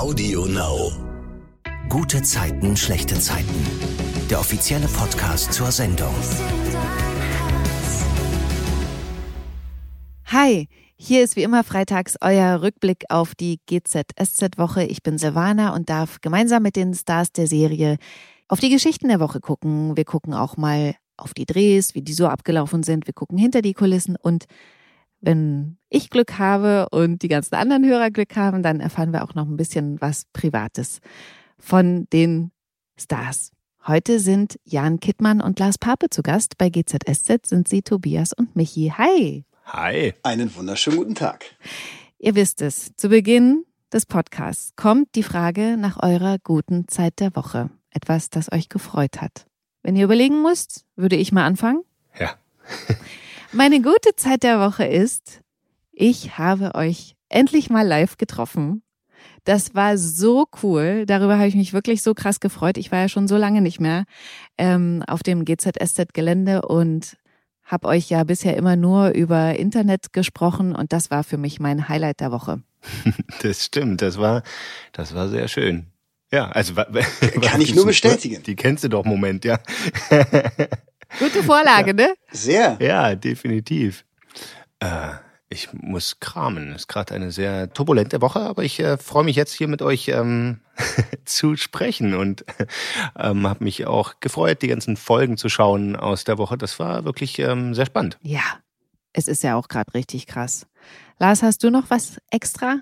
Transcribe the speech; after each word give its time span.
Audio 0.00 0.46
Now. 0.46 0.92
Gute 1.90 2.22
Zeiten, 2.22 2.74
schlechte 2.74 3.20
Zeiten. 3.20 3.66
Der 4.30 4.40
offizielle 4.40 4.86
Podcast 4.88 5.52
zur 5.52 5.70
Sendung. 5.70 6.14
Hi, 10.24 10.68
hier 10.96 11.22
ist 11.22 11.36
wie 11.36 11.42
immer 11.42 11.64
freitags 11.64 12.16
euer 12.22 12.62
Rückblick 12.62 13.04
auf 13.10 13.34
die 13.34 13.60
GZSZ-Woche. 13.66 14.84
Ich 14.84 15.02
bin 15.02 15.18
Silvana 15.18 15.74
und 15.74 15.90
darf 15.90 16.22
gemeinsam 16.22 16.62
mit 16.62 16.76
den 16.76 16.94
Stars 16.94 17.32
der 17.32 17.46
Serie 17.46 17.98
auf 18.48 18.58
die 18.58 18.70
Geschichten 18.70 19.08
der 19.08 19.20
Woche 19.20 19.40
gucken. 19.40 19.98
Wir 19.98 20.06
gucken 20.06 20.32
auch 20.32 20.56
mal 20.56 20.94
auf 21.18 21.34
die 21.34 21.44
Drehs, 21.44 21.94
wie 21.94 22.00
die 22.00 22.14
so 22.14 22.26
abgelaufen 22.26 22.82
sind. 22.84 23.06
Wir 23.06 23.12
gucken 23.12 23.36
hinter 23.36 23.60
die 23.60 23.74
Kulissen 23.74 24.16
und 24.16 24.46
wenn 25.20 25.78
ich 25.88 26.10
Glück 26.10 26.38
habe 26.38 26.88
und 26.90 27.22
die 27.22 27.28
ganzen 27.28 27.54
anderen 27.54 27.84
Hörer 27.84 28.10
Glück 28.10 28.36
haben, 28.36 28.62
dann 28.62 28.80
erfahren 28.80 29.12
wir 29.12 29.24
auch 29.24 29.34
noch 29.34 29.46
ein 29.46 29.56
bisschen 29.56 30.00
was 30.00 30.24
Privates 30.32 31.00
von 31.58 32.06
den 32.12 32.52
Stars. 32.98 33.52
Heute 33.86 34.20
sind 34.20 34.58
Jan 34.64 35.00
Kittmann 35.00 35.40
und 35.40 35.58
Lars 35.58 35.78
Pape 35.78 36.10
zu 36.10 36.22
Gast. 36.22 36.58
Bei 36.58 36.68
GZSZ 36.68 37.46
sind 37.46 37.68
sie 37.68 37.82
Tobias 37.82 38.32
und 38.32 38.54
Michi. 38.54 38.92
Hi. 38.96 39.44
Hi. 39.64 40.14
Einen 40.22 40.54
wunderschönen 40.54 40.98
guten 40.98 41.14
Tag. 41.14 41.44
Ihr 42.18 42.34
wisst 42.34 42.60
es, 42.60 42.94
zu 42.96 43.08
Beginn 43.08 43.64
des 43.92 44.04
Podcasts 44.06 44.74
kommt 44.76 45.14
die 45.14 45.22
Frage 45.22 45.76
nach 45.78 46.02
eurer 46.02 46.36
guten 46.42 46.88
Zeit 46.88 47.20
der 47.20 47.34
Woche. 47.34 47.70
Etwas, 47.90 48.30
das 48.30 48.52
euch 48.52 48.68
gefreut 48.68 49.20
hat. 49.20 49.46
Wenn 49.82 49.96
ihr 49.96 50.04
überlegen 50.04 50.42
müsst, 50.42 50.84
würde 50.96 51.16
ich 51.16 51.32
mal 51.32 51.44
anfangen. 51.44 51.82
Ja. 52.18 52.34
Meine 53.52 53.82
gute 53.82 54.14
Zeit 54.14 54.44
der 54.44 54.60
Woche 54.60 54.84
ist, 54.84 55.40
ich 55.90 56.38
habe 56.38 56.74
euch 56.76 57.16
endlich 57.28 57.68
mal 57.68 57.86
live 57.86 58.16
getroffen. 58.16 58.82
Das 59.42 59.74
war 59.74 59.98
so 59.98 60.46
cool. 60.62 61.04
Darüber 61.04 61.36
habe 61.36 61.48
ich 61.48 61.56
mich 61.56 61.72
wirklich 61.72 62.02
so 62.02 62.14
krass 62.14 62.38
gefreut. 62.38 62.78
Ich 62.78 62.92
war 62.92 63.00
ja 63.00 63.08
schon 63.08 63.26
so 63.26 63.36
lange 63.36 63.60
nicht 63.60 63.80
mehr 63.80 64.04
ähm, 64.56 65.02
auf 65.08 65.24
dem 65.24 65.44
GZSZ-Gelände 65.44 66.62
und 66.62 67.16
habe 67.64 67.88
euch 67.88 68.08
ja 68.08 68.22
bisher 68.22 68.56
immer 68.56 68.76
nur 68.76 69.10
über 69.10 69.56
Internet 69.56 70.12
gesprochen 70.12 70.74
und 70.76 70.92
das 70.92 71.10
war 71.10 71.24
für 71.24 71.36
mich 71.36 71.58
mein 71.58 71.88
Highlight 71.88 72.20
der 72.20 72.32
Woche. 72.32 72.62
Das 73.42 73.64
stimmt. 73.64 74.00
Das 74.02 74.18
war, 74.18 74.42
das 74.92 75.14
war 75.14 75.28
sehr 75.28 75.48
schön. 75.48 75.86
Ja, 76.30 76.50
also 76.50 76.74
kann 77.42 77.60
ich 77.60 77.74
nur 77.74 77.86
bestätigen. 77.86 78.42
Die 78.44 78.54
kennst 78.54 78.84
du 78.84 78.88
doch, 78.88 79.04
Moment, 79.04 79.44
ja. 79.44 79.58
Gute 81.18 81.42
Vorlage, 81.42 81.94
ne? 81.94 82.14
Sehr. 82.30 82.76
Ja, 82.80 83.14
definitiv. 83.14 84.04
Äh, 84.80 85.12
ich 85.48 85.72
muss 85.72 86.20
kramen. 86.20 86.70
Es 86.70 86.82
ist 86.82 86.88
gerade 86.88 87.14
eine 87.14 87.32
sehr 87.32 87.72
turbulente 87.72 88.20
Woche, 88.20 88.40
aber 88.40 88.62
ich 88.62 88.78
äh, 88.78 88.96
freue 88.96 89.24
mich 89.24 89.36
jetzt 89.36 89.52
hier 89.52 89.66
mit 89.66 89.82
euch 89.82 90.08
ähm, 90.08 90.60
zu 91.24 91.56
sprechen 91.56 92.14
und 92.14 92.44
ähm, 93.18 93.46
habe 93.46 93.64
mich 93.64 93.86
auch 93.86 94.20
gefreut, 94.20 94.62
die 94.62 94.68
ganzen 94.68 94.96
Folgen 94.96 95.36
zu 95.36 95.48
schauen 95.48 95.96
aus 95.96 96.24
der 96.24 96.38
Woche. 96.38 96.56
Das 96.56 96.78
war 96.78 97.04
wirklich 97.04 97.38
ähm, 97.40 97.74
sehr 97.74 97.86
spannend. 97.86 98.18
Ja, 98.22 98.60
es 99.12 99.26
ist 99.26 99.42
ja 99.42 99.56
auch 99.56 99.68
gerade 99.68 99.92
richtig 99.94 100.26
krass. 100.26 100.66
Lars, 101.18 101.42
hast 101.42 101.64
du 101.64 101.70
noch 101.70 101.90
was 101.90 102.20
extra? 102.30 102.80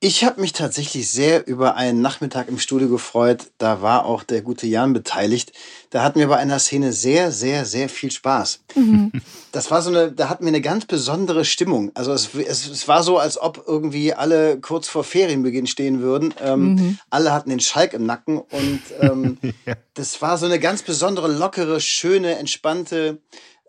Ich 0.00 0.22
habe 0.22 0.40
mich 0.40 0.52
tatsächlich 0.52 1.10
sehr 1.10 1.48
über 1.48 1.74
einen 1.74 2.00
Nachmittag 2.00 2.46
im 2.46 2.60
Studio 2.60 2.88
gefreut. 2.88 3.50
Da 3.58 3.82
war 3.82 4.04
auch 4.04 4.22
der 4.22 4.42
gute 4.42 4.68
Jan 4.68 4.92
beteiligt. 4.92 5.52
Da 5.90 6.04
hatten 6.04 6.20
wir 6.20 6.28
bei 6.28 6.36
einer 6.36 6.60
Szene 6.60 6.92
sehr, 6.92 7.32
sehr, 7.32 7.64
sehr 7.64 7.88
viel 7.88 8.10
Spaß. 8.10 8.60
Mhm. 8.76 9.12
Das 9.50 9.70
war 9.70 9.80
so 9.80 9.88
eine, 9.88 10.12
da 10.12 10.28
hatten 10.28 10.44
wir 10.44 10.48
eine 10.48 10.60
ganz 10.60 10.84
besondere 10.84 11.44
Stimmung. 11.44 11.90
Also 11.94 12.12
es, 12.12 12.34
es, 12.34 12.68
es 12.68 12.86
war 12.86 13.02
so, 13.02 13.16
als 13.18 13.40
ob 13.40 13.64
irgendwie 13.66 14.12
alle 14.12 14.60
kurz 14.60 14.86
vor 14.86 15.02
Ferienbeginn 15.02 15.66
stehen 15.66 16.00
würden. 16.00 16.34
Ähm, 16.40 16.74
mhm. 16.74 16.98
Alle 17.08 17.32
hatten 17.32 17.48
den 17.48 17.58
Schalk 17.58 17.94
im 17.94 18.04
Nacken 18.04 18.38
und 18.38 18.82
ähm, 19.00 19.38
ja. 19.66 19.74
das 19.94 20.20
war 20.20 20.36
so 20.36 20.44
eine 20.44 20.60
ganz 20.60 20.82
besondere, 20.82 21.28
lockere, 21.28 21.80
schöne, 21.80 22.36
entspannte 22.36 23.18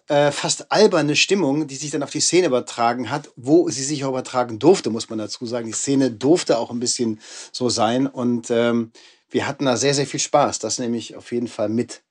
äh, 0.09 0.31
fast 0.31 0.71
alberne 0.71 1.15
Stimmung, 1.15 1.67
die 1.67 1.75
sich 1.75 1.91
dann 1.91 2.03
auf 2.03 2.09
die 2.09 2.19
Szene 2.19 2.47
übertragen 2.47 3.09
hat, 3.09 3.29
wo 3.35 3.69
sie 3.69 3.83
sich 3.83 4.03
auch 4.03 4.09
übertragen 4.09 4.59
durfte, 4.59 4.89
muss 4.89 5.09
man 5.09 5.19
dazu 5.19 5.45
sagen. 5.45 5.67
Die 5.67 5.73
Szene 5.73 6.11
durfte 6.11 6.57
auch 6.57 6.71
ein 6.71 6.79
bisschen 6.79 7.19
so 7.51 7.69
sein 7.69 8.07
und 8.07 8.49
ähm, 8.49 8.91
wir 9.29 9.47
hatten 9.47 9.65
da 9.65 9.77
sehr, 9.77 9.93
sehr 9.93 10.07
viel 10.07 10.19
Spaß. 10.19 10.59
Das 10.59 10.79
nehme 10.79 10.97
ich 10.97 11.15
auf 11.15 11.31
jeden 11.31 11.47
Fall 11.47 11.69
mit 11.69 12.01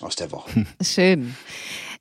aus 0.00 0.16
der 0.16 0.32
Woche. 0.32 0.66
Schön. 0.82 1.36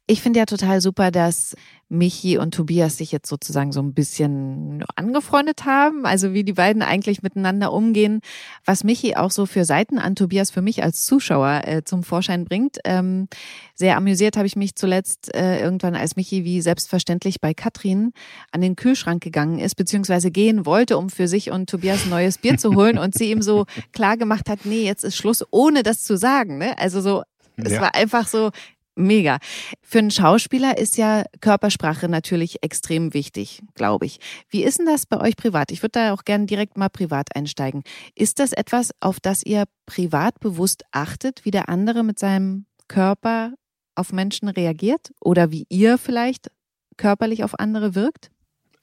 Ich 0.05 0.21
finde 0.21 0.39
ja 0.39 0.45
total 0.45 0.81
super, 0.81 1.11
dass 1.11 1.55
Michi 1.87 2.37
und 2.37 2.53
Tobias 2.53 2.97
sich 2.97 3.13
jetzt 3.13 3.29
sozusagen 3.29 3.71
so 3.71 3.81
ein 3.81 3.93
bisschen 3.93 4.83
angefreundet 4.97 5.63
haben, 5.63 6.05
also 6.05 6.33
wie 6.33 6.43
die 6.43 6.53
beiden 6.53 6.81
eigentlich 6.81 7.21
miteinander 7.21 7.71
umgehen, 7.71 8.19
was 8.65 8.83
Michi 8.83 9.15
auch 9.15 9.31
so 9.31 9.45
für 9.45 9.63
Seiten 9.63 9.99
an 9.99 10.15
Tobias 10.15 10.51
für 10.51 10.61
mich 10.61 10.83
als 10.83 11.05
Zuschauer 11.05 11.61
äh, 11.65 11.83
zum 11.85 12.03
Vorschein 12.03 12.43
bringt. 12.43 12.79
Ähm, 12.83 13.29
sehr 13.75 13.95
amüsiert 13.95 14.35
habe 14.35 14.47
ich 14.47 14.57
mich 14.57 14.75
zuletzt 14.75 15.33
äh, 15.33 15.61
irgendwann, 15.61 15.95
als 15.95 16.17
Michi 16.17 16.43
wie 16.43 16.59
selbstverständlich 16.59 17.39
bei 17.39 17.53
Katrin 17.53 18.11
an 18.51 18.59
den 18.59 18.75
Kühlschrank 18.75 19.23
gegangen 19.23 19.59
ist, 19.59 19.75
beziehungsweise 19.75 20.31
gehen 20.31 20.65
wollte, 20.65 20.97
um 20.97 21.09
für 21.09 21.29
sich 21.29 21.49
und 21.49 21.69
Tobias 21.69 22.03
ein 22.03 22.09
neues 22.09 22.39
Bier 22.39 22.57
zu 22.57 22.75
holen 22.75 22.97
und 22.97 23.15
sie 23.17 23.31
ihm 23.31 23.41
so 23.41 23.65
klar 23.93 24.17
gemacht 24.17 24.49
hat, 24.49 24.65
nee, 24.65 24.83
jetzt 24.83 25.05
ist 25.05 25.15
Schluss, 25.15 25.45
ohne 25.49 25.81
das 25.81 26.03
zu 26.03 26.17
sagen. 26.17 26.57
Ne? 26.57 26.77
Also 26.77 26.99
so, 26.99 27.23
es 27.55 27.73
ja. 27.73 27.81
war 27.81 27.95
einfach 27.95 28.27
so, 28.27 28.51
Mega. 28.95 29.39
Für 29.81 29.99
einen 29.99 30.11
Schauspieler 30.11 30.77
ist 30.77 30.97
ja 30.97 31.23
Körpersprache 31.41 32.07
natürlich 32.07 32.61
extrem 32.61 33.13
wichtig, 33.13 33.63
glaube 33.73 34.05
ich. 34.05 34.19
Wie 34.49 34.63
ist 34.63 34.77
denn 34.77 34.85
das 34.85 35.07
bei 35.07 35.19
euch 35.19 35.35
privat? 35.35 35.71
Ich 35.71 35.81
würde 35.81 35.93
da 35.93 36.13
auch 36.13 36.25
gerne 36.25 36.45
direkt 36.45 36.77
mal 36.77 36.89
privat 36.89 37.35
einsteigen. 37.35 37.83
Ist 38.13 38.39
das 38.39 38.53
etwas, 38.53 38.91
auf 38.99 39.19
das 39.19 39.43
ihr 39.43 39.65
privat 39.87 40.39
bewusst 40.39 40.83
achtet, 40.91 41.43
wie 41.43 41.51
der 41.51 41.69
andere 41.69 42.03
mit 42.03 42.19
seinem 42.19 42.65
Körper 42.87 43.53
auf 43.95 44.13
Menschen 44.13 44.47
reagiert? 44.47 45.11
Oder 45.19 45.51
wie 45.51 45.65
ihr 45.69 45.97
vielleicht 45.97 46.51
körperlich 46.97 47.43
auf 47.43 47.59
andere 47.59 47.95
wirkt? 47.95 48.29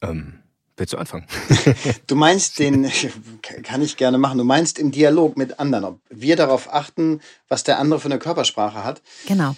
Ähm, 0.02 0.40
willst 0.76 0.92
du 0.92 0.98
anfangen? 0.98 1.26
du 2.08 2.16
meinst 2.16 2.58
den, 2.58 2.90
kann 3.62 3.82
ich 3.82 3.96
gerne 3.96 4.18
machen, 4.18 4.38
du 4.38 4.44
meinst 4.44 4.80
im 4.80 4.90
Dialog 4.90 5.36
mit 5.36 5.60
anderen, 5.60 5.84
ob 5.84 6.00
wir 6.08 6.34
darauf 6.34 6.72
achten, 6.72 7.20
was 7.46 7.62
der 7.62 7.78
andere 7.78 8.00
für 8.00 8.08
eine 8.08 8.18
Körpersprache 8.18 8.82
hat? 8.82 9.02
Genau. 9.26 9.54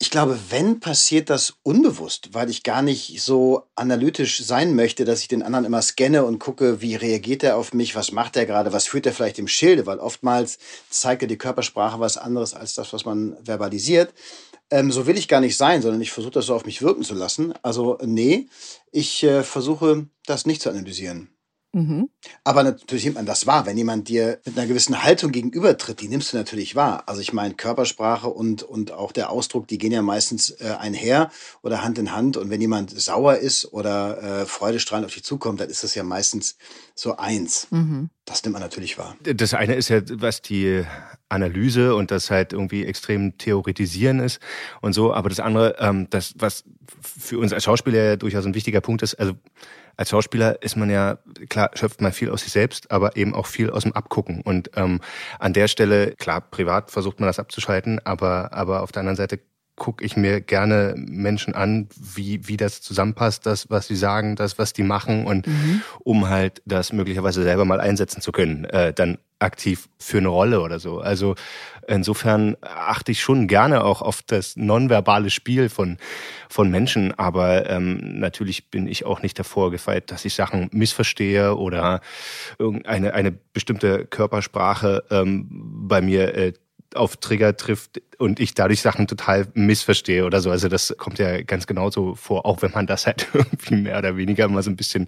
Ich 0.00 0.10
glaube, 0.10 0.38
wenn 0.50 0.78
passiert 0.78 1.28
das 1.28 1.54
unbewusst, 1.64 2.32
weil 2.32 2.50
ich 2.50 2.62
gar 2.62 2.82
nicht 2.82 3.20
so 3.20 3.64
analytisch 3.74 4.44
sein 4.44 4.76
möchte, 4.76 5.04
dass 5.04 5.22
ich 5.22 5.28
den 5.28 5.42
anderen 5.42 5.64
immer 5.64 5.82
scanne 5.82 6.24
und 6.24 6.38
gucke, 6.38 6.80
wie 6.80 6.94
reagiert 6.94 7.42
er 7.42 7.56
auf 7.56 7.74
mich, 7.74 7.96
was 7.96 8.12
macht 8.12 8.36
er 8.36 8.46
gerade, 8.46 8.72
was 8.72 8.86
führt 8.86 9.06
er 9.06 9.12
vielleicht 9.12 9.40
im 9.40 9.48
Schilde, 9.48 9.86
weil 9.86 9.98
oftmals 9.98 10.58
zeigt 10.88 11.22
er 11.22 11.28
die 11.28 11.36
Körpersprache 11.36 11.98
was 11.98 12.16
anderes 12.16 12.54
als 12.54 12.74
das, 12.74 12.92
was 12.92 13.04
man 13.04 13.36
verbalisiert. 13.42 14.14
Ähm, 14.70 14.92
so 14.92 15.06
will 15.08 15.18
ich 15.18 15.26
gar 15.26 15.40
nicht 15.40 15.56
sein, 15.56 15.82
sondern 15.82 16.00
ich 16.00 16.12
versuche 16.12 16.34
das 16.34 16.46
so 16.46 16.54
auf 16.54 16.64
mich 16.64 16.80
wirken 16.80 17.02
zu 17.02 17.14
lassen. 17.14 17.54
Also 17.62 17.98
nee, 18.04 18.46
ich 18.92 19.24
äh, 19.24 19.42
versuche 19.42 20.06
das 20.26 20.46
nicht 20.46 20.62
zu 20.62 20.70
analysieren. 20.70 21.37
Mhm. 21.72 22.08
Aber 22.44 22.62
natürlich 22.62 23.04
nimmt 23.04 23.16
man 23.16 23.26
das 23.26 23.46
wahr. 23.46 23.66
Wenn 23.66 23.76
jemand 23.76 24.08
dir 24.08 24.40
mit 24.44 24.56
einer 24.56 24.66
gewissen 24.66 25.02
Haltung 25.02 25.32
gegenübertritt, 25.32 26.00
die 26.00 26.08
nimmst 26.08 26.32
du 26.32 26.36
natürlich 26.36 26.74
wahr. 26.74 27.04
Also 27.06 27.20
ich 27.20 27.32
meine, 27.32 27.54
Körpersprache 27.54 28.28
und, 28.28 28.62
und 28.62 28.92
auch 28.92 29.12
der 29.12 29.30
Ausdruck, 29.30 29.68
die 29.68 29.78
gehen 29.78 29.92
ja 29.92 30.02
meistens 30.02 30.50
äh, 30.50 30.76
einher 30.78 31.30
oder 31.62 31.82
Hand 31.84 31.98
in 31.98 32.12
Hand. 32.12 32.36
Und 32.36 32.50
wenn 32.50 32.60
jemand 32.60 32.98
sauer 32.98 33.36
ist 33.36 33.72
oder 33.72 34.22
äh, 34.22 34.46
freudestrahlend 34.46 35.06
auf 35.06 35.14
dich 35.14 35.24
zukommt, 35.24 35.60
dann 35.60 35.68
ist 35.68 35.84
das 35.84 35.94
ja 35.94 36.02
meistens 36.02 36.56
so 36.94 37.16
eins. 37.16 37.68
Mhm. 37.70 38.10
Das 38.28 38.44
nimmt 38.44 38.52
man 38.52 38.62
natürlich 38.62 38.98
wahr. 38.98 39.16
Das 39.22 39.54
eine 39.54 39.74
ist 39.74 39.88
ja, 39.88 40.02
was 40.10 40.42
die 40.42 40.84
Analyse 41.30 41.94
und 41.94 42.10
das 42.10 42.30
halt 42.30 42.52
irgendwie 42.52 42.84
extrem 42.84 43.38
theoretisieren 43.38 44.20
ist 44.20 44.38
und 44.82 44.92
so. 44.92 45.14
Aber 45.14 45.30
das 45.30 45.40
andere, 45.40 45.76
ähm, 45.78 46.08
das, 46.10 46.34
was 46.36 46.64
für 47.00 47.38
uns 47.38 47.52
als 47.52 47.64
Schauspieler 47.64 48.02
ja 48.02 48.16
durchaus 48.16 48.44
ein 48.44 48.54
wichtiger 48.54 48.82
Punkt 48.82 49.02
ist, 49.02 49.14
also 49.14 49.32
als 49.96 50.10
Schauspieler 50.10 50.62
ist 50.62 50.76
man 50.76 50.90
ja, 50.90 51.18
klar, 51.48 51.70
schöpft 51.74 52.00
man 52.00 52.12
viel 52.12 52.30
aus 52.30 52.42
sich 52.42 52.52
selbst, 52.52 52.90
aber 52.90 53.16
eben 53.16 53.34
auch 53.34 53.46
viel 53.46 53.70
aus 53.70 53.82
dem 53.82 53.92
Abgucken. 53.94 54.42
Und 54.42 54.70
ähm, 54.76 55.00
an 55.38 55.52
der 55.54 55.66
Stelle, 55.66 56.12
klar, 56.12 56.40
privat 56.40 56.90
versucht 56.90 57.18
man 57.20 57.26
das 57.26 57.38
abzuschalten, 57.38 58.00
aber, 58.04 58.52
aber 58.52 58.82
auf 58.82 58.92
der 58.92 59.00
anderen 59.00 59.16
Seite 59.16 59.40
gucke 59.78 60.04
ich 60.04 60.16
mir 60.16 60.40
gerne 60.40 60.94
Menschen 60.96 61.54
an, 61.54 61.88
wie, 61.96 62.46
wie 62.48 62.56
das 62.56 62.82
zusammenpasst, 62.82 63.46
das, 63.46 63.70
was 63.70 63.86
sie 63.86 63.96
sagen, 63.96 64.36
das, 64.36 64.58
was 64.58 64.72
die 64.72 64.82
machen 64.82 65.26
und 65.26 65.46
mhm. 65.46 65.82
um 66.00 66.28
halt 66.28 66.62
das 66.66 66.92
möglicherweise 66.92 67.42
selber 67.42 67.64
mal 67.64 67.80
einsetzen 67.80 68.20
zu 68.20 68.32
können, 68.32 68.64
äh, 68.66 68.92
dann 68.92 69.18
aktiv 69.38 69.88
für 69.98 70.18
eine 70.18 70.28
Rolle 70.28 70.60
oder 70.60 70.78
so. 70.80 70.98
Also 70.98 71.36
insofern 71.86 72.56
achte 72.60 73.12
ich 73.12 73.20
schon 73.20 73.46
gerne 73.46 73.84
auch 73.84 74.02
auf 74.02 74.22
das 74.22 74.56
nonverbale 74.56 75.30
Spiel 75.30 75.68
von, 75.68 75.98
von 76.48 76.70
Menschen, 76.70 77.16
aber 77.16 77.70
ähm, 77.70 78.18
natürlich 78.18 78.70
bin 78.70 78.88
ich 78.88 79.06
auch 79.06 79.22
nicht 79.22 79.38
davor 79.38 79.70
gefeit, 79.70 80.10
dass 80.10 80.24
ich 80.24 80.34
Sachen 80.34 80.68
missverstehe 80.72 81.54
oder 81.54 82.00
irgendeine 82.58 83.14
eine 83.14 83.32
bestimmte 83.32 84.06
Körpersprache 84.06 85.04
ähm, 85.10 85.46
bei 85.88 86.00
mir 86.00 86.34
äh, 86.34 86.52
auf 86.94 87.16
Trigger 87.16 87.56
trifft, 87.56 88.00
und 88.18 88.40
ich 88.40 88.54
dadurch 88.54 88.82
Sachen 88.82 89.06
total 89.06 89.46
missverstehe 89.54 90.24
oder 90.24 90.40
so. 90.40 90.50
Also 90.50 90.68
das 90.68 90.94
kommt 90.98 91.20
ja 91.20 91.40
ganz 91.42 91.66
genauso 91.68 92.16
vor, 92.16 92.46
auch 92.46 92.62
wenn 92.62 92.72
man 92.72 92.86
das 92.86 93.06
halt 93.06 93.28
irgendwie 93.32 93.76
mehr 93.76 93.98
oder 93.98 94.16
weniger 94.16 94.48
mal 94.48 94.62
so 94.62 94.70
ein 94.70 94.76
bisschen 94.76 95.06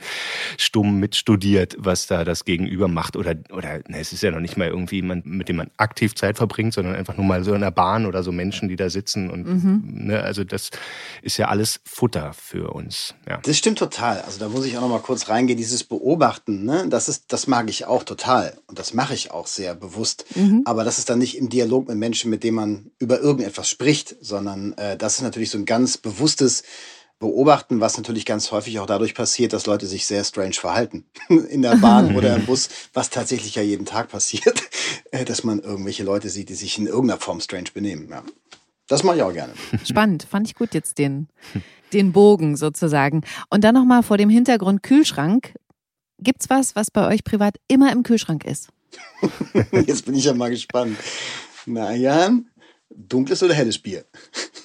stumm 0.56 0.98
mitstudiert, 1.00 1.76
was 1.78 2.06
da 2.06 2.24
das 2.24 2.44
Gegenüber 2.44 2.86
macht. 2.86 3.16
Oder, 3.16 3.34
oder 3.52 3.80
ne, 3.88 3.98
es 3.98 4.12
ist 4.12 4.22
ja 4.22 4.30
noch 4.30 4.40
nicht 4.40 4.56
mal 4.56 4.68
irgendwie 4.68 4.96
jemand, 4.96 5.26
mit 5.26 5.48
dem 5.48 5.56
man 5.56 5.70
aktiv 5.76 6.14
Zeit 6.14 6.36
verbringt, 6.36 6.72
sondern 6.72 6.94
einfach 6.94 7.16
nur 7.16 7.26
mal 7.26 7.42
so 7.42 7.52
in 7.52 7.60
der 7.60 7.72
Bahn 7.72 8.06
oder 8.06 8.22
so 8.22 8.30
Menschen, 8.30 8.68
die 8.68 8.76
da 8.76 8.88
sitzen. 8.88 9.28
Und 9.28 9.46
mhm. 9.46 9.82
ne, 9.84 10.22
also 10.22 10.44
das 10.44 10.70
ist 11.22 11.36
ja 11.36 11.48
alles 11.48 11.80
Futter 11.84 12.32
für 12.32 12.70
uns. 12.72 13.14
Ja. 13.28 13.38
Das 13.42 13.58
stimmt 13.58 13.80
total. 13.80 14.20
Also 14.20 14.38
da 14.38 14.48
muss 14.48 14.64
ich 14.64 14.76
auch 14.76 14.82
noch 14.82 14.88
mal 14.88 15.00
kurz 15.00 15.28
reingehen. 15.28 15.56
Dieses 15.56 15.82
Beobachten, 15.82 16.64
ne, 16.64 16.86
das 16.88 17.08
ist, 17.08 17.32
das 17.32 17.48
mag 17.48 17.68
ich 17.68 17.86
auch 17.86 18.04
total. 18.04 18.56
Und 18.68 18.78
das 18.78 18.94
mache 18.94 19.14
ich 19.14 19.32
auch 19.32 19.48
sehr 19.48 19.74
bewusst. 19.74 20.26
Mhm. 20.36 20.62
Aber 20.64 20.84
das 20.84 20.98
ist 20.98 21.10
dann 21.10 21.18
nicht 21.18 21.36
im 21.36 21.48
Dialog 21.48 21.88
mit 21.88 21.96
Menschen, 21.96 22.30
mit 22.30 22.44
denen 22.44 22.54
man 22.54 22.90
über 23.00 23.18
irgendetwas 23.20 23.68
spricht, 23.68 24.14
sondern 24.20 24.74
äh, 24.74 24.96
das 24.96 25.16
ist 25.16 25.22
natürlich 25.22 25.50
so 25.50 25.58
ein 25.58 25.64
ganz 25.64 25.96
bewusstes 25.98 26.62
Beobachten, 27.18 27.80
was 27.80 27.96
natürlich 27.96 28.24
ganz 28.24 28.50
häufig 28.50 28.78
auch 28.78 28.86
dadurch 28.86 29.14
passiert, 29.14 29.52
dass 29.52 29.66
Leute 29.66 29.86
sich 29.86 30.06
sehr 30.06 30.22
strange 30.24 30.54
verhalten. 30.54 31.04
In 31.28 31.62
der 31.62 31.76
Bahn 31.76 32.16
oder 32.16 32.36
im 32.36 32.46
Bus, 32.46 32.68
was 32.94 33.10
tatsächlich 33.10 33.54
ja 33.56 33.62
jeden 33.62 33.84
Tag 33.84 34.08
passiert, 34.08 34.62
äh, 35.10 35.24
dass 35.24 35.44
man 35.44 35.60
irgendwelche 35.60 36.04
Leute 36.04 36.28
sieht, 36.28 36.50
die 36.50 36.54
sich 36.54 36.78
in 36.78 36.86
irgendeiner 36.86 37.20
Form 37.20 37.40
strange 37.40 37.70
benehmen. 37.74 38.08
Ja. 38.10 38.22
Das 38.88 39.02
mache 39.02 39.16
ich 39.16 39.22
auch 39.22 39.32
gerne. 39.32 39.52
Spannend, 39.84 40.22
fand 40.22 40.48
ich 40.48 40.54
gut 40.54 40.74
jetzt 40.74 40.98
den, 40.98 41.28
den 41.92 42.12
Bogen 42.12 42.56
sozusagen. 42.56 43.22
Und 43.50 43.64
dann 43.64 43.74
nochmal 43.74 44.02
vor 44.02 44.16
dem 44.16 44.30
Hintergrund 44.30 44.82
Kühlschrank. 44.82 45.54
Gibt's 46.18 46.50
was, 46.50 46.74
was 46.74 46.90
bei 46.90 47.06
euch 47.06 47.22
privat 47.22 47.56
immer 47.68 47.92
im 47.92 48.02
Kühlschrank 48.02 48.44
ist? 48.44 48.68
Jetzt 49.70 50.06
bin 50.06 50.14
ich 50.14 50.24
ja 50.24 50.34
mal 50.34 50.50
gespannt. 50.50 50.96
Na 51.66 51.94
Jan, 51.94 52.50
dunkles 52.90 53.42
oder 53.42 53.54
helles 53.54 53.78
Bier? 53.78 54.04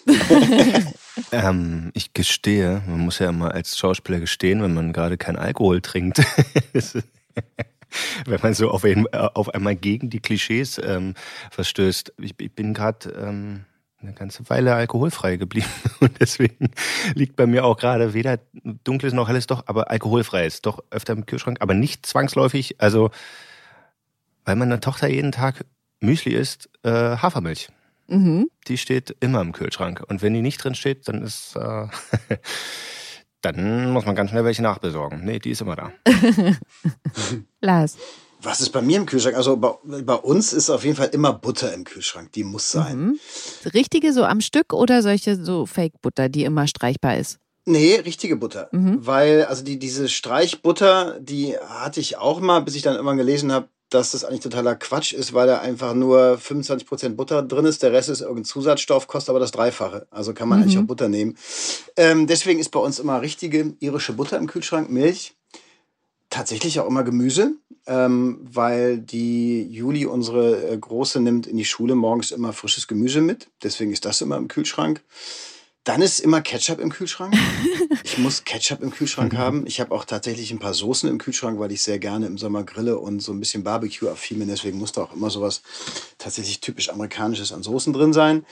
ähm, 1.32 1.92
ich 1.94 2.14
gestehe, 2.14 2.84
man 2.88 3.00
muss 3.00 3.20
ja 3.20 3.30
immer 3.30 3.54
als 3.54 3.78
Schauspieler 3.78 4.20
gestehen, 4.20 4.62
wenn 4.62 4.74
man 4.74 4.94
gerade 4.94 5.18
keinen 5.18 5.38
Alkohol 5.38 5.82
trinkt. 5.82 6.22
wenn 8.26 8.42
man 8.42 8.54
so 8.54 8.70
auf, 8.70 8.84
ein, 8.84 9.08
auf, 9.14 9.50
einmal 9.50 9.76
gegen 9.76 10.10
die 10.10 10.20
Klischees 10.20 10.80
ähm, 10.84 11.14
verstößt. 11.52 12.14
Ich, 12.20 12.36
ich 12.40 12.54
bin 12.54 12.74
gerade 12.74 13.10
ähm, 13.10 13.66
eine 14.02 14.14
ganze 14.14 14.48
Weile 14.50 14.76
alkoholfrei 14.76 15.38
geblieben 15.38 15.70
und 16.00 16.20
deswegen 16.20 16.72
liegt 17.14 17.36
bei 17.36 17.48
mir 17.48 17.66
auch 17.66 17.78
gerade 17.78 18.14
weder 18.14 18.40
dunkles 18.84 19.14
noch 19.14 19.28
helles 19.28 19.48
doch, 19.48 19.64
aber 19.68 19.90
alkoholfrei 19.90 20.46
ist 20.46 20.66
doch 20.66 20.84
öfter 20.92 21.14
im 21.14 21.26
Kühlschrank, 21.26 21.58
aber 21.62 21.74
nicht 21.74 22.06
zwangsläufig. 22.06 22.76
Also 22.80 23.10
weil 24.46 24.56
meine 24.56 24.80
Tochter 24.80 25.08
jeden 25.08 25.32
Tag 25.32 25.66
Müsli 26.00 26.34
isst, 26.34 26.70
äh, 26.84 26.90
Hafermilch. 26.90 27.70
Mhm. 28.08 28.50
Die 28.68 28.78
steht 28.78 29.16
immer 29.20 29.42
im 29.42 29.52
Kühlschrank. 29.52 30.04
Und 30.08 30.22
wenn 30.22 30.34
die 30.34 30.42
nicht 30.42 30.64
drin 30.64 30.76
steht, 30.76 31.08
dann 31.08 31.24
ist, 31.24 31.56
äh, 31.56 31.88
dann 33.42 33.92
muss 33.92 34.06
man 34.06 34.16
ganz 34.16 34.32
schnell 34.32 34.46
welche 34.46 34.62
nachbesorgen. 34.62 35.24
Nee, 35.24 35.40
die 35.40 35.52
ist 35.52 35.62
immer 35.62 35.76
da. 35.76 35.92
Lars. 37.62 37.98
Was 38.42 38.62
ist 38.62 38.70
bei 38.70 38.82
mir 38.82 38.98
im 38.98 39.06
Kühlschrank? 39.06 39.36
Also 39.36 39.58
bei, 39.58 39.72
bei, 40.04 40.14
uns 40.14 40.54
ist 40.54 40.70
auf 40.70 40.84
jeden 40.84 40.96
Fall 40.96 41.10
immer 41.14 41.34
Butter 41.34 41.74
im 41.74 41.84
Kühlschrank. 41.84 42.32
Die 42.34 42.44
muss 42.44 42.72
sein. 42.72 42.98
Mhm. 42.98 43.20
Richtige 43.74 44.14
so 44.14 44.24
am 44.24 44.42
Stück 44.42 44.72
oder 44.72 45.02
solche 45.02 45.36
so 45.36 45.66
Fake-Butter, 45.66 46.30
die 46.30 46.44
immer 46.44 46.68
streichbar 46.68 47.18
ist? 47.18 47.40
Nee, 47.66 47.96
richtige 47.96 48.36
Butter. 48.36 48.70
Mhm. 48.72 49.06
Weil, 49.06 49.46
also 49.46 49.64
die, 49.64 49.80
diese 49.80 50.08
Streichbutter, 50.08 51.20
die 51.20 51.58
hatte 51.58 52.00
ich 52.00 52.18
auch 52.18 52.40
mal, 52.40 52.62
bis 52.62 52.76
ich 52.76 52.84
dann 52.84 52.94
irgendwann 52.94 53.18
gelesen 53.18 53.52
habe, 53.52 53.70
dass 53.96 54.12
das 54.12 54.24
eigentlich 54.24 54.42
totaler 54.42 54.76
Quatsch 54.76 55.14
ist, 55.14 55.34
weil 55.34 55.48
da 55.48 55.60
einfach 55.60 55.94
nur 55.94 56.38
25% 56.38 57.16
Butter 57.16 57.42
drin 57.42 57.66
ist. 57.66 57.82
Der 57.82 57.92
Rest 57.92 58.10
ist 58.10 58.22
irgendein 58.22 58.46
Zusatzstoff, 58.46 59.08
kostet 59.08 59.30
aber 59.30 59.40
das 59.40 59.52
Dreifache. 59.52 60.08
Also 60.12 60.34
kann 60.34 60.50
man 60.50 60.60
mhm. 60.60 60.64
eigentlich 60.64 60.78
auch 60.78 60.84
Butter 60.84 61.10
nehmen. 61.10 61.38
Ähm, 61.98 62.28
deswegen 62.28 62.60
ist 62.60 62.70
bei 62.70 62.80
uns 62.80 63.00
immer 63.00 63.22
richtige 63.22 63.74
irische 63.80 64.14
Butter 64.14 64.38
im 64.38 64.48
Kühlschrank, 64.48 64.90
Milch. 64.90 65.34
Tatsächlich 66.30 66.80
auch 66.80 66.88
immer 66.88 67.04
Gemüse, 67.04 67.54
ähm, 67.88 68.40
weil 68.42 68.98
die 68.98 69.64
Juli, 69.64 70.06
unsere 70.06 70.72
äh, 70.72 70.78
Große, 70.78 71.22
nimmt 71.22 71.48
in 71.48 71.58
die 71.58 71.66
Schule 71.66 71.96
morgens 71.96 72.32
immer 72.32 72.52
frisches 72.52 72.88
Gemüse 72.88 73.22
mit. 73.22 73.48
Deswegen 73.64 73.92
ist 73.92 74.06
das 74.06 74.22
immer 74.22 74.38
im 74.38 74.48
Kühlschrank. 74.48 75.02
Dann 75.86 76.02
ist 76.02 76.20
immer 76.20 76.42
Ketchup 76.42 76.80
im 76.80 76.90
Kühlschrank. 76.90 77.34
Ich 78.04 78.20
muss 78.20 78.44
Ketchup 78.46 78.82
im 78.82 78.92
Kühlschrank 78.92 79.34
mhm. 79.34 79.38
haben. 79.38 79.68
Ich 79.68 79.82
habe 79.82 79.94
auch 79.94 80.06
tatsächlich 80.06 80.52
ein 80.52 80.60
paar 80.60 80.76
Soßen 80.76 81.10
im 81.10 81.18
Kühlschrank, 81.18 81.60
weil 81.60 81.72
ich 81.72 81.82
sehr 81.82 81.98
gerne 81.98 82.28
im 82.28 82.38
Sommer 82.38 82.64
grille 82.64 83.00
und 83.00 83.20
so 83.20 83.34
ein 83.34 83.40
bisschen 83.40 83.64
Barbecue-affin 83.64 84.40
bin. 84.40 84.48
Deswegen 84.48 84.78
muss 84.78 84.92
da 84.92 85.02
auch 85.02 85.14
immer 85.14 85.30
sowas 85.30 85.64
tatsächlich 86.18 86.62
typisch 86.62 86.90
amerikanisches 86.90 87.52
an 87.52 87.64
Soßen 87.64 87.92
drin 87.94 88.14
sein. 88.14 88.46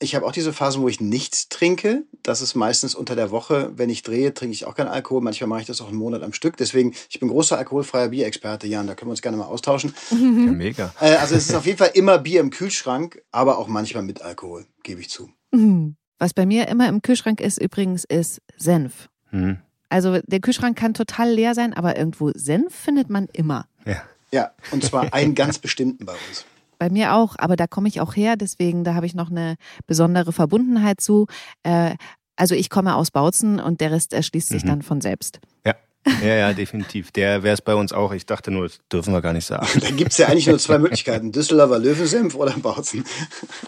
Ich 0.00 0.14
habe 0.14 0.26
auch 0.26 0.32
diese 0.32 0.52
Phasen, 0.52 0.82
wo 0.82 0.88
ich 0.88 1.00
nichts 1.00 1.48
trinke. 1.48 2.04
Das 2.22 2.40
ist 2.40 2.54
meistens 2.54 2.94
unter 2.94 3.16
der 3.16 3.30
Woche. 3.30 3.72
Wenn 3.74 3.90
ich 3.90 4.02
drehe, 4.02 4.32
trinke 4.32 4.54
ich 4.54 4.66
auch 4.66 4.74
keinen 4.74 4.88
Alkohol. 4.88 5.22
Manchmal 5.22 5.48
mache 5.48 5.62
ich 5.62 5.66
das 5.66 5.80
auch 5.80 5.88
einen 5.88 5.98
Monat 5.98 6.22
am 6.22 6.32
Stück. 6.32 6.56
Deswegen, 6.56 6.94
ich 7.08 7.18
bin 7.18 7.30
großer 7.30 7.58
alkoholfreier 7.58 8.08
Bierexperte, 8.08 8.66
Jan. 8.66 8.86
Da 8.86 8.94
können 8.94 9.08
wir 9.08 9.12
uns 9.12 9.22
gerne 9.22 9.38
mal 9.38 9.46
austauschen. 9.46 9.94
Ja, 10.10 10.16
mega. 10.18 10.94
Äh, 11.00 11.16
also 11.16 11.34
es 11.34 11.48
ist 11.48 11.54
auf 11.54 11.66
jeden 11.66 11.78
Fall 11.78 11.92
immer 11.94 12.18
Bier 12.18 12.40
im 12.40 12.50
Kühlschrank, 12.50 13.22
aber 13.32 13.58
auch 13.58 13.66
manchmal 13.66 14.02
mit 14.02 14.22
Alkohol, 14.22 14.66
gebe 14.82 15.00
ich 15.00 15.10
zu. 15.10 15.30
Mhm. 15.50 15.96
Was 16.20 16.34
bei 16.34 16.44
mir 16.44 16.68
immer 16.68 16.86
im 16.86 17.00
Kühlschrank 17.00 17.40
ist 17.40 17.60
übrigens, 17.60 18.04
ist 18.04 18.42
Senf. 18.58 19.08
Mhm. 19.30 19.58
Also 19.88 20.20
der 20.26 20.40
Kühlschrank 20.40 20.78
kann 20.78 20.94
total 20.94 21.30
leer 21.30 21.54
sein, 21.54 21.72
aber 21.72 21.96
irgendwo 21.96 22.30
Senf 22.34 22.74
findet 22.74 23.08
man 23.08 23.26
immer. 23.32 23.66
Ja, 23.86 24.02
ja 24.30 24.50
und 24.70 24.84
zwar 24.84 25.12
einen 25.14 25.34
ganz 25.34 25.58
bestimmten 25.58 26.04
bei 26.04 26.12
uns. 26.28 26.44
Bei 26.78 26.90
mir 26.90 27.14
auch, 27.14 27.36
aber 27.38 27.56
da 27.56 27.66
komme 27.66 27.88
ich 27.88 28.00
auch 28.00 28.14
her, 28.14 28.36
deswegen 28.36 28.84
da 28.84 28.94
habe 28.94 29.06
ich 29.06 29.14
noch 29.14 29.30
eine 29.30 29.56
besondere 29.86 30.32
Verbundenheit 30.32 31.00
zu. 31.00 31.26
Äh, 31.62 31.96
also 32.36 32.54
ich 32.54 32.70
komme 32.70 32.94
aus 32.94 33.10
Bautzen 33.10 33.58
und 33.58 33.80
der 33.80 33.90
Rest 33.90 34.12
erschließt 34.12 34.48
sich 34.48 34.64
mhm. 34.64 34.68
dann 34.68 34.82
von 34.82 35.00
selbst. 35.00 35.40
Ja. 35.66 35.74
Ja, 36.22 36.34
ja, 36.34 36.52
definitiv. 36.52 37.10
Der 37.12 37.42
wäre 37.42 37.54
es 37.54 37.60
bei 37.60 37.74
uns 37.74 37.92
auch. 37.92 38.12
Ich 38.12 38.24
dachte 38.24 38.50
nur, 38.50 38.64
das 38.64 38.78
dürfen 38.90 39.12
wir 39.12 39.20
gar 39.20 39.32
nicht 39.32 39.46
sagen. 39.46 39.66
da 39.80 39.90
gibt 39.90 40.12
es 40.12 40.18
ja 40.18 40.28
eigentlich 40.28 40.46
nur 40.46 40.58
zwei 40.58 40.78
Möglichkeiten. 40.78 41.32
Düsseldorfer 41.32 41.78
Löwensenf 41.78 42.34
oder 42.34 42.52
Bautzen. 42.52 43.04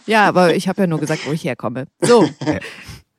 Ja, 0.07 0.27
aber 0.27 0.55
ich 0.55 0.69
habe 0.69 0.83
ja 0.83 0.87
nur 0.87 1.01
gesagt, 1.01 1.27
wo 1.27 1.33
ich 1.33 1.45
herkomme. 1.45 1.87
So. 2.01 2.29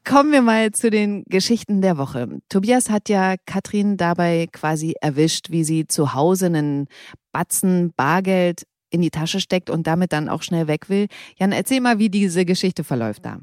Kommen 0.05 0.33
wir 0.33 0.41
mal 0.41 0.71
zu 0.71 0.89
den 0.89 1.23
Geschichten 1.27 1.81
der 1.81 1.97
Woche. 1.97 2.27
Tobias 2.49 2.89
hat 2.89 3.07
ja 3.07 3.35
Katrin 3.45 3.95
dabei 3.95 4.47
quasi 4.51 4.95
erwischt, 4.99 5.49
wie 5.49 5.63
sie 5.63 5.87
zu 5.87 6.13
Hause 6.13 6.47
einen 6.47 6.87
Batzen 7.31 7.93
Bargeld 7.95 8.63
in 8.89 9.01
die 9.01 9.11
Tasche 9.11 9.39
steckt 9.39 9.69
und 9.69 9.87
damit 9.87 10.11
dann 10.11 10.27
auch 10.27 10.43
schnell 10.43 10.67
weg 10.67 10.89
will. 10.89 11.07
Jan, 11.37 11.53
erzähl 11.53 11.79
mal, 11.79 11.99
wie 11.99 12.09
diese 12.09 12.43
Geschichte 12.43 12.83
verläuft 12.83 13.25
da. 13.25 13.39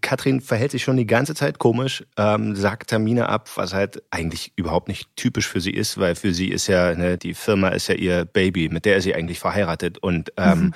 Katrin 0.00 0.40
verhält 0.40 0.70
sich 0.70 0.82
schon 0.82 0.96
die 0.96 1.06
ganze 1.06 1.34
Zeit 1.34 1.58
komisch, 1.58 2.04
ähm, 2.16 2.54
sagt 2.54 2.90
Termine 2.90 3.28
ab, 3.28 3.50
was 3.54 3.72
halt 3.74 4.02
eigentlich 4.10 4.52
überhaupt 4.56 4.88
nicht 4.88 5.08
typisch 5.16 5.48
für 5.48 5.60
sie 5.60 5.72
ist, 5.72 5.98
weil 5.98 6.14
für 6.14 6.32
sie 6.32 6.48
ist 6.48 6.66
ja, 6.66 6.94
ne, 6.94 7.18
die 7.18 7.34
Firma 7.34 7.68
ist 7.68 7.88
ja 7.88 7.94
ihr 7.94 8.24
Baby, 8.24 8.68
mit 8.68 8.84
der 8.84 8.96
ist 8.96 9.04
sie 9.04 9.14
eigentlich 9.14 9.38
verheiratet. 9.38 9.98
Und 9.98 10.32
ähm, 10.36 10.60
mhm. 10.60 10.74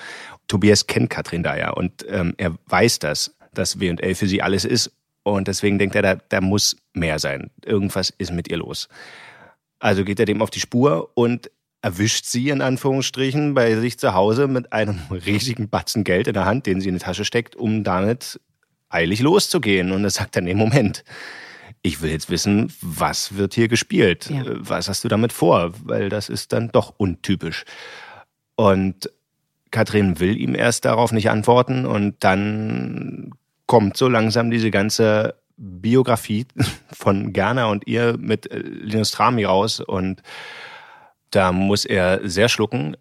Tobias 0.49 0.87
kennt 0.87 1.11
Katrin 1.11 1.43
da 1.43 1.57
ja 1.57 1.71
und 1.71 2.05
ähm, 2.09 2.35
er 2.37 2.55
weiß 2.67 2.99
das, 2.99 3.35
dass 3.53 3.81
W&L 3.81 4.15
für 4.15 4.27
sie 4.27 4.43
alles 4.43 4.65
ist. 4.65 4.93
Und 5.23 5.49
deswegen 5.49 5.79
denkt 5.79 5.95
er, 5.95 6.03
da, 6.03 6.15
da 6.17 6.41
muss 6.41 6.77
mehr 6.93 7.19
sein. 7.19 7.51
Irgendwas 7.65 8.11
ist 8.11 8.33
mit 8.33 8.49
ihr 8.49 8.59
los. 8.59 8.89
Also 9.79 10.05
geht 10.05 10.21
er 10.21 10.27
dem 10.27 10.43
auf 10.43 10.51
die 10.51 10.61
Spur 10.61 11.11
und 11.15 11.51
erwischt 11.85 12.25
sie 12.25 12.49
in 12.49 12.63
Anführungsstrichen 12.63 13.53
bei 13.53 13.77
sich 13.77 13.99
zu 13.99 14.15
Hause 14.15 14.49
mit 14.49 14.73
einem 14.73 14.99
riesigen 15.11 15.69
Batzen 15.69 16.03
Geld 16.03 16.27
in 16.27 16.35
der 16.35 16.47
Hand, 16.47 16.67
den 16.67 16.81
sie 16.81 16.89
in 16.89 16.95
die 16.95 17.01
Tasche 17.01 17.25
steckt, 17.25 17.57
um 17.57 17.85
damit 17.85 18.41
eilig 18.95 19.21
loszugehen. 19.21 19.93
Und 19.93 20.05
er 20.05 20.11
sagt 20.11 20.37
dann, 20.37 20.45
nee, 20.45 20.55
Moment, 20.55 21.05
ich 21.83 22.01
will 22.01 22.11
jetzt 22.11 22.31
wissen, 22.31 22.73
was 22.81 23.37
wird 23.37 23.55
hier 23.55 23.69
gespielt? 23.69 24.31
Ja. 24.31 24.43
Was 24.47 24.89
hast 24.89 25.05
du 25.05 25.09
damit 25.09 25.33
vor? 25.33 25.73
Weil 25.85 26.09
das 26.09 26.29
ist 26.29 26.53
dann 26.53 26.71
doch 26.71 26.95
untypisch. 26.97 27.65
Und 28.57 29.11
Katrin 29.71 30.21
will 30.21 30.41
ihm 30.41 30.55
erst 30.55 30.85
darauf 30.85 31.13
nicht 31.13 31.29
antworten 31.31 31.85
und 31.85 32.15
dann 32.21 33.33
kommt 33.67 33.97
so 33.97 34.09
langsam 34.09 34.51
diese 34.51 34.71
ganze 34.71 35.35
Biografie 35.57 36.47
von 36.93 37.33
Gerner 37.33 37.69
und 37.69 37.87
ihr 37.87 38.17
mit 38.19 38.49
Linus 38.53 39.11
Trami 39.11 39.45
raus 39.45 39.81
und 39.81 40.23
da 41.31 41.51
muss 41.51 41.85
er 41.85 42.21
sehr 42.23 42.49
schlucken 42.49 42.97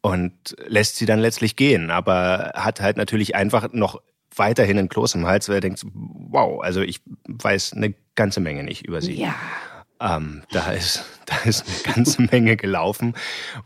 und 0.00 0.32
lässt 0.66 0.96
sie 0.96 1.06
dann 1.06 1.20
letztlich 1.20 1.54
gehen, 1.54 1.90
aber 1.90 2.52
hat 2.54 2.80
halt 2.80 2.96
natürlich 2.96 3.36
einfach 3.36 3.72
noch 3.72 4.00
weiterhin 4.36 4.78
ein 4.78 4.88
Kloß 4.88 5.14
im 5.14 5.26
Hals, 5.26 5.48
weil 5.48 5.56
er 5.56 5.60
denkt, 5.60 5.84
wow, 5.92 6.62
also 6.62 6.80
ich 6.80 7.00
weiß 7.28 7.74
eine 7.74 7.94
ganze 8.14 8.40
Menge 8.40 8.62
nicht 8.62 8.86
über 8.86 9.00
sie. 9.00 9.14
Ja. 9.14 9.34
Ähm, 10.00 10.42
da, 10.50 10.72
ist, 10.72 11.04
da 11.26 11.36
ist 11.44 11.64
eine 11.66 11.94
ganze 11.94 12.22
Menge 12.30 12.56
gelaufen, 12.56 13.14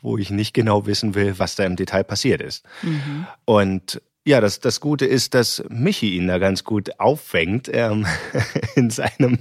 wo 0.00 0.16
ich 0.16 0.30
nicht 0.30 0.54
genau 0.54 0.86
wissen 0.86 1.14
will, 1.14 1.38
was 1.38 1.56
da 1.56 1.64
im 1.64 1.76
Detail 1.76 2.04
passiert 2.04 2.40
ist. 2.40 2.64
Mhm. 2.82 3.26
Und 3.44 4.00
Ja, 4.30 4.40
das, 4.40 4.60
das 4.60 4.78
Gute 4.78 5.06
ist, 5.06 5.34
dass 5.34 5.60
Michi 5.70 6.14
ihn 6.14 6.28
da 6.28 6.38
ganz 6.38 6.62
gut 6.62 7.00
auffängt 7.00 7.68
ähm, 7.72 8.06
in 8.76 8.88
seinem, 8.88 9.40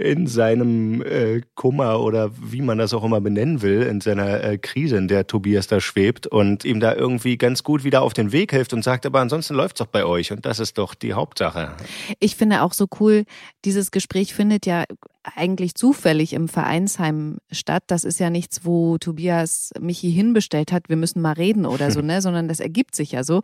in 0.00 0.26
seinem 0.26 1.00
äh, 1.00 1.42
Kummer 1.54 2.00
oder 2.00 2.32
wie 2.36 2.60
man 2.60 2.76
das 2.76 2.92
auch 2.92 3.04
immer 3.04 3.20
benennen 3.20 3.62
will, 3.62 3.82
in 3.82 4.00
seiner 4.00 4.42
äh, 4.42 4.58
Krise, 4.58 4.96
in 4.96 5.06
der 5.06 5.28
Tobias 5.28 5.68
da 5.68 5.80
schwebt 5.80 6.26
und 6.26 6.64
ihm 6.64 6.80
da 6.80 6.92
irgendwie 6.92 7.38
ganz 7.38 7.62
gut 7.62 7.84
wieder 7.84 8.02
auf 8.02 8.14
den 8.14 8.32
Weg 8.32 8.50
hilft 8.50 8.72
und 8.72 8.82
sagt, 8.82 9.06
aber 9.06 9.20
ansonsten 9.20 9.54
läuft's 9.54 9.78
doch 9.78 9.86
bei 9.86 10.04
euch 10.04 10.32
und 10.32 10.44
das 10.44 10.58
ist 10.58 10.76
doch 10.76 10.96
die 10.96 11.12
Hauptsache. 11.12 11.76
Ich 12.18 12.34
finde 12.34 12.62
auch 12.62 12.72
so 12.72 12.88
cool, 12.98 13.26
dieses 13.64 13.92
Gespräch 13.92 14.34
findet 14.34 14.66
ja 14.66 14.86
eigentlich 15.34 15.74
zufällig 15.74 16.32
im 16.32 16.48
Vereinsheim 16.48 17.38
statt. 17.50 17.84
Das 17.88 18.04
ist 18.04 18.20
ja 18.20 18.30
nichts, 18.30 18.64
wo 18.64 18.98
Tobias 18.98 19.70
Michi 19.80 20.12
hinbestellt 20.12 20.72
hat, 20.72 20.88
wir 20.88 20.96
müssen 20.96 21.20
mal 21.20 21.32
reden 21.32 21.66
oder 21.66 21.90
so, 21.90 22.00
ne, 22.02 22.22
sondern 22.22 22.48
das 22.48 22.60
ergibt 22.60 22.94
sich 22.94 23.12
ja 23.12 23.24
so. 23.24 23.42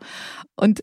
Und 0.55 0.81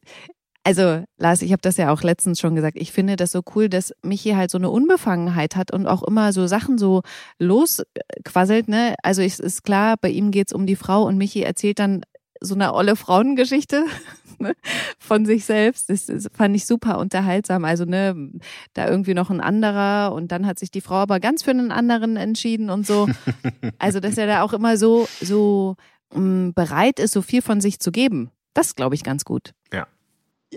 also, 0.62 1.04
Lars, 1.16 1.40
ich 1.40 1.52
habe 1.52 1.62
das 1.62 1.78
ja 1.78 1.90
auch 1.90 2.02
letztens 2.02 2.38
schon 2.38 2.54
gesagt. 2.54 2.76
Ich 2.78 2.92
finde 2.92 3.16
das 3.16 3.32
so 3.32 3.40
cool, 3.54 3.70
dass 3.70 3.94
Michi 4.02 4.32
halt 4.32 4.50
so 4.50 4.58
eine 4.58 4.68
Unbefangenheit 4.68 5.56
hat 5.56 5.72
und 5.72 5.86
auch 5.86 6.02
immer 6.02 6.34
so 6.34 6.46
Sachen 6.46 6.76
so 6.76 7.00
losquasselt, 7.38 8.68
ne? 8.68 8.94
Also, 9.02 9.22
es 9.22 9.40
ist 9.40 9.62
klar, 9.62 9.96
bei 9.98 10.10
ihm 10.10 10.30
geht's 10.30 10.52
um 10.52 10.66
die 10.66 10.76
Frau 10.76 11.04
und 11.04 11.16
Michi 11.16 11.42
erzählt 11.42 11.78
dann 11.78 12.02
so 12.40 12.54
eine 12.54 12.74
olle 12.74 12.96
Frauengeschichte 12.96 13.84
ne, 14.38 14.54
von 14.98 15.26
sich 15.26 15.44
selbst. 15.44 15.90
Das, 15.90 16.06
das 16.06 16.28
fand 16.32 16.56
ich 16.56 16.66
super 16.66 16.98
unterhaltsam. 16.98 17.64
Also, 17.64 17.84
ne, 17.84 18.30
da 18.74 18.88
irgendwie 18.88 19.14
noch 19.14 19.30
ein 19.30 19.40
anderer 19.40 20.12
und 20.12 20.32
dann 20.32 20.46
hat 20.46 20.58
sich 20.58 20.70
die 20.70 20.80
Frau 20.80 20.96
aber 20.96 21.20
ganz 21.20 21.42
für 21.42 21.50
einen 21.50 21.72
anderen 21.72 22.16
entschieden 22.16 22.70
und 22.70 22.86
so. 22.86 23.08
Also, 23.78 24.00
dass 24.00 24.18
er 24.18 24.26
da 24.26 24.42
auch 24.42 24.52
immer 24.52 24.76
so, 24.76 25.08
so 25.20 25.76
mh, 26.12 26.20
mm, 26.20 26.52
bereit 26.54 26.98
ist, 26.98 27.12
so 27.12 27.22
viel 27.22 27.42
von 27.42 27.60
sich 27.60 27.80
zu 27.80 27.92
geben. 27.92 28.30
Das 28.54 28.74
glaube 28.74 28.94
ich 28.94 29.04
ganz 29.04 29.24
gut. 29.24 29.52
Ja. 29.72 29.86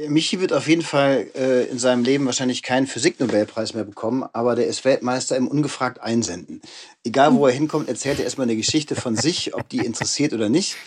Michi 0.07 0.39
wird 0.41 0.53
auf 0.53 0.67
jeden 0.67 0.81
Fall 0.81 1.27
äh, 1.35 1.65
in 1.65 1.77
seinem 1.77 2.03
Leben 2.03 2.25
wahrscheinlich 2.25 2.63
keinen 2.63 2.87
Physiknobelpreis 2.87 3.75
mehr 3.75 3.83
bekommen, 3.83 4.25
aber 4.33 4.55
der 4.55 4.65
ist 4.65 4.85
Weltmeister 4.85 5.37
im 5.37 5.47
ungefragt 5.47 6.01
Einsenden. 6.01 6.61
Egal 7.03 7.33
wo 7.33 7.45
er 7.47 7.53
hinkommt, 7.53 7.89
erzählt 7.89 8.19
er 8.19 8.25
erstmal 8.25 8.45
eine 8.45 8.55
Geschichte 8.55 8.95
von 8.95 9.15
sich, 9.15 9.53
ob 9.53 9.67
die 9.69 9.79
interessiert 9.79 10.33
oder 10.33 10.49
nicht 10.49 10.77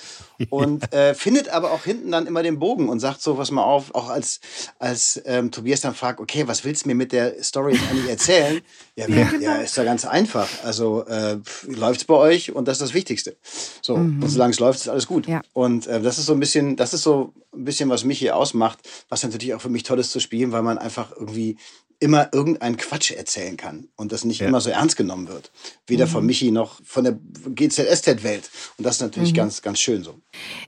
und 0.50 0.92
äh, 0.92 1.14
findet 1.14 1.49
aber 1.49 1.73
auch 1.73 1.85
hinten 1.85 2.11
dann 2.11 2.26
immer 2.26 2.42
den 2.42 2.58
Bogen 2.58 2.88
und 2.88 3.00
sagt 3.00 3.23
so, 3.23 3.38
was 3.38 3.50
mal 3.50 3.62
auf, 3.62 3.94
auch 3.94 4.08
als, 4.08 4.40
als 4.78 5.20
ähm, 5.25 5.50
Tobias 5.50 5.80
dann 5.80 5.94
fragt, 5.94 6.20
okay, 6.20 6.46
was 6.46 6.64
willst 6.64 6.85
du 6.85 6.88
mir 6.88 6.94
mit 6.94 7.12
der 7.12 7.42
Story 7.42 7.75
jetzt 7.75 7.90
eigentlich 7.90 8.11
erzählen? 8.11 8.61
Ja, 8.96 9.08
ja, 9.08 9.32
ja 9.40 9.56
ist 9.56 9.76
ja 9.76 9.85
ganz 9.85 10.04
einfach. 10.04 10.49
Also 10.64 11.04
äh, 11.06 11.38
läuft's 11.66 12.04
bei 12.04 12.14
euch 12.14 12.54
und 12.54 12.66
das 12.68 12.76
ist 12.76 12.82
das 12.82 12.94
Wichtigste. 12.94 13.37
So, 13.82 13.96
mhm. 13.96 14.23
und 14.23 14.28
solange 14.28 14.52
es 14.52 14.61
läuft, 14.61 14.80
ist 14.80 14.88
alles 14.88 15.06
gut. 15.06 15.26
Ja. 15.26 15.42
Und 15.52 15.87
äh, 15.87 16.00
das 16.00 16.18
ist 16.18 16.26
so 16.26 16.32
ein 16.32 16.40
bisschen, 16.40 16.76
das 16.76 16.94
ist 16.94 17.02
so 17.02 17.32
ein 17.54 17.64
bisschen, 17.64 17.88
was 17.88 18.04
mich 18.04 18.18
hier 18.18 18.37
ausmacht, 18.37 18.78
was 19.08 19.23
natürlich 19.23 19.54
auch 19.54 19.61
für 19.61 19.70
mich 19.70 19.82
toll 19.82 19.99
ist 19.99 20.11
zu 20.11 20.20
spielen, 20.20 20.52
weil 20.52 20.62
man 20.62 20.78
einfach 20.78 21.12
irgendwie 21.12 21.56
immer 21.99 22.28
irgendeinen 22.32 22.76
Quatsch 22.76 23.11
erzählen 23.11 23.56
kann 23.56 23.88
und 23.96 24.12
das 24.12 24.25
nicht 24.25 24.40
ja. 24.40 24.49
immer 24.49 24.61
so 24.61 24.70
ernst 24.70 24.96
genommen 24.96 25.28
wird. 25.28 25.50
Weder 25.87 26.05
mhm. 26.06 26.12
von 26.12 26.26
Michi 26.26 26.50
noch 26.50 26.80
von 26.84 27.04
der 27.04 27.18
GZSZ-Welt. 27.54 28.50
Und 28.78 28.84
das 28.84 28.96
ist 28.96 29.02
natürlich 29.02 29.32
mhm. 29.32 29.36
ganz, 29.36 29.62
ganz 29.62 29.78
schön 29.78 30.02
so. 30.02 30.20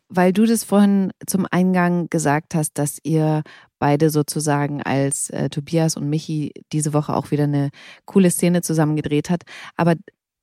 Weil 0.09 0.33
du 0.33 0.47
das 0.47 0.65
vorhin 0.65 1.13
zum 1.27 1.47
Eingang 1.51 2.09
gesagt 2.11 2.55
hast, 2.55 2.79
dass 2.79 2.99
ihr 3.03 3.43
beide 3.79 4.11
sozusagen 4.11 4.83
als 4.83 5.31
äh, 5.31 5.49
Tobias 5.49 5.97
und 5.97 6.09
Michi 6.09 6.53
diese 6.73 6.93
Woche 6.93 7.15
auch 7.15 7.31
wieder 7.31 7.45
eine 7.45 7.71
coole 8.05 8.31
Szene 8.31 8.63
zusammen 8.63 8.97
gedreht 8.97 9.31
hat. 9.31 9.43
Aber 9.77 9.95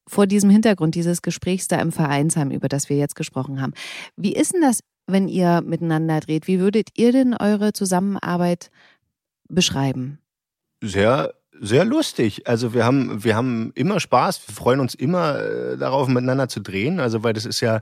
vor 0.07 0.27
diesem 0.27 0.49
Hintergrund 0.49 0.95
dieses 0.95 1.21
Gesprächs 1.21 1.67
da 1.67 1.79
im 1.81 1.91
Vereinsheim, 1.91 2.51
über 2.51 2.69
das 2.69 2.89
wir 2.89 2.97
jetzt 2.97 3.15
gesprochen 3.15 3.61
haben, 3.61 3.73
wie 4.15 4.33
ist 4.33 4.53
denn 4.53 4.61
das, 4.61 4.81
wenn 5.07 5.27
ihr 5.27 5.61
miteinander 5.61 6.19
dreht? 6.19 6.47
Wie 6.47 6.59
würdet 6.59 6.89
ihr 6.95 7.11
denn 7.11 7.35
eure 7.35 7.73
Zusammenarbeit 7.73 8.69
beschreiben? 9.49 10.19
sehr 10.81 11.33
sehr 11.61 11.85
lustig. 11.85 12.47
Also 12.47 12.73
wir 12.73 12.85
haben 12.85 13.23
wir 13.23 13.35
haben 13.35 13.71
immer 13.75 13.99
Spaß. 13.99 14.47
Wir 14.47 14.55
freuen 14.55 14.79
uns 14.79 14.95
immer 14.95 15.39
äh, 15.39 15.77
darauf 15.77 16.07
miteinander 16.07 16.49
zu 16.49 16.59
drehen. 16.59 16.99
Also 16.99 17.23
weil 17.23 17.33
das 17.33 17.45
ist 17.45 17.61
ja 17.61 17.81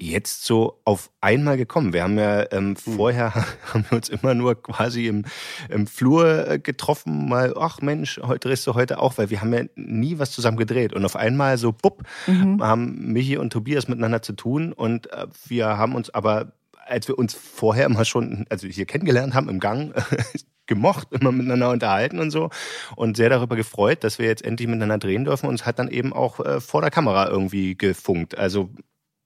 jetzt 0.00 0.44
so 0.44 0.80
auf 0.84 1.10
einmal 1.20 1.58
gekommen. 1.58 1.92
Wir 1.92 2.02
haben 2.02 2.18
ja 2.18 2.50
ähm, 2.52 2.68
hm. 2.68 2.76
vorher 2.76 3.34
haben 3.72 3.84
wir 3.90 3.96
uns 3.96 4.08
immer 4.08 4.34
nur 4.34 4.60
quasi 4.60 5.06
im, 5.06 5.24
im 5.68 5.86
Flur 5.86 6.48
äh, 6.48 6.58
getroffen, 6.58 7.28
mal, 7.28 7.54
ach 7.58 7.82
Mensch, 7.82 8.18
heute 8.22 8.48
drehst 8.48 8.66
du 8.66 8.74
heute 8.74 8.98
auch, 8.98 9.18
weil 9.18 9.28
wir 9.28 9.42
haben 9.42 9.52
ja 9.52 9.64
nie 9.76 10.18
was 10.18 10.32
zusammen 10.32 10.56
gedreht. 10.56 10.94
Und 10.94 11.04
auf 11.04 11.16
einmal 11.16 11.58
so, 11.58 11.72
bupp, 11.72 12.02
mhm. 12.26 12.62
haben 12.62 13.12
Michi 13.12 13.36
und 13.36 13.52
Tobias 13.52 13.88
miteinander 13.88 14.22
zu 14.22 14.32
tun 14.32 14.72
und 14.72 15.12
äh, 15.12 15.26
wir 15.46 15.76
haben 15.76 15.94
uns 15.94 16.10
aber 16.10 16.52
als 16.86 17.06
wir 17.06 17.16
uns 17.18 17.34
vorher 17.34 17.86
immer 17.86 18.04
schon, 18.04 18.46
also 18.48 18.66
hier 18.66 18.84
kennengelernt 18.84 19.34
haben 19.34 19.48
im 19.48 19.60
Gang, 19.60 19.94
gemocht, 20.70 21.08
immer 21.20 21.32
miteinander 21.32 21.68
unterhalten 21.68 22.18
und 22.18 22.30
so 22.30 22.48
und 22.96 23.18
sehr 23.18 23.28
darüber 23.28 23.56
gefreut, 23.56 24.02
dass 24.02 24.18
wir 24.18 24.26
jetzt 24.26 24.42
endlich 24.42 24.66
miteinander 24.66 24.96
drehen 24.96 25.26
dürfen 25.26 25.48
und 25.48 25.56
es 25.56 25.66
hat 25.66 25.78
dann 25.78 25.88
eben 25.88 26.14
auch 26.14 26.40
äh, 26.40 26.60
vor 26.60 26.80
der 26.80 26.90
Kamera 26.90 27.28
irgendwie 27.28 27.76
gefunkt. 27.76 28.38
Also 28.38 28.70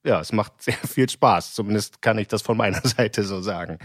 ja, 0.05 0.21
es 0.21 0.33
macht 0.33 0.53
sehr 0.63 0.75
viel 0.75 1.09
Spaß. 1.09 1.55
Zumindest 1.55 2.03
kann 2.03 2.19
ich 2.19 2.29
das 2.29 2.43
von 2.43 2.57
meiner 2.57 2.81
Seite 2.85 3.23
so 3.23 3.41
sagen. 3.41 3.79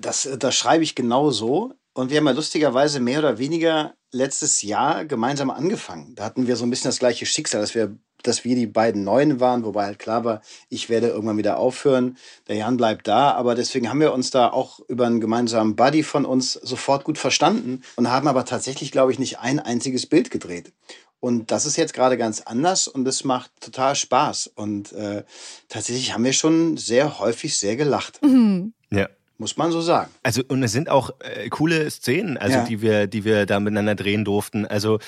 Das, 0.00 0.28
das 0.38 0.56
schreibe 0.56 0.82
ich 0.82 0.94
genau 0.94 1.30
so. 1.30 1.74
Und 1.94 2.10
wir 2.10 2.18
haben 2.18 2.26
ja 2.26 2.32
lustigerweise 2.32 3.00
mehr 3.00 3.18
oder 3.18 3.38
weniger 3.38 3.94
letztes 4.12 4.62
Jahr 4.62 5.04
gemeinsam 5.04 5.50
angefangen. 5.50 6.14
Da 6.14 6.24
hatten 6.24 6.46
wir 6.46 6.56
so 6.56 6.64
ein 6.64 6.70
bisschen 6.70 6.90
das 6.90 7.00
gleiche 7.00 7.26
Schicksal, 7.26 7.60
dass 7.60 7.74
wir 7.74 7.98
dass 8.22 8.44
wir 8.44 8.54
die 8.56 8.66
beiden 8.66 9.04
Neuen 9.04 9.40
waren, 9.40 9.64
wobei 9.64 9.84
halt 9.84 9.98
klar 9.98 10.24
war, 10.24 10.42
ich 10.68 10.88
werde 10.88 11.08
irgendwann 11.08 11.38
wieder 11.38 11.58
aufhören. 11.58 12.16
Der 12.48 12.56
Jan 12.56 12.76
bleibt 12.76 13.08
da, 13.08 13.32
aber 13.32 13.54
deswegen 13.54 13.88
haben 13.88 14.00
wir 14.00 14.12
uns 14.12 14.30
da 14.30 14.48
auch 14.48 14.80
über 14.88 15.06
einen 15.06 15.20
gemeinsamen 15.20 15.76
Buddy 15.76 16.02
von 16.02 16.24
uns 16.24 16.52
sofort 16.52 17.04
gut 17.04 17.18
verstanden 17.18 17.82
und 17.96 18.10
haben 18.10 18.28
aber 18.28 18.44
tatsächlich, 18.44 18.92
glaube 18.92 19.12
ich, 19.12 19.18
nicht 19.18 19.38
ein 19.38 19.60
einziges 19.60 20.06
Bild 20.06 20.30
gedreht. 20.30 20.72
Und 21.20 21.50
das 21.50 21.66
ist 21.66 21.76
jetzt 21.76 21.94
gerade 21.94 22.16
ganz 22.16 22.42
anders 22.42 22.86
und 22.86 23.06
es 23.08 23.24
macht 23.24 23.50
total 23.60 23.96
Spaß. 23.96 24.52
Und 24.54 24.92
äh, 24.92 25.24
tatsächlich 25.68 26.14
haben 26.14 26.24
wir 26.24 26.32
schon 26.32 26.76
sehr 26.76 27.18
häufig 27.18 27.58
sehr 27.58 27.76
gelacht. 27.76 28.22
Mhm. 28.22 28.72
Ja. 28.90 29.08
Muss 29.40 29.56
man 29.56 29.70
so 29.70 29.80
sagen. 29.80 30.10
Also 30.24 30.42
und 30.48 30.64
es 30.64 30.72
sind 30.72 30.88
auch 30.88 31.10
äh, 31.20 31.48
coole 31.48 31.88
Szenen, 31.90 32.36
also 32.36 32.58
ja. 32.58 32.64
die 32.64 32.82
wir, 32.82 33.06
die 33.06 33.24
wir 33.24 33.46
da 33.46 33.60
miteinander 33.60 33.94
drehen 33.94 34.24
durften. 34.24 34.66
Also 34.66 34.98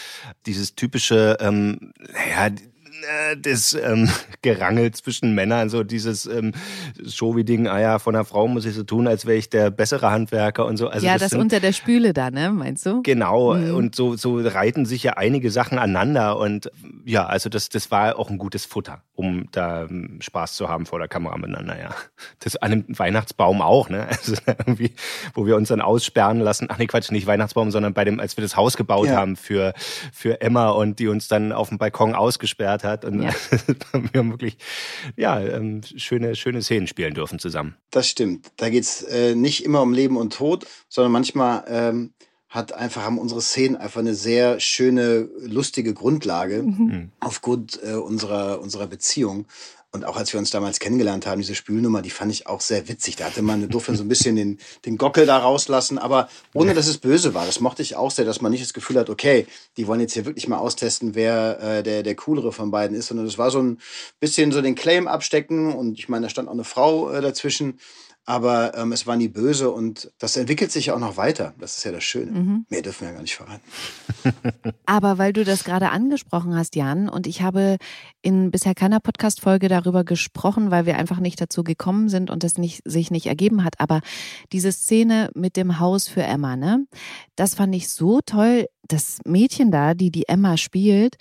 dieses 0.47 0.76
typische, 0.76 1.37
ähm, 1.40 1.93
naja, 1.99 2.55
äh, 3.02 3.37
das 3.37 3.75
ähm, 3.75 4.09
Gerangel 4.42 4.92
zwischen 4.92 5.35
Männern, 5.35 5.69
so 5.69 5.83
dieses 5.83 6.26
ähm, 6.26 6.52
Showy-Ding, 7.07 7.69
ah 7.69 7.80
ja, 7.80 7.99
von 7.99 8.14
einer 8.14 8.25
Frau 8.25 8.49
muss 8.49 8.64
ich 8.64 8.75
so 8.75 8.83
tun, 8.83 9.07
als 9.07 9.26
wäre 9.26 9.37
ich 9.38 9.50
der 9.50 9.71
bessere 9.71 10.11
Handwerker 10.11 10.66
und 10.66 10.76
so. 10.76 10.88
Also 10.88 11.07
ja, 11.07 11.14
das, 11.14 11.23
das 11.23 11.30
sind, 11.30 11.40
unter 11.40 11.61
der 11.61 11.73
Spüle 11.73 12.12
da, 12.12 12.30
ne, 12.30 12.50
meinst 12.50 12.87
du? 12.87 13.02
Genau, 13.02 13.54
mhm. 13.54 13.75
und 13.75 13.95
so, 13.95 14.16
so 14.16 14.38
reiten 14.38 14.87
sich 14.87 15.02
ja 15.02 15.14
einige 15.14 15.50
Sachen 15.50 15.78
aneinander 15.78 16.38
und 16.38 16.71
ja, 17.04 17.26
also 17.26 17.49
das, 17.49 17.69
das 17.69 17.90
war 17.90 18.19
auch 18.19 18.30
ein 18.30 18.38
gutes 18.38 18.66
Futter, 18.66 19.02
um 19.14 19.49
da 19.52 19.85
ähm, 19.85 20.19
Spaß 20.21 20.54
zu 20.54 20.69
haben 20.69 20.87
vor 20.87 20.99
der 20.99 21.09
Kamera 21.09 21.37
miteinander, 21.37 21.78
ja. 21.78 21.90
Das 22.40 22.57
an 22.57 22.73
einem 22.73 22.85
Weihnachtsbaum 22.88 23.62
auch, 23.62 23.88
ne, 23.88 24.07
also 24.09 24.35
irgendwie, 24.47 24.92
wo 25.35 25.47
wir 25.47 25.57
uns 25.57 25.69
dann 25.69 25.80
aussperren 25.80 26.40
lassen, 26.40 26.66
ach 26.71 26.78
nee, 26.78 26.87
Quatsch, 26.87 27.11
nicht 27.11 27.26
Weihnachtsbaum, 27.26 27.71
sondern 27.71 27.95
bei 27.95 28.04
dem, 28.04 28.21
als 28.21 28.37
wir 28.37 28.42
das 28.42 28.57
Haus 28.57 28.76
gebaut 28.76 29.07
ja. 29.07 29.16
haben 29.16 29.37
für, 29.37 29.73
für 30.12 30.40
Emma 30.40 30.71
und 30.71 30.99
die 30.99 31.09
uns 31.09 31.28
dann 31.28 31.52
auf 31.52 31.69
dem 31.69 31.78
Balkon 31.78 32.14
ausgesperrt 32.14 32.85
hat 32.85 32.90
und 33.05 33.23
ja. 33.23 33.31
wir 33.93 34.19
haben 34.19 34.31
wirklich 34.31 34.57
ja, 35.17 35.41
ähm, 35.41 35.83
schöne, 35.97 36.37
schöne 36.37 36.63
Szenen 36.63 36.87
spielen 36.87 37.15
dürfen 37.15 37.39
zusammen. 37.39 37.77
Das 37.91 38.09
stimmt. 38.09 38.53
Da 38.57 38.69
geht 38.71 38.85
es 38.85 39.03
äh, 39.03 39.35
nicht 39.35 39.65
immer 39.65 39.83
um 39.83 39.93
Leben 39.93 40.17
und 40.17 40.33
Tod, 40.33 40.67
sondern 40.89 41.13
manchmal 41.13 41.65
ähm, 41.69 42.13
hat 42.51 42.73
einfach, 42.73 43.03
haben 43.03 43.19
unsere 43.19 43.41
Szenen 43.41 43.77
einfach 43.77 44.01
eine 44.01 44.15
sehr 44.15 44.59
schöne, 44.59 45.29
lustige 45.39 45.95
Grundlage 45.95 46.65
mhm. 46.65 47.13
aufgrund 47.21 47.81
äh, 47.83 47.95
unserer, 47.95 48.61
unserer 48.61 48.89
Beziehung. 48.89 49.47
Und 49.93 50.05
auch 50.05 50.17
als 50.17 50.33
wir 50.33 50.39
uns 50.39 50.51
damals 50.51 50.79
kennengelernt 50.79 51.27
haben, 51.27 51.41
diese 51.41 51.57
Spülnummer, 51.57 52.01
die 52.01 52.11
fand 52.11 52.31
ich 52.31 52.47
auch 52.47 52.61
sehr 52.61 52.89
witzig. 52.89 53.17
Da 53.17 53.25
hatte 53.25 53.43
man, 53.43 53.69
durfte 53.69 53.95
so 53.97 54.05
ein 54.05 54.09
bisschen 54.09 54.37
den, 54.37 54.59
den 54.85 54.97
Gockel 54.97 55.27
da 55.27 55.39
rauslassen, 55.39 55.99
aber 55.99 56.29
ohne, 56.55 56.75
dass 56.75 56.87
es 56.87 56.99
böse 56.99 57.35
war. 57.35 57.45
Das 57.45 57.61
mochte 57.61 57.83
ich 57.83 57.97
auch 57.97 58.13
sehr, 58.13 58.25
dass 58.25 58.41
man 58.41 58.53
nicht 58.53 58.63
das 58.63 58.73
Gefühl 58.73 58.99
hat, 58.99 59.11
okay, 59.11 59.47
die 59.77 59.89
wollen 59.89 60.01
jetzt 60.01 60.15
hier 60.15 60.27
wirklich 60.27 60.47
mal 60.47 60.59
austesten, 60.59 61.17
wer 61.17 61.61
äh, 61.61 61.83
der, 61.83 62.05
der 62.05 62.15
coolere 62.15 62.53
von 62.53 62.71
beiden 62.71 62.97
ist, 62.97 63.09
sondern 63.09 63.27
es 63.27 63.37
war 63.37 63.51
so 63.51 63.61
ein 63.61 63.79
bisschen 64.21 64.53
so 64.53 64.63
den 64.63 64.77
Claim 64.77 65.09
abstecken 65.09 65.73
und 65.73 65.99
ich 65.99 66.09
meine, 66.09 66.27
da 66.27 66.31
stand 66.31 66.49
auch 66.49 66.53
eine 66.53 66.65
Frau 66.65 67.11
äh, 67.11 67.21
dazwischen 67.21 67.81
aber 68.31 68.77
ähm, 68.77 68.93
es 68.93 69.09
war 69.09 69.17
nie 69.17 69.27
böse 69.27 69.71
und 69.71 70.13
das 70.21 70.37
entwickelt 70.37 70.71
sich 70.71 70.87
ja 70.87 70.95
auch 70.95 71.01
noch 71.01 71.17
weiter. 71.17 71.53
Das 71.59 71.79
ist 71.79 71.85
ja 71.85 71.91
das 71.91 72.05
Schöne. 72.05 72.31
Mhm. 72.31 72.67
Mehr 72.69 72.81
dürfen 72.81 73.01
wir 73.01 73.09
ja 73.09 73.15
gar 73.15 73.23
nicht 73.23 73.35
verraten. 73.35 73.63
Aber 74.87 75.19
weil 75.19 75.33
du 75.33 75.45
das 75.45 75.65
gerade 75.65 75.91
angesprochen 75.91 76.55
hast, 76.55 76.77
Jan, 76.77 77.09
und 77.09 77.27
ich 77.27 77.43
habe 77.43 77.77
in 78.23 78.53
bisher 78.53 78.77
keiner 78.77 79.01
Podcast-Folge 79.01 79.69
darüber 79.69 80.05
gesprochen, 80.05 80.71
weil 80.71 80.87
wir 80.87 80.97
einfach 80.97 81.19
nicht 81.19 81.41
dazu 81.41 81.65
gekommen 81.65 82.09
sind 82.09 82.31
und 82.31 82.45
es 82.45 82.57
nicht, 82.57 82.83
sich 82.85 83.11
nicht 83.11 83.27
ergeben 83.27 83.65
hat. 83.65 83.81
Aber 83.81 84.01
diese 84.53 84.71
Szene 84.71 85.31
mit 85.35 85.57
dem 85.57 85.81
Haus 85.81 86.07
für 86.07 86.23
Emma, 86.23 86.57
ne? 86.57 86.87
Das 87.35 87.57
fand 87.57 87.75
ich 87.75 87.89
so 87.89 88.21
toll. 88.25 88.67
Das 88.87 89.19
Mädchen 89.25 89.73
da, 89.73 89.95
die 89.95 90.11
die 90.13 90.29
Emma 90.29 90.57
spielt, 90.57 91.17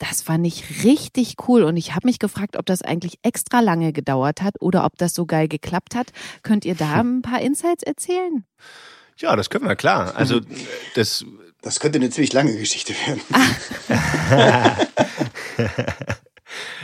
Das 0.00 0.22
fand 0.22 0.46
ich 0.46 0.82
richtig 0.82 1.36
cool 1.46 1.62
und 1.62 1.76
ich 1.76 1.94
habe 1.94 2.08
mich 2.08 2.18
gefragt, 2.18 2.56
ob 2.56 2.64
das 2.64 2.80
eigentlich 2.80 3.18
extra 3.22 3.60
lange 3.60 3.92
gedauert 3.92 4.40
hat 4.40 4.54
oder 4.58 4.86
ob 4.86 4.96
das 4.96 5.14
so 5.14 5.26
geil 5.26 5.46
geklappt 5.46 5.94
hat. 5.94 6.10
Könnt 6.42 6.64
ihr 6.64 6.74
da 6.74 6.94
ein 7.00 7.22
paar 7.22 7.40
Insights 7.40 7.82
erzählen? 7.82 8.44
Ja, 9.18 9.36
das 9.36 9.50
können 9.50 9.68
wir, 9.68 9.76
klar. 9.76 10.16
Also 10.16 10.40
das. 10.94 11.24
Das 11.62 11.78
könnte 11.78 11.98
eine 11.98 12.08
ziemlich 12.08 12.32
lange 12.32 12.56
Geschichte 12.56 12.94
werden. 13.06 13.20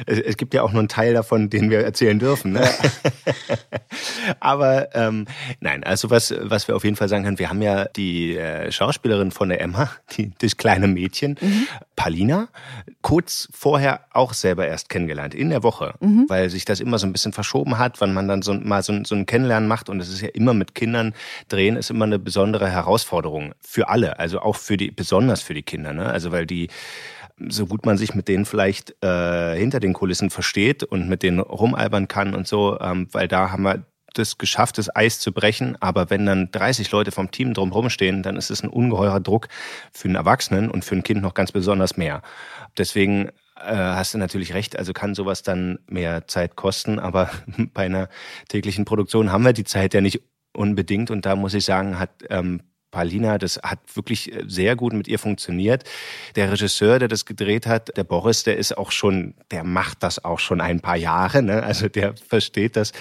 es, 0.07 0.19
es, 0.19 0.37
gibt 0.37 0.55
ja 0.55 0.63
auch 0.63 0.73
nur 0.73 0.81
einen 0.81 0.89
Teil 0.89 1.15
davon, 1.15 1.51
den 1.51 1.71
wir 1.71 1.81
erzählen 1.81 2.19
dürfen. 2.19 2.53
Ne? 2.53 2.63
Ja. 2.63 3.57
Aber 4.41 4.95
ähm, 4.95 5.27
nein, 5.61 5.85
also 5.85 6.11
was, 6.11 6.35
was 6.41 6.69
wir 6.69 6.77
auf 6.77 6.85
jeden 6.85 6.97
Fall 6.97 7.09
sagen 7.09 7.25
können, 7.25 7.39
wir 7.39 7.49
haben 7.49 7.63
ja 7.63 7.87
die 7.87 8.37
äh, 8.37 8.71
Schauspielerin 8.71 9.31
von 9.31 9.49
der 9.49 9.61
Emma, 9.61 9.91
die, 10.17 10.33
das 10.39 10.57
kleine 10.57 10.87
Mädchen, 10.87 11.37
mhm. 11.41 11.67
Palina, 11.97 12.49
kurz 13.03 13.49
vorher 13.53 14.01
auch 14.13 14.35
selber 14.35 14.67
erst 14.67 14.89
kennengelernt, 14.89 15.35
in 15.35 15.51
der 15.51 15.63
Woche, 15.63 15.95
mhm. 16.01 16.27
weil 16.29 16.51
sich 16.51 16.65
das 16.65 16.81
immer 16.81 16.99
so 16.99 17.07
ein 17.07 17.13
bisschen 17.13 17.33
verschoben 17.33 17.79
hat, 17.79 18.01
wann 18.01 18.15
man 18.15 18.29
dann 18.29 18.43
so 18.43 18.55
mal 18.55 18.83
so, 18.83 18.93
so 19.05 19.15
ein 19.15 19.27
Kennenlernen 19.27 19.69
macht. 19.69 19.89
Und 19.89 20.01
es 20.01 20.09
ist 20.09 20.21
ja 20.21 20.29
immer 20.29 20.55
mit 20.55 20.75
Kindern 20.75 21.15
drehen, 21.49 21.77
ist 21.77 21.91
immer 21.91 22.05
eine 22.05 22.19
besondere 22.19 22.69
Herausforderung 22.69 23.55
für 23.61 23.89
alle, 23.89 24.19
also 24.19 24.41
auch 24.41 24.57
für 24.57 24.77
die, 24.77 24.91
besonders 24.91 25.43
für 25.43 25.55
die 25.55 25.63
Kinder. 25.63 25.93
Ne? 25.93 26.07
Also 26.07 26.33
weil 26.33 26.47
die 26.47 26.69
so 27.39 27.67
gut 27.67 27.85
man 27.85 27.99
sich 27.99 28.15
mit 28.15 28.29
denen 28.29 28.45
vielleicht 28.45 29.03
äh, 29.05 29.57
hinter 29.57 29.81
den 29.81 29.93
Kulissen 29.93 30.31
versteht 30.31 30.83
und 30.85 31.09
mit 31.09 31.23
denen 31.23 31.41
rumalbern 31.41 32.09
kann 32.09 32.35
und 32.35 32.49
so, 32.49 32.79
ähm, 32.81 33.09
weil 33.13 33.29
da 33.29 33.51
haben 33.51 33.63
wir 33.63 33.85
das 34.15 34.39
geschafft, 34.39 34.79
das 34.79 34.95
Eis 34.95 35.19
zu 35.19 35.33
brechen. 35.33 35.77
Aber 35.81 36.11
wenn 36.11 36.27
dann 36.27 36.51
30 36.51 36.91
Leute 36.91 37.13
vom 37.13 37.31
Team 37.31 37.55
drumherum 37.55 37.91
stehen, 37.91 38.23
dann 38.23 38.37
ist 38.37 38.51
es 38.51 38.63
ein 38.63 38.71
ungeheurer 38.71 39.21
Druck 39.21 39.49
für 39.93 40.09
einen 40.09 40.15
Erwachsenen 40.15 40.71
und 40.71 40.85
für 40.85 40.97
ein 40.97 41.03
Kind 41.03 41.21
noch 41.23 41.35
ganz 41.35 41.53
besonders 41.53 41.97
mehr. 41.97 42.23
Deswegen 42.79 43.29
äh, 43.57 43.75
hast 43.75 44.15
du 44.15 44.19
natürlich 44.19 44.55
recht, 44.55 44.79
also 44.79 44.93
kann 44.93 45.15
sowas 45.15 45.43
dann 45.43 45.79
mehr 45.87 46.27
Zeit 46.27 46.57
kosten, 46.57 46.99
aber 46.99 47.31
bei 47.75 47.87
einer 47.87 48.09
täglichen 48.49 48.85
Produktion 48.85 49.33
haben 49.33 49.45
wir 49.45 49.53
die 49.53 49.65
Zeit 49.65 49.95
ja 49.95 50.01
nicht 50.01 50.23
unbedingt 50.53 51.11
und 51.11 51.27
da 51.27 51.37
muss 51.37 51.55
ich 51.55 51.65
sagen, 51.65 51.99
hat 51.99 52.11
ähm, 52.31 52.63
Palina, 52.91 53.39
das 53.39 53.59
hat 53.63 53.81
wirklich 53.95 54.33
äh, 54.33 54.45
sehr 54.47 54.77
gut 54.77 54.93
mit 54.93 55.09
ihr 55.09 55.19
funktioniert. 55.19 55.85
Der 56.35 56.51
Regisseur, 56.51 56.99
der 56.99 57.09
das 57.09 57.27
gedreht 57.27 57.67
hat, 57.67 57.97
der 57.97 58.05
Boris, 58.05 58.43
der 58.43 58.57
ist 58.57 58.77
auch 58.77 58.91
schon, 58.91 59.35
der 59.51 59.65
macht 59.65 60.03
das 60.03 60.25
auch 60.25 60.39
schon 60.39 60.61
ein 60.61 60.81
paar 60.81 60.97
Jahre. 60.97 61.43
Ne? 61.43 61.63
Also 61.63 61.89
der 61.89 62.15
versteht 62.17 62.77
das. 62.77 62.93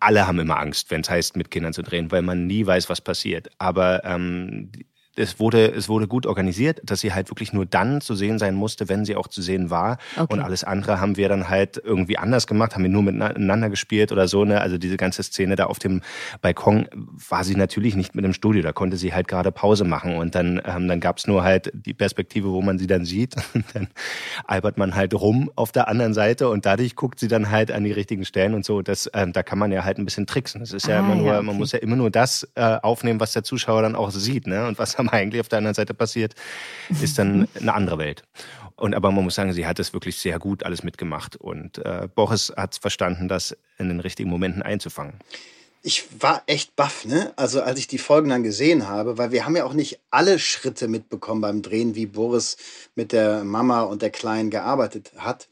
Alle 0.00 0.26
haben 0.26 0.38
immer 0.38 0.58
Angst, 0.58 0.90
wenn 0.90 1.02
es 1.02 1.10
heißt, 1.10 1.36
mit 1.36 1.50
Kindern 1.50 1.72
zu 1.72 1.82
drehen, 1.82 2.10
weil 2.10 2.22
man 2.22 2.46
nie 2.46 2.66
weiß, 2.66 2.88
was 2.88 3.00
passiert. 3.00 3.48
Aber 3.58 4.04
ähm, 4.04 4.70
es 5.18 5.40
wurde, 5.40 5.72
es 5.72 5.88
wurde 5.88 6.06
gut 6.06 6.26
organisiert, 6.26 6.80
dass 6.84 7.00
sie 7.00 7.12
halt 7.12 7.30
wirklich 7.30 7.52
nur 7.52 7.66
dann 7.66 8.00
zu 8.00 8.14
sehen 8.14 8.38
sein 8.38 8.54
musste, 8.54 8.88
wenn 8.88 9.04
sie 9.04 9.16
auch 9.16 9.28
zu 9.28 9.42
sehen 9.42 9.70
war. 9.70 9.98
Okay. 10.16 10.32
Und 10.32 10.40
alles 10.40 10.64
andere 10.64 11.00
haben 11.00 11.16
wir 11.16 11.28
dann 11.28 11.48
halt 11.48 11.80
irgendwie 11.82 12.18
anders 12.18 12.46
gemacht, 12.46 12.74
haben 12.74 12.82
wir 12.82 12.90
nur 12.90 13.02
miteinander 13.02 13.68
gespielt 13.68 14.12
oder 14.12 14.28
so. 14.28 14.44
Ne? 14.44 14.60
Also 14.60 14.78
diese 14.78 14.96
ganze 14.96 15.22
Szene 15.22 15.56
da 15.56 15.66
auf 15.66 15.78
dem 15.78 16.02
Balkon 16.40 16.88
war 17.28 17.44
sie 17.44 17.56
natürlich 17.56 17.96
nicht 17.96 18.14
mit 18.14 18.24
im 18.24 18.32
Studio. 18.32 18.62
Da 18.62 18.72
konnte 18.72 18.96
sie 18.96 19.12
halt 19.12 19.28
gerade 19.28 19.52
Pause 19.52 19.84
machen. 19.84 20.16
Und 20.16 20.34
dann, 20.34 20.60
ähm, 20.64 20.88
dann 20.88 21.00
gab 21.00 21.18
es 21.18 21.26
nur 21.26 21.42
halt 21.42 21.70
die 21.74 21.94
Perspektive, 21.94 22.50
wo 22.50 22.62
man 22.62 22.78
sie 22.78 22.86
dann 22.86 23.04
sieht. 23.04 23.34
Und 23.54 23.64
dann 23.74 23.88
albert 24.46 24.78
man 24.78 24.94
halt 24.94 25.14
rum 25.14 25.50
auf 25.56 25.72
der 25.72 25.88
anderen 25.88 26.14
Seite 26.14 26.48
und 26.48 26.64
dadurch 26.64 26.94
guckt 26.94 27.18
sie 27.18 27.28
dann 27.28 27.50
halt 27.50 27.72
an 27.72 27.82
die 27.82 27.90
richtigen 27.92 28.24
Stellen 28.24 28.54
und 28.54 28.64
so. 28.64 28.82
Das, 28.82 29.10
ähm, 29.14 29.32
da 29.32 29.42
kann 29.42 29.58
man 29.58 29.72
ja 29.72 29.84
halt 29.84 29.98
ein 29.98 30.04
bisschen 30.04 30.26
tricksen. 30.26 30.60
Das 30.60 30.72
ist 30.72 30.86
ja 30.86 30.96
ah, 30.96 31.00
immer 31.00 31.14
nur, 31.16 31.26
ja, 31.26 31.36
okay. 31.38 31.46
man 31.46 31.56
muss 31.56 31.72
ja 31.72 31.80
immer 31.80 31.96
nur 31.96 32.10
das 32.10 32.46
äh, 32.54 32.76
aufnehmen, 32.82 33.18
was 33.18 33.32
der 33.32 33.42
Zuschauer 33.42 33.82
dann 33.82 33.96
auch 33.96 34.10
sieht, 34.10 34.46
ne? 34.46 34.66
Und 34.66 34.78
was 34.78 34.96
am 34.96 35.07
eigentlich 35.12 35.40
auf 35.40 35.48
der 35.48 35.58
anderen 35.58 35.74
Seite 35.74 35.94
passiert, 35.94 36.34
ist 37.02 37.18
dann 37.18 37.48
eine 37.60 37.74
andere 37.74 37.98
Welt. 37.98 38.22
Und 38.76 38.94
aber 38.94 39.10
man 39.10 39.24
muss 39.24 39.34
sagen, 39.34 39.52
sie 39.52 39.66
hat 39.66 39.80
es 39.80 39.92
wirklich 39.92 40.16
sehr 40.16 40.38
gut 40.38 40.62
alles 40.62 40.84
mitgemacht 40.84 41.36
und 41.36 41.78
äh, 41.78 42.08
Boris 42.14 42.52
hat 42.56 42.74
es 42.74 42.78
verstanden, 42.78 43.28
das 43.28 43.56
in 43.78 43.88
den 43.88 43.98
richtigen 43.98 44.30
Momenten 44.30 44.62
einzufangen. 44.62 45.14
Ich 45.82 46.04
war 46.20 46.42
echt 46.46 46.76
baff, 46.76 47.04
ne? 47.04 47.32
Also 47.36 47.60
als 47.60 47.78
ich 47.78 47.88
die 47.88 47.98
Folgen 47.98 48.30
dann 48.30 48.42
gesehen 48.42 48.88
habe, 48.88 49.18
weil 49.18 49.32
wir 49.32 49.44
haben 49.44 49.56
ja 49.56 49.64
auch 49.64 49.72
nicht 49.72 50.00
alle 50.10 50.38
Schritte 50.38 50.86
mitbekommen 50.86 51.40
beim 51.40 51.62
Drehen, 51.62 51.94
wie 51.94 52.06
Boris 52.06 52.56
mit 52.94 53.12
der 53.12 53.42
Mama 53.44 53.82
und 53.82 54.02
der 54.02 54.10
Kleinen 54.10 54.50
gearbeitet 54.50 55.12
hat. 55.16 55.48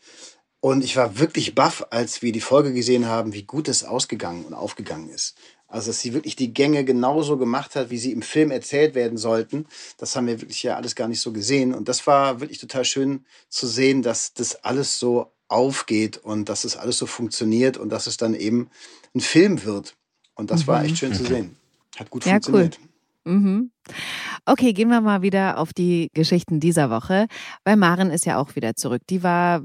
Und 0.61 0.83
ich 0.83 0.97
war 0.97 1.19
wirklich 1.19 1.55
baff, 1.55 1.87
als 1.91 2.23
wir 2.23 2.33
die 2.33 2.41
Folge 2.41 2.73
gesehen 2.73 3.07
haben, 3.07 3.33
wie 3.33 3.45
gut 3.45 3.69
es 3.69 3.85
ausgegangen 3.85 4.45
und 4.45 4.55
aufgegangen 4.55 5.11
ist. 5.11 5.37
Also, 5.77 5.91
dass 5.91 6.01
sie 6.01 6.15
wirklich 6.15 6.37
die 6.37 6.55
Gänge 6.55 6.85
genauso 6.85 7.37
gemacht 7.37 7.77
hat, 7.77 7.91
wie 7.91 7.99
sie 7.99 8.13
im 8.13 8.23
Film 8.23 8.51
erzählt 8.51 8.95
werden 8.95 9.19
sollten. 9.19 9.67
Das 9.99 10.17
haben 10.17 10.27
wir 10.27 10.41
wirklich 10.41 10.63
ja 10.63 10.75
alles 10.75 10.95
gar 10.95 11.07
nicht 11.07 11.21
so 11.21 11.33
gesehen. 11.33 11.75
Und 11.75 11.89
das 11.89 12.07
war 12.07 12.41
wirklich 12.41 12.59
total 12.59 12.87
schön 12.87 13.27
zu 13.51 13.67
sehen, 13.67 14.01
dass 14.01 14.33
das 14.33 14.65
alles 14.65 14.99
so 14.99 15.31
aufgeht 15.49 16.17
und 16.17 16.49
dass 16.49 16.65
es 16.65 16.77
alles 16.77 16.97
so 16.97 17.05
funktioniert 17.05 17.77
und 17.77 17.91
dass 17.91 18.07
es 18.07 18.17
dann 18.17 18.35
eben 18.35 18.71
ein 19.15 19.21
Film 19.21 19.65
wird. 19.65 19.97
Und 20.35 20.51
das 20.51 20.63
mhm. 20.63 20.67
war 20.69 20.85
echt 20.85 20.97
schön 20.97 21.13
zu 21.13 21.25
sehen. 21.25 21.57
Hat 21.99 22.09
gut 22.09 22.25
ja, 22.25 22.33
funktioniert. 22.33 22.79
Cool. 22.81 22.87
Mhm. 23.27 23.71
Okay, 24.47 24.73
gehen 24.73 24.89
wir 24.89 25.01
mal 25.01 25.21
wieder 25.21 25.59
auf 25.59 25.73
die 25.73 26.11
Geschichten 26.15 26.61
dieser 26.61 26.91
Woche, 26.91 27.27
weil 27.65 27.77
Maren 27.77 28.11
ist 28.11 28.25
ja 28.25 28.39
auch 28.39 28.55
wieder 28.55 28.77
zurück. 28.77 29.03
Die 29.11 29.23
war 29.23 29.63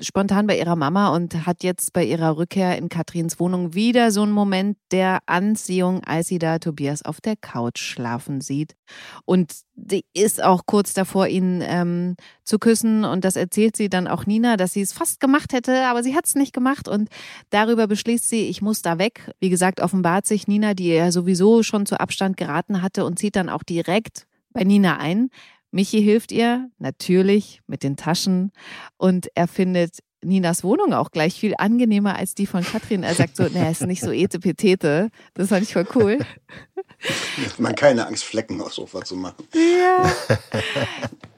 spontan 0.00 0.46
bei 0.46 0.58
ihrer 0.58 0.76
Mama 0.76 1.14
und 1.14 1.46
hat 1.46 1.62
jetzt 1.62 1.92
bei 1.92 2.04
ihrer 2.04 2.36
Rückkehr 2.36 2.78
in 2.78 2.88
Katrins 2.88 3.38
Wohnung 3.40 3.74
wieder 3.74 4.10
so 4.10 4.22
einen 4.22 4.32
Moment 4.32 4.76
der 4.90 5.20
Anziehung, 5.26 6.02
als 6.04 6.28
sie 6.28 6.38
da 6.38 6.58
Tobias 6.58 7.02
auf 7.02 7.20
der 7.20 7.36
Couch 7.36 7.78
schlafen 7.78 8.40
sieht. 8.40 8.74
Und 9.24 9.52
die 9.74 10.04
ist 10.14 10.42
auch 10.42 10.66
kurz 10.66 10.94
davor, 10.94 11.28
ihn 11.28 11.62
ähm, 11.64 12.16
zu 12.44 12.58
küssen. 12.58 13.04
Und 13.04 13.24
das 13.24 13.36
erzählt 13.36 13.76
sie 13.76 13.88
dann 13.88 14.08
auch 14.08 14.26
Nina, 14.26 14.56
dass 14.56 14.72
sie 14.72 14.80
es 14.80 14.92
fast 14.92 15.20
gemacht 15.20 15.52
hätte, 15.52 15.86
aber 15.86 16.02
sie 16.02 16.14
hat 16.14 16.26
es 16.26 16.34
nicht 16.34 16.52
gemacht. 16.52 16.88
Und 16.88 17.08
darüber 17.50 17.86
beschließt 17.86 18.28
sie, 18.28 18.48
ich 18.48 18.62
muss 18.62 18.82
da 18.82 18.98
weg. 18.98 19.32
Wie 19.40 19.50
gesagt, 19.50 19.80
offenbart 19.80 20.26
sich 20.26 20.48
Nina, 20.48 20.74
die 20.74 20.88
er 20.88 21.12
sowieso 21.12 21.62
schon 21.62 21.86
zu 21.86 22.00
Abstand 22.00 22.36
geraten 22.36 22.82
hatte 22.82 23.04
und 23.04 23.18
zieht 23.18 23.36
dann 23.36 23.48
auch 23.48 23.62
direkt 23.62 24.26
bei 24.52 24.64
Nina 24.64 24.98
ein. 24.98 25.30
Michi 25.70 26.02
hilft 26.02 26.32
ihr 26.32 26.70
natürlich 26.78 27.60
mit 27.66 27.82
den 27.82 27.96
Taschen 27.96 28.52
und 28.96 29.28
er 29.34 29.48
findet 29.48 29.98
Ninas 30.22 30.64
Wohnung 30.64 30.92
auch 30.94 31.10
gleich 31.10 31.38
viel 31.38 31.54
angenehmer 31.58 32.16
als 32.16 32.34
die 32.34 32.46
von 32.46 32.64
Katrin. 32.64 33.02
Er 33.02 33.14
sagt 33.14 33.36
so, 33.36 33.44
naja, 33.44 33.70
ist 33.70 33.86
nicht 33.86 34.02
so 34.02 34.10
etepetete. 34.10 35.10
Das 35.34 35.48
fand 35.48 35.62
ich 35.62 35.72
voll 35.72 35.86
cool. 35.94 36.18
Man 37.58 37.74
keine 37.74 38.06
Angst, 38.06 38.24
Flecken 38.24 38.60
aufs 38.60 38.76
Sofa 38.76 39.04
zu 39.04 39.14
machen. 39.14 39.46
Ja. 39.54 40.12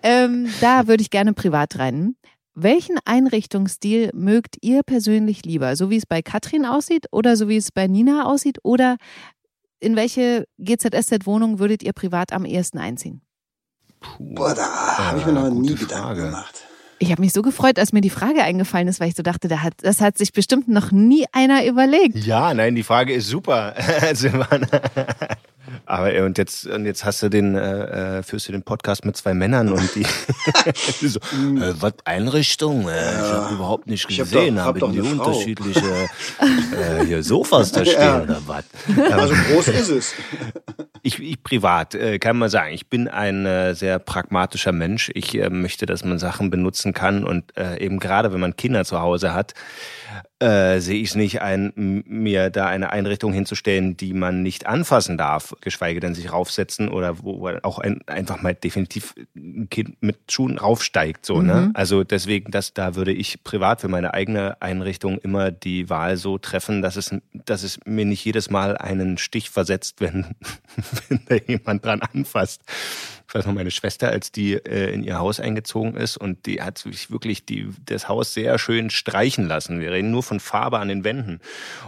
ähm, 0.03 0.49
da 0.61 0.87
würde 0.87 1.03
ich 1.03 1.11
gerne 1.11 1.35
privat 1.35 1.79
rein. 1.79 2.17
Welchen 2.55 2.97
Einrichtungsstil 3.05 4.11
mögt 4.15 4.57
ihr 4.63 4.83
persönlich 4.83 5.45
lieber? 5.45 5.77
So 5.77 5.91
wie 5.91 5.97
es 5.97 6.07
bei 6.07 6.23
Katrin 6.23 6.65
aussieht 6.65 7.07
oder 7.13 7.37
so 7.37 7.49
wie 7.49 7.57
es 7.57 7.71
bei 7.73 7.87
Nina 7.87 8.25
aussieht? 8.25 8.59
Oder 8.63 8.97
in 9.79 9.95
welche 9.95 10.47
GZSZ-Wohnung 10.59 11.59
würdet 11.59 11.83
ihr 11.83 11.93
privat 11.93 12.33
am 12.33 12.45
ehesten 12.45 12.79
einziehen? 12.79 13.23
Puh, 14.01 14.35
Boah, 14.35 14.55
da 14.55 14.65
habe 15.09 15.19
ich 15.19 15.27
mir 15.27 15.33
noch 15.33 15.51
nie 15.51 15.75
Gedanken 15.75 15.89
Frage. 16.05 16.23
gemacht. 16.23 16.65
Ich 17.03 17.11
habe 17.11 17.23
mich 17.23 17.33
so 17.33 17.41
gefreut, 17.41 17.79
als 17.79 17.93
mir 17.95 18.03
die 18.03 18.11
Frage 18.11 18.43
eingefallen 18.43 18.87
ist, 18.87 19.01
weil 19.01 19.09
ich 19.09 19.15
so 19.17 19.23
dachte, 19.23 19.49
da 19.49 19.63
hat, 19.63 19.73
das 19.83 20.03
hat 20.03 20.19
sich 20.19 20.33
bestimmt 20.35 20.69
noch 20.69 20.91
nie 20.91 21.25
einer 21.33 21.65
überlegt. 21.65 22.17
Ja, 22.17 22.53
nein, 22.53 22.75
die 22.75 22.83
Frage 22.83 23.15
ist 23.15 23.27
super. 23.29 23.75
Aber 25.87 26.25
und 26.25 26.39
jetzt 26.39 26.67
und 26.67 26.85
jetzt 26.85 27.05
hast 27.05 27.23
du 27.23 27.29
den 27.29 27.55
äh, 27.55 28.19
äh, 28.19 28.23
führst 28.23 28.49
du 28.49 28.53
den 28.53 28.63
Podcast 28.63 29.05
mit 29.05 29.17
zwei 29.17 29.35
Männern 29.35 29.73
und 29.73 29.95
die 29.95 30.05
so, 31.07 31.19
äh, 31.19 31.75
was 31.81 31.95
Einrichtung? 32.05 32.89
Äh, 32.89 32.97
ja. 32.97 33.13
Ich 33.13 33.33
habe 33.33 33.55
überhaupt 33.55 33.87
nicht 33.87 34.09
gesehen, 34.09 34.61
habe 34.61 34.81
hab 34.81 34.93
die 34.93 35.01
unterschiedliche 35.01 35.81
äh, 36.41 37.05
hier 37.07 37.23
Sofas 37.23 37.73
da 37.73 37.85
stehen 37.85 38.01
ja. 38.01 38.23
oder 38.23 38.43
was? 38.47 38.65
Also 39.11 39.35
groß 39.35 39.69
ist 39.69 39.89
es. 39.89 40.15
Ich, 41.03 41.19
ich 41.19 41.43
privat 41.43 41.95
äh, 41.95 42.19
kann 42.19 42.37
man 42.37 42.51
sagen, 42.51 42.75
ich 42.75 42.89
bin 42.89 43.09
ein 43.09 43.47
äh, 43.47 43.75
sehr 43.75 43.99
pragmatischer 43.99 44.73
Mensch. 44.73 45.11
Ich 45.15 45.35
äh, 45.35 45.49
möchte, 45.49 45.87
dass 45.87 46.05
man 46.05 46.19
Sachen 46.19 46.51
benutzen 46.51 46.93
kann 46.93 47.25
und 47.25 47.57
äh, 47.57 47.79
eben 47.83 47.99
gerade 47.99 48.35
wenn 48.35 48.41
man 48.41 48.55
Kinder 48.55 48.85
zu 48.85 49.01
Hause 49.01 49.33
hat, 49.33 49.55
äh, 50.39 50.81
sehe 50.81 51.01
ich 51.01 51.11
es 51.11 51.15
nicht 51.15 51.43
ein, 51.43 51.73
mir 51.77 52.51
da 52.51 52.67
eine 52.67 52.91
Einrichtung 52.91 53.33
hinzustellen, 53.33 53.97
die 53.97 54.15
man 54.15 54.43
nicht 54.43 54.67
anfassen 54.67 55.19
darf, 55.19 55.55
geschweige 55.61 56.01
denn 56.01 56.15
sich 56.15 56.33
raufsetzen 56.33 56.89
oder 56.89 57.23
wo 57.23 57.49
auch 57.63 57.79
ein, 57.79 58.01
einfach 58.07 58.41
mal 58.41 58.55
definitiv 58.55 59.15
ein 59.37 59.69
Kind 59.71 60.03
mit 60.03 60.17
Schuhen 60.31 60.59
raufsteigt. 60.59 61.27
So, 61.27 61.43
ne? 61.43 61.55
mhm. 61.55 61.61
ne? 61.61 61.71
Also 61.75 62.05
deswegen, 62.05 62.51
das, 62.51 62.73
da 62.75 62.95
würde 62.95 63.13
ich 63.13 63.45
privat 63.45 63.81
für 63.81 63.89
meine 63.89 64.15
eigene 64.15 64.61
Einrichtung 64.61 65.19
immer 65.19 65.51
die 65.51 65.91
Wahl 65.91 66.17
so 66.17 66.39
treffen, 66.39 66.83
dass 66.83 66.97
es, 66.97 67.15
dass 67.33 67.63
es 67.63 67.79
mir 67.85 68.05
nicht 68.05 68.25
jedes 68.25 68.51
Mal 68.51 68.77
einen 68.77 69.19
Stich 69.19 69.51
versetzt, 69.51 70.01
wenn, 70.01 70.27
wenn 71.09 71.21
da 71.27 71.35
jemand 71.37 71.85
dran 71.85 72.01
anfasst. 72.03 72.63
Ich 73.31 73.35
weiß 73.37 73.47
noch, 73.47 73.55
meine 73.55 73.71
Schwester, 73.71 74.09
als 74.09 74.33
die 74.33 74.55
äh, 74.55 74.93
in 74.93 75.05
ihr 75.05 75.21
Haus 75.21 75.39
eingezogen 75.39 75.95
ist 75.95 76.17
und 76.17 76.47
die 76.47 76.63
hat 76.63 76.79
sich 76.79 77.13
wirklich 77.13 77.45
die, 77.45 77.69
das 77.87 78.09
Haus 78.09 78.35
sehr 78.35 78.59
schön 78.59 78.91
streichen 78.91 79.47
lassen. 79.47 79.79
Wir 79.79 79.93
reden 79.93 80.11
nur 80.11 80.25
von 80.25 80.41
Farbe 80.41 80.81
an 80.81 80.89
den 80.89 81.05
Wänden. 81.05 81.39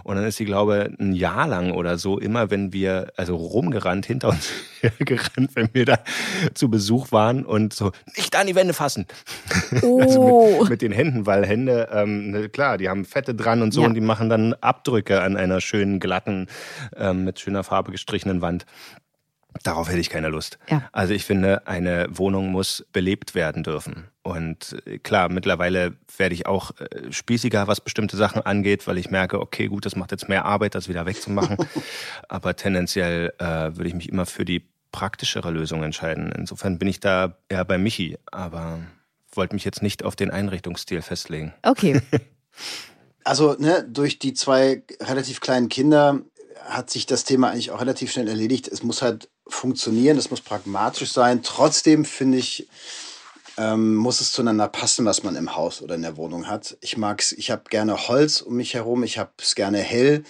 Und 0.05 0.15
dann 0.15 0.25
ist 0.25 0.37
sie, 0.37 0.45
glaube 0.45 0.93
ich, 0.93 1.01
ein 1.01 1.15
Jahr 1.15 1.49
lang 1.49 1.73
oder 1.73 1.99
so, 1.99 2.21
immer 2.21 2.53
wenn 2.53 2.73
wir, 2.73 3.13
also 3.17 3.35
rumgerannt, 3.35 4.07
hinter 4.07 4.29
uns 4.29 4.53
gerannt, 5.01 5.51
wenn 5.55 5.69
wir 5.73 5.85
da 5.85 5.99
zu 6.55 6.71
Besuch 6.71 7.11
waren 7.11 7.45
und 7.45 7.73
so, 7.73 7.91
nicht 8.17 8.37
an 8.37 8.47
die 8.47 8.55
Wände 8.55 8.73
fassen. 8.73 9.07
Oh. 9.83 10.01
also 10.01 10.59
mit, 10.61 10.71
mit, 10.71 10.83
den 10.83 10.93
Händen, 10.93 11.27
weil 11.27 11.45
Hände, 11.45 11.89
ähm, 11.93 12.31
ne, 12.31 12.51
klar, 12.51 12.79
die 12.79 12.89
haben 12.89 13.05
Fette 13.05 13.35
dran 13.35 13.63
und 13.63 13.73
so 13.73 13.81
Ja. 13.81 13.89
und 13.89 13.95
die 13.95 14.01
machen 14.01 14.29
dann 14.29 14.55
Abdrücke 14.61 15.21
an 15.23 15.37
einer 15.37 15.61
schönen, 15.61 15.99
glatten, 15.99 16.47
ähm, 16.97 17.25
mit 17.25 17.41
schöner 17.41 17.65
Farbe 17.65 17.91
gestrichenen 17.91 18.43
Wand. 18.43 18.65
Darauf 19.63 19.89
hätte 19.89 20.01
ich 20.01 20.11
keine 20.11 20.29
Lust. 20.29 20.59
Ja. 20.69 20.89
Also 20.93 21.15
ich 21.15 21.25
finde, 21.25 21.67
eine 21.67 22.07
Wohnung 22.11 22.51
muss 22.51 22.85
belebt 22.93 23.35
werden 23.35 23.63
dürfen. 23.63 24.09
Und 24.23 24.77
äh, 24.87 24.99
klar, 24.99 25.29
mittlerweile 25.29 25.95
werde 26.17 26.35
ich 26.35 26.47
auch 26.47 26.73
äh, 26.79 27.13
spießiger, 27.13 27.67
was 27.67 27.81
bestimmte 27.81 28.17
Sachen 28.17 28.43
angeht, 28.43 28.87
weil 28.87 28.99
ich 28.99 29.11
merke, 29.11 29.41
okay, 29.41 29.67
gut, 29.69 29.85
das 29.85 29.97
macht 29.97 30.11
jetzt 30.11 30.29
mehr 30.29 30.45
Arbeit, 30.45 30.75
das 30.75 30.89
wieder 30.89 31.07
wegzumachen. 31.07 31.57
Aber 32.29 32.57
tendenziell 32.57 33.33
äh, 33.39 33.45
würde 33.45 33.89
ich 33.89 33.95
mich 33.95 34.09
immer 34.09 34.27
für 34.27 34.45
die 34.45 34.65
praktischere 34.93 35.51
Lösung 35.51 35.83
entscheiden. 35.83 36.33
Insofern 36.37 36.79
bin 36.79 36.89
ich 36.89 37.01
da 37.01 37.37
eher 37.49 37.65
bei 37.65 37.79
Michi, 37.79 38.19
aber 38.31 38.79
wollte 39.33 39.55
mich 39.55 39.65
jetzt 39.65 39.83
nicht 39.83 40.05
auf 40.05 40.15
den 40.15 40.31
Einrichtungsstil 40.31 41.03
festlegen. 41.03 41.53
Okay. 41.63 42.01
Also, 43.25 43.55
ne, 43.57 43.87
durch 43.89 44.19
die 44.19 44.35
zwei 44.35 44.83
relativ 45.01 45.41
kleinen 45.41 45.69
Kinder 45.69 46.23
hat 46.65 46.91
sich 46.91 47.07
das 47.07 47.23
Thema 47.23 47.51
eigentlich 47.51 47.71
auch 47.71 47.81
relativ 47.81 48.11
schnell 48.11 48.29
erledigt. 48.29 48.67
Es 48.67 48.83
muss 48.83 49.01
halt 49.01 49.29
funktionieren, 49.47 50.19
es 50.19 50.31
muss 50.31 50.41
pragmatisch 50.41 51.13
sein. 51.13 51.43
Trotzdem 51.43 52.05
finde 52.05 52.39
ich, 52.39 52.69
ähm, 53.59 53.95
muss 53.95 54.21
es 54.21 54.33
zueinander 54.33 54.69
passen, 54.69 55.05
was 55.05 55.23
man 55.23 55.37
im 55.37 55.57
Haus 55.57 55.83
oder 55.83 55.95
in 55.95 56.03
der 56.03 56.17
Wohnung 56.17 56.49
hat. 56.49 56.77
Ich 56.81 56.97
mag's, 56.97 57.33
ich 57.33 57.51
habe 57.51 57.65
gerne 57.69 58.09
Holz 58.09 58.41
um 58.41 58.57
mich 58.57 58.75
herum, 58.75 59.03
ich 59.03 59.19
habe 59.19 59.31
es 59.39 59.55
gerne 59.55 59.79
hell, 59.79 60.25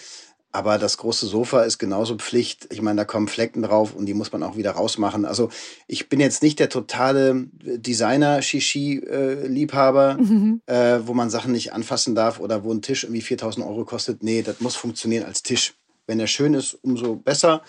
aber 0.55 0.77
das 0.79 0.99
große 0.99 1.27
Sofa 1.27 1.63
ist 1.63 1.79
genauso 1.79 2.17
Pflicht. 2.17 2.69
Ich 2.71 2.83
meine, 2.83 2.99
da 2.99 3.07
kommen 3.07 3.27
Flecken 3.27 3.63
drauf 3.63 3.95
und 3.95 4.05
die 4.05 4.13
muss 4.13 4.33
man 4.33 4.43
auch 4.43 4.55
wieder 4.57 4.73
rausmachen. 4.73 5.25
Also 5.25 5.49
ich 5.87 6.11
bin 6.11 6.21
jetzt 6.21 6.43
nicht 6.43 6.59
der 6.59 6.69
totale 6.69 7.47
Designer-Shishi-Liebhaber, 7.63 10.19
äh, 10.67 10.99
wo 11.05 11.15
man 11.15 11.31
Sachen 11.31 11.53
nicht 11.53 11.73
anfassen 11.73 12.15
darf 12.15 12.39
oder 12.39 12.65
wo 12.65 12.73
ein 12.73 12.83
Tisch 12.83 13.05
irgendwie 13.05 13.23
4000 13.23 13.67
Euro 13.67 13.87
kostet. 13.87 14.23
Nee, 14.23 14.43
das 14.43 14.61
muss 14.61 14.77
funktionieren 14.77 15.25
als 15.25 15.43
Tisch. 15.43 15.73
Wenn 16.07 16.21
er 16.21 16.27
schön 16.27 16.53
ist, 16.53 16.75
umso 16.83 17.17
besser. 17.17 17.63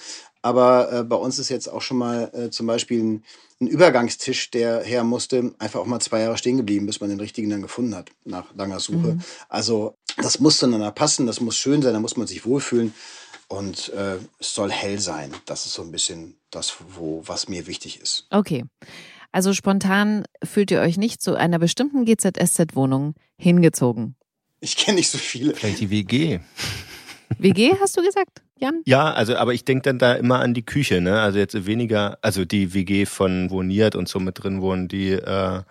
Aber 0.43 0.91
äh, 0.91 1.03
bei 1.03 1.15
uns 1.15 1.39
ist 1.39 1.49
jetzt 1.49 1.67
auch 1.67 1.81
schon 1.81 1.97
mal 1.97 2.29
äh, 2.33 2.49
zum 2.51 2.67
Beispiel 2.67 3.01
ein, 3.01 3.23
ein 3.61 3.67
Übergangstisch, 3.67 4.51
der 4.51 4.83
her 4.83 5.03
musste, 5.03 5.55
einfach 5.57 5.79
auch 5.79 5.85
mal 5.85 6.01
zwei 6.01 6.19
Jahre 6.19 6.37
stehen 6.37 6.57
geblieben, 6.57 6.85
bis 6.85 6.99
man 6.99 7.09
den 7.09 7.19
richtigen 7.19 7.49
dann 7.49 7.61
gefunden 7.61 7.95
hat, 7.95 8.11
nach 8.25 8.53
langer 8.53 8.79
Suche. 8.79 9.17
Also 9.47 9.95
das 10.17 10.39
muss 10.39 10.57
zueinander 10.59 10.91
passen, 10.91 11.27
das 11.27 11.39
muss 11.39 11.57
schön 11.57 11.81
sein, 11.81 11.93
da 11.93 11.99
muss 11.99 12.17
man 12.17 12.27
sich 12.27 12.45
wohlfühlen. 12.45 12.93
Und 13.47 13.89
äh, 13.93 14.17
es 14.39 14.53
soll 14.53 14.71
hell 14.71 14.99
sein. 14.99 15.31
Das 15.45 15.65
ist 15.65 15.73
so 15.73 15.81
ein 15.81 15.91
bisschen 15.91 16.35
das, 16.51 16.75
wo, 16.95 17.23
was 17.25 17.47
mir 17.47 17.67
wichtig 17.67 18.01
ist. 18.01 18.27
Okay. 18.29 18.65
Also 19.31 19.53
spontan 19.53 20.25
fühlt 20.43 20.71
ihr 20.71 20.81
euch 20.81 20.97
nicht 20.97 21.21
zu 21.21 21.35
einer 21.35 21.59
bestimmten 21.59 22.05
GZSZ-Wohnung 22.05 23.15
hingezogen. 23.37 24.15
Ich 24.59 24.75
kenne 24.75 24.97
nicht 24.97 25.09
so 25.09 25.17
viele. 25.17 25.55
Vielleicht 25.55 25.81
die 25.81 25.89
WG. 25.89 26.39
WG 27.37 27.73
hast 27.79 27.97
du 27.97 28.01
gesagt, 28.01 28.41
Jan? 28.57 28.81
Ja, 28.85 29.11
also 29.11 29.35
aber 29.35 29.53
ich 29.53 29.65
denke 29.65 29.83
dann 29.83 29.99
da 29.99 30.13
immer 30.13 30.39
an 30.39 30.53
die 30.53 30.65
Küche, 30.65 31.01
ne? 31.01 31.21
Also 31.21 31.39
jetzt 31.39 31.65
weniger, 31.65 32.17
also 32.21 32.45
die 32.45 32.73
WG 32.73 33.05
von 33.05 33.49
wo 33.49 33.63
Niert 33.63 33.95
und 33.95 34.07
so 34.07 34.19
mit 34.19 34.43
drin 34.43 34.61
wohnen, 34.61 34.87
die 34.87 35.11
äh, 35.11 35.61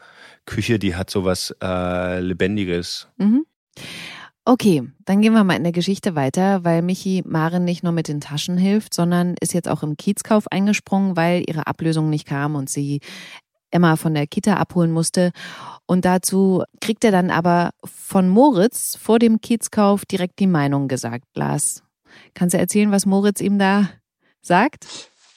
Küche, 0.47 0.79
die 0.79 0.95
hat 0.95 1.11
sowas 1.11 1.55
äh, 1.63 2.21
Lebendiges. 2.21 3.09
Mhm. 3.17 3.47
Okay, 4.45 4.83
dann 5.05 5.23
gehen 5.23 5.35
wir 5.35 5.45
mal 5.45 5.55
in 5.55 5.63
der 5.63 5.71
Geschichte 5.71 6.17
weiter, 6.17 6.65
weil 6.65 6.83
Michi 6.83 7.23
Maren 7.25 7.65
nicht 7.65 7.85
nur 7.85 7.93
mit 7.93 8.09
den 8.09 8.21
Taschen 8.21 8.59
hilft, 8.59 8.93
sondern 8.93 9.37
ist 9.41 9.55
jetzt 9.55 9.69
auch 9.69 9.85
im 9.85 9.97
Kiezkauf 9.97 10.51
eingesprungen, 10.51 11.17
weil 11.17 11.45
ihre 11.47 11.69
Ablösung 11.69 12.11
nicht 12.11 12.27
kam 12.27 12.57
und 12.57 12.69
sie 12.69 13.01
Emma 13.73 13.97
von 13.97 14.15
der 14.15 14.27
Kita 14.27 14.55
abholen 14.55 14.93
musste. 14.93 15.33
Und 15.87 16.05
dazu 16.05 16.63
kriegt 16.81 17.05
er 17.05 17.11
dann 17.11 17.31
aber 17.31 17.71
von 17.85 18.29
Moritz 18.29 18.97
vor 19.01 19.19
dem 19.19 19.41
Kiezkauf 19.41 20.05
direkt 20.07 20.39
die 20.39 20.47
Meinung 20.47 20.89
gesagt. 20.89 21.25
Lars, 21.35 21.83
kannst 22.35 22.55
du 22.55 22.59
erzählen, 22.59 22.93
was 22.93 23.07
Moritz 23.07 23.41
ihm 23.41 23.59
da 23.59 23.89
sagt? 24.41 24.87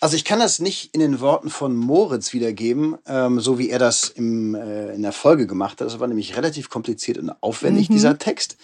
Also 0.01 0.17
ich 0.17 0.25
kann 0.25 0.39
das 0.39 0.59
nicht 0.59 0.93
in 0.93 0.99
den 0.99 1.19
Worten 1.19 1.49
von 1.49 1.75
Moritz 1.75 2.31
wiedergeben, 2.33 2.97
ähm, 3.07 3.39
so 3.39 3.57
wie 3.57 3.69
er 3.69 3.79
das 3.79 4.09
im, 4.09 4.53
äh, 4.53 4.93
in 4.93 5.01
der 5.01 5.13
Folge 5.13 5.47
gemacht 5.47 5.79
hat. 5.81 5.87
Das 5.87 5.99
war 5.99 6.07
nämlich 6.07 6.37
relativ 6.37 6.69
kompliziert 6.69 7.17
und 7.17 7.31
aufwendig, 7.41 7.89
Mhm. 7.89 7.93
dieser 7.93 8.17
Text. 8.19 8.57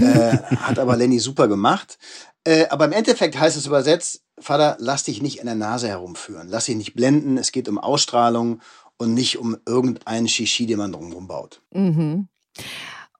Äh, 0.00 0.36
hat 0.58 0.78
aber 0.78 0.96
Lenny 0.96 1.18
super 1.18 1.48
gemacht. 1.48 1.98
Äh, 2.44 2.68
aber 2.68 2.84
im 2.84 2.92
Endeffekt 2.92 3.38
heißt 3.38 3.56
es 3.56 3.66
übersetzt, 3.66 4.22
Vater, 4.38 4.76
lass 4.78 5.02
dich 5.02 5.22
nicht 5.22 5.38
in 5.40 5.46
der 5.46 5.54
Nase 5.54 5.88
herumführen. 5.88 6.46
Lass 6.48 6.66
dich 6.66 6.76
nicht 6.76 6.94
blenden. 6.94 7.38
Es 7.38 7.50
geht 7.52 7.68
um 7.68 7.78
Ausstrahlung 7.78 8.60
und 8.98 9.14
nicht 9.14 9.38
um 9.38 9.56
irgendeinen 9.66 10.28
Shishi, 10.28 10.66
den 10.66 10.78
man 10.78 10.92
drumherum 10.92 11.26
baut. 11.26 11.60
Mhm. 11.72 12.28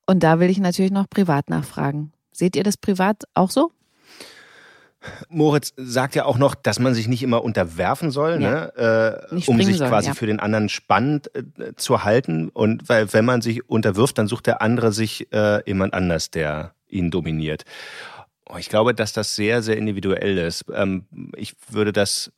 Und 0.06 0.22
da 0.22 0.40
will 0.40 0.50
ich 0.50 0.58
natürlich 0.58 0.92
noch 0.92 1.08
privat 1.08 1.50
nachfragen. 1.50 2.12
Seht 2.32 2.56
ihr 2.56 2.64
das 2.64 2.76
privat 2.76 3.24
auch 3.34 3.50
so? 3.50 3.72
Moritz 5.28 5.72
sagt 5.76 6.14
ja 6.14 6.24
auch 6.24 6.38
noch, 6.38 6.54
dass 6.54 6.78
man 6.78 6.94
sich 6.94 7.06
nicht 7.06 7.22
immer 7.22 7.44
unterwerfen 7.44 8.10
soll, 8.10 8.42
Ja. 8.42 8.72
ne? 8.76 9.20
äh, 9.30 9.34
um 9.46 9.60
sich 9.62 9.76
soll, 9.78 9.88
quasi 9.88 10.08
ja. 10.08 10.14
für 10.14 10.26
den 10.26 10.40
anderen 10.40 10.68
spannend 10.68 11.30
äh, 11.34 11.74
zu 11.76 12.04
halten. 12.04 12.48
Und 12.48 12.88
weil 12.88 13.12
wenn 13.12 13.24
man 13.24 13.40
sich 13.40 13.68
unterwirft, 13.68 14.18
dann 14.18 14.26
sucht 14.26 14.46
der 14.46 14.62
andere 14.62 14.92
sich 14.92 15.32
äh, 15.32 15.62
jemand 15.66 15.94
anders, 15.94 16.30
der 16.30 16.72
ihn 16.88 17.10
dominiert. 17.10 17.64
Oh, 18.48 18.56
ich 18.58 18.68
glaube, 18.68 18.94
dass 18.94 19.12
das 19.12 19.34
sehr, 19.34 19.62
sehr 19.62 19.76
individuell 19.76 20.38
ist. 20.38 20.64
Ähm, 20.72 21.04
ich 21.36 21.54
würde 21.68 21.92
das 21.92 22.32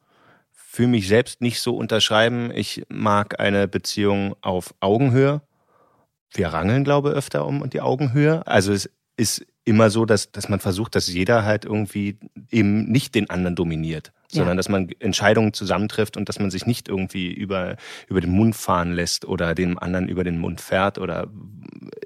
für 0.70 0.86
mich 0.86 1.08
selbst 1.08 1.40
nicht 1.40 1.60
so 1.60 1.74
unterschreiben. 1.76 2.50
Ich 2.54 2.82
mag 2.90 3.40
eine 3.40 3.66
Beziehung 3.66 4.36
auf 4.42 4.74
Augenhöhe. 4.80 5.40
Wir 6.34 6.48
rangeln, 6.48 6.84
glaube 6.84 7.08
ich, 7.08 7.14
öfter 7.16 7.46
um 7.46 7.68
die 7.70 7.80
Augenhöhe. 7.80 8.46
Also 8.46 8.74
es 8.74 8.90
ist 9.16 9.46
immer 9.64 9.88
so, 9.88 10.04
dass, 10.04 10.30
dass 10.30 10.50
man 10.50 10.60
versucht, 10.60 10.94
dass 10.94 11.08
jeder 11.08 11.44
halt 11.46 11.64
irgendwie 11.64 12.18
eben 12.50 12.84
nicht 12.92 13.14
den 13.14 13.30
anderen 13.30 13.56
dominiert, 13.56 14.12
Ja. 14.30 14.40
sondern 14.40 14.58
dass 14.58 14.68
man 14.68 14.90
Entscheidungen 15.00 15.54
zusammentrifft 15.54 16.18
und 16.18 16.28
dass 16.28 16.38
man 16.38 16.50
sich 16.50 16.66
nicht 16.66 16.88
irgendwie 16.88 17.32
über, 17.32 17.76
über 18.06 18.20
den 18.20 18.30
Mund 18.30 18.54
fahren 18.54 18.92
lässt 18.92 19.24
oder 19.24 19.54
dem 19.54 19.78
anderen 19.78 20.06
über 20.06 20.22
den 20.22 20.38
Mund 20.38 20.60
fährt 20.60 20.98
oder 20.98 21.28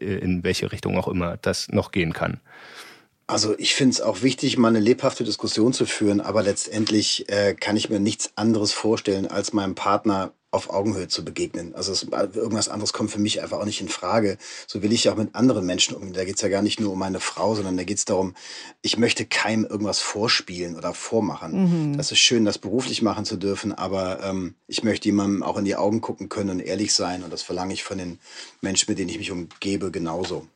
in 0.00 0.44
welche 0.44 0.70
Richtung 0.70 0.96
auch 0.96 1.08
immer 1.08 1.36
das 1.36 1.68
noch 1.68 1.90
gehen 1.90 2.12
kann. 2.12 2.40
Also 3.26 3.58
ich 3.58 3.74
finde 3.74 3.94
es 3.94 4.00
auch 4.00 4.22
wichtig, 4.22 4.58
mal 4.58 4.68
eine 4.68 4.80
lebhafte 4.80 5.24
Diskussion 5.24 5.72
zu 5.72 5.86
führen, 5.86 6.20
aber 6.20 6.42
letztendlich 6.42 7.28
äh, 7.28 7.54
kann 7.54 7.76
ich 7.76 7.88
mir 7.88 8.00
nichts 8.00 8.32
anderes 8.36 8.72
vorstellen, 8.72 9.26
als 9.26 9.52
meinem 9.52 9.74
Partner 9.74 10.32
auf 10.52 10.68
Augenhöhe 10.68 11.08
zu 11.08 11.24
begegnen. 11.24 11.74
Also 11.74 11.92
es, 11.92 12.02
irgendwas 12.34 12.68
anderes 12.68 12.92
kommt 12.92 13.10
für 13.10 13.18
mich 13.18 13.42
einfach 13.42 13.58
auch 13.58 13.64
nicht 13.64 13.80
in 13.80 13.88
Frage. 13.88 14.36
So 14.66 14.82
will 14.82 14.92
ich 14.92 15.04
ja 15.04 15.12
auch 15.12 15.16
mit 15.16 15.34
anderen 15.34 15.64
Menschen 15.64 15.96
umgehen. 15.96 16.12
Da 16.12 16.24
geht 16.24 16.36
es 16.36 16.42
ja 16.42 16.50
gar 16.50 16.60
nicht 16.60 16.78
nur 16.78 16.92
um 16.92 16.98
meine 16.98 17.20
Frau, 17.20 17.54
sondern 17.54 17.78
da 17.78 17.84
geht 17.84 17.96
es 17.96 18.04
darum, 18.04 18.34
ich 18.82 18.98
möchte 18.98 19.24
keinem 19.24 19.64
irgendwas 19.64 20.00
vorspielen 20.00 20.76
oder 20.76 20.92
vormachen. 20.92 21.96
Das 21.96 22.12
ist 22.12 22.18
schön, 22.18 22.44
das 22.44 22.58
beruflich 22.58 23.00
machen 23.00 23.24
zu 23.24 23.36
dürfen, 23.36 23.72
aber 23.72 24.22
ähm, 24.22 24.54
ich 24.66 24.84
möchte 24.84 25.08
jemandem 25.08 25.42
auch 25.42 25.56
in 25.56 25.64
die 25.64 25.76
Augen 25.76 26.02
gucken 26.02 26.28
können 26.28 26.50
und 26.50 26.60
ehrlich 26.60 26.92
sein. 26.92 27.22
Und 27.22 27.32
das 27.32 27.40
verlange 27.40 27.72
ich 27.72 27.82
von 27.82 27.96
den 27.96 28.18
Menschen, 28.60 28.90
mit 28.90 28.98
denen 28.98 29.08
ich 29.08 29.18
mich 29.18 29.30
umgebe, 29.30 29.90
genauso. 29.90 30.46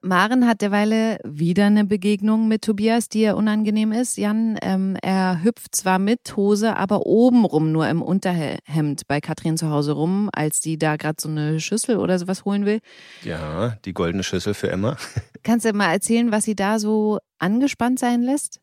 Maren 0.00 0.46
hat 0.46 0.60
derweile 0.60 1.18
wieder 1.24 1.66
eine 1.66 1.84
Begegnung 1.84 2.46
mit 2.46 2.62
Tobias, 2.62 3.08
die 3.08 3.22
ihr 3.22 3.36
unangenehm 3.36 3.90
ist. 3.90 4.18
Jan, 4.18 4.58
ähm, 4.62 4.96
er 5.02 5.42
hüpft 5.42 5.74
zwar 5.74 5.98
mit 5.98 6.36
Hose, 6.36 6.76
aber 6.76 7.06
obenrum 7.06 7.72
nur 7.72 7.88
im 7.88 8.02
Unterhemd 8.02 9.08
bei 9.08 9.20
Katrin 9.24 9.56
zu 9.56 9.70
Hause 9.70 9.92
rum, 9.92 10.30
als 10.32 10.60
die 10.60 10.78
da 10.78 10.96
gerade 10.96 11.16
so 11.20 11.28
eine 11.28 11.58
Schüssel 11.58 11.96
oder 11.96 12.18
sowas 12.18 12.44
holen 12.44 12.64
will. 12.66 12.80
Ja, 13.24 13.76
die 13.84 13.92
goldene 13.92 14.22
Schüssel 14.22 14.54
für 14.54 14.70
Emma. 14.70 14.96
Kannst 15.42 15.66
du 15.66 15.72
mal 15.72 15.92
erzählen, 15.92 16.30
was 16.30 16.44
sie 16.44 16.54
da 16.54 16.78
so 16.78 17.18
angespannt 17.38 17.98
sein 17.98 18.22
lässt? 18.22 18.60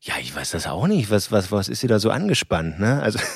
Ja, 0.00 0.14
ich 0.20 0.34
weiß 0.34 0.52
das 0.52 0.66
auch 0.66 0.86
nicht. 0.86 1.10
Was, 1.10 1.30
was, 1.30 1.52
was 1.52 1.68
ist 1.68 1.80
sie 1.80 1.86
da 1.86 1.98
so 1.98 2.10
angespannt, 2.10 2.80
ne? 2.80 3.02
Also. 3.02 3.18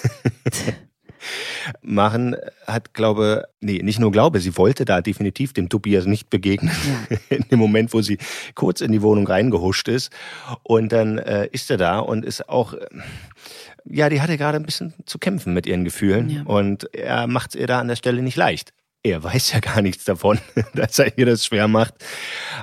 Maren 1.82 2.36
hat, 2.66 2.94
glaube, 2.94 3.44
nee, 3.60 3.82
nicht 3.82 3.98
nur 3.98 4.12
glaube, 4.12 4.40
sie 4.40 4.56
wollte 4.56 4.84
da 4.84 5.00
definitiv 5.00 5.52
dem 5.52 5.68
Tobias 5.68 6.06
nicht 6.06 6.30
begegnen. 6.30 6.74
In 7.28 7.44
dem 7.50 7.58
Moment, 7.58 7.92
wo 7.92 8.02
sie 8.02 8.18
kurz 8.54 8.80
in 8.80 8.92
die 8.92 9.02
Wohnung 9.02 9.26
reingehuscht 9.26 9.88
ist. 9.88 10.12
Und 10.62 10.92
dann 10.92 11.18
äh, 11.18 11.48
ist 11.52 11.70
er 11.70 11.76
da 11.76 11.98
und 11.98 12.24
ist 12.24 12.48
auch, 12.48 12.74
äh, 12.74 12.86
ja, 13.84 14.08
die 14.08 14.20
hatte 14.20 14.38
gerade 14.38 14.56
ein 14.56 14.64
bisschen 14.64 14.94
zu 15.06 15.18
kämpfen 15.18 15.54
mit 15.54 15.66
ihren 15.66 15.84
Gefühlen. 15.84 16.30
Ja. 16.30 16.42
Und 16.44 16.94
er 16.94 17.26
macht 17.26 17.54
es 17.54 17.60
ihr 17.60 17.66
da 17.66 17.80
an 17.80 17.88
der 17.88 17.96
Stelle 17.96 18.22
nicht 18.22 18.36
leicht. 18.36 18.72
er 19.02 19.22
weiß 19.22 19.52
ja 19.52 19.60
gar 19.60 19.82
nichts 19.82 20.04
davon, 20.04 20.38
dass 20.74 20.98
er 20.98 21.16
ihr 21.18 21.26
das 21.26 21.44
schwer 21.44 21.68
macht. 21.68 21.94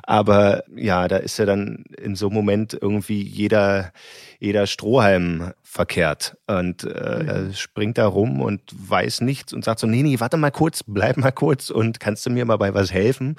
Aber 0.04 0.64
ja, 0.76 1.08
da 1.08 1.18
ist 1.18 1.38
ja 1.38 1.46
dann 1.46 1.86
in 2.02 2.16
so 2.16 2.28
einem 2.28 2.36
Moment 2.36 2.78
irgendwie 2.80 3.22
jeder, 3.22 3.94
jeder 4.40 4.66
Strohhalm 4.66 5.54
verkehrt. 5.62 6.38
Und 6.48 6.84
äh, 6.84 7.26
er 7.26 7.42
mhm. 7.44 7.54
springt 7.54 7.98
da 7.98 8.08
rum 8.08 8.42
und 8.42 8.62
weiß 8.74 9.22
nichts 9.22 9.54
und 9.54 9.64
sagt 9.64 9.80
so, 9.80 9.88
nee, 9.88 10.02
nee, 10.02 10.20
warte 10.20 10.38
mal 10.38 10.52
kurz, 10.52 10.84
bleib 10.86 11.18
mal 11.18 11.32
kurz 11.32 11.70
und 11.70 12.00
kannst 12.00 12.26
du 12.26 12.32
mir 12.32 12.46
mal 12.46 12.58
bei 12.58 12.74
was 12.74 12.92
helfen? 12.92 13.36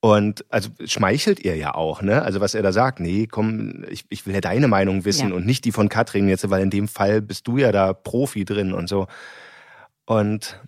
Und 0.00 0.46
also 0.48 0.70
schmeichelt 0.86 1.40
ihr 1.40 1.56
ja 1.56 1.74
auch, 1.74 2.00
ne? 2.00 2.22
Also 2.22 2.40
was 2.40 2.54
er 2.54 2.62
da 2.62 2.72
sagt, 2.72 3.00
nee, 3.00 3.26
komm, 3.26 3.84
ich, 3.90 4.06
ich 4.08 4.26
will 4.26 4.32
ja 4.32 4.40
deine 4.40 4.66
Meinung 4.66 5.04
wissen 5.04 5.28
ja. 5.28 5.34
und 5.34 5.44
nicht 5.44 5.66
die 5.66 5.72
von 5.72 5.90
Katrin 5.90 6.26
jetzt, 6.26 6.48
weil 6.48 6.62
in 6.62 6.70
dem 6.70 6.88
Fall 6.88 7.20
bist 7.20 7.46
du 7.46 7.58
ja 7.58 7.70
da 7.70 7.92
Profi 7.92 8.46
drin 8.46 8.72
und 8.72 8.88
so. 8.88 9.08
Und 10.06 10.58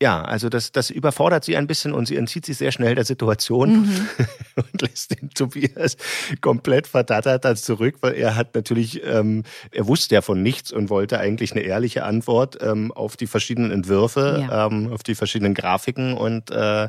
ja, 0.00 0.22
also 0.22 0.48
das, 0.48 0.72
das 0.72 0.90
überfordert 0.90 1.44
sie 1.44 1.56
ein 1.56 1.68
bisschen 1.68 1.92
und 1.92 2.06
sie 2.06 2.16
entzieht 2.16 2.44
sich 2.44 2.56
sehr 2.56 2.72
schnell 2.72 2.96
der 2.96 3.04
Situation 3.04 3.82
mhm. 3.82 4.08
und 4.56 4.82
lässt 4.82 5.20
den 5.20 5.30
Tobias 5.30 5.96
komplett 6.40 6.88
verdattert 6.88 7.44
dann 7.44 7.56
zurück, 7.56 7.96
weil 8.00 8.14
er 8.14 8.34
hat 8.34 8.54
natürlich, 8.54 9.04
ähm, 9.04 9.44
er 9.70 9.86
wusste 9.86 10.16
ja 10.16 10.20
von 10.20 10.42
nichts 10.42 10.72
und 10.72 10.90
wollte 10.90 11.18
eigentlich 11.18 11.52
eine 11.52 11.62
ehrliche 11.62 12.04
Antwort 12.04 12.58
ähm, 12.60 12.90
auf 12.90 13.16
die 13.16 13.28
verschiedenen 13.28 13.70
Entwürfe, 13.70 14.44
ja. 14.48 14.66
ähm, 14.66 14.92
auf 14.92 15.04
die 15.04 15.14
verschiedenen 15.14 15.54
Grafiken 15.54 16.14
und 16.14 16.50
äh, 16.50 16.88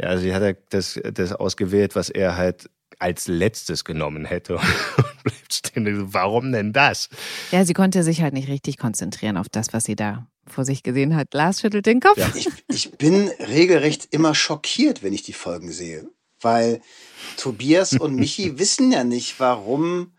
ja, 0.00 0.16
sie 0.16 0.34
hat 0.34 0.56
das, 0.70 0.98
das 1.12 1.32
ausgewählt, 1.32 1.94
was 1.94 2.08
er 2.08 2.36
halt 2.36 2.70
als 2.98 3.28
letztes 3.28 3.84
genommen 3.84 4.24
hätte. 4.24 4.54
Und 4.96 5.22
bleibt 5.22 5.54
stehen. 5.54 6.12
Warum 6.12 6.52
denn 6.52 6.72
das? 6.72 7.08
Ja, 7.50 7.64
sie 7.64 7.74
konnte 7.74 8.02
sich 8.02 8.22
halt 8.22 8.34
nicht 8.34 8.48
richtig 8.48 8.78
konzentrieren 8.78 9.36
auf 9.36 9.48
das, 9.48 9.72
was 9.72 9.84
sie 9.84 9.96
da 9.96 10.26
vor 10.46 10.64
sich 10.64 10.82
gesehen 10.82 11.16
hat. 11.16 11.32
Lars 11.32 11.60
schüttelt 11.60 11.86
den 11.86 12.00
Kopf. 12.00 12.18
Ja, 12.18 12.30
ich, 12.34 12.48
ich 12.68 12.92
bin 12.92 13.28
regelrecht 13.38 14.08
immer 14.10 14.34
schockiert, 14.34 15.02
wenn 15.02 15.12
ich 15.12 15.22
die 15.22 15.32
Folgen 15.32 15.70
sehe. 15.70 16.08
Weil 16.40 16.80
Tobias 17.36 17.92
und 17.92 18.14
Michi 18.16 18.58
wissen 18.58 18.92
ja 18.92 19.04
nicht, 19.04 19.40
warum 19.40 20.12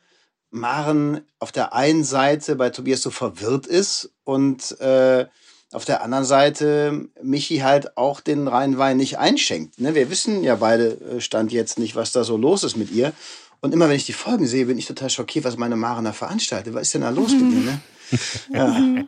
Maren 0.51 1.21
auf 1.39 1.51
der 1.51 1.73
einen 1.73 2.03
Seite 2.03 2.55
bei 2.55 2.69
Tobias 2.69 3.01
so 3.01 3.09
verwirrt 3.09 3.67
ist 3.67 4.11
und 4.23 4.79
äh, 4.81 5.25
auf 5.71 5.85
der 5.85 6.03
anderen 6.03 6.25
Seite 6.25 7.07
Michi 7.21 7.59
halt 7.59 7.97
auch 7.97 8.19
den 8.19 8.47
Rheinwein 8.47 8.97
nicht 8.97 9.17
einschenkt. 9.17 9.79
Ne? 9.79 9.95
Wir 9.95 10.09
wissen 10.09 10.43
ja 10.43 10.55
beide 10.55 10.99
äh, 11.01 11.21
Stand 11.21 11.51
jetzt 11.51 11.79
nicht, 11.79 11.95
was 11.95 12.11
da 12.11 12.23
so 12.23 12.37
los 12.37 12.63
ist 12.63 12.75
mit 12.75 12.91
ihr. 12.91 13.13
Und 13.61 13.73
immer 13.73 13.87
wenn 13.87 13.95
ich 13.95 14.05
die 14.05 14.13
Folgen 14.13 14.47
sehe, 14.47 14.65
bin 14.65 14.77
ich 14.77 14.87
total 14.87 15.09
schockiert, 15.09 15.45
was 15.45 15.57
meine 15.57 15.75
Maren 15.75 16.05
da 16.05 16.13
veranstaltet. 16.13 16.73
Was 16.73 16.83
ist 16.83 16.93
denn 16.95 17.01
da 17.01 17.09
los 17.09 17.31
mit 17.31 17.53
ihr? 17.53 17.59
Ne? 17.59 17.79
Ja. 18.53 19.05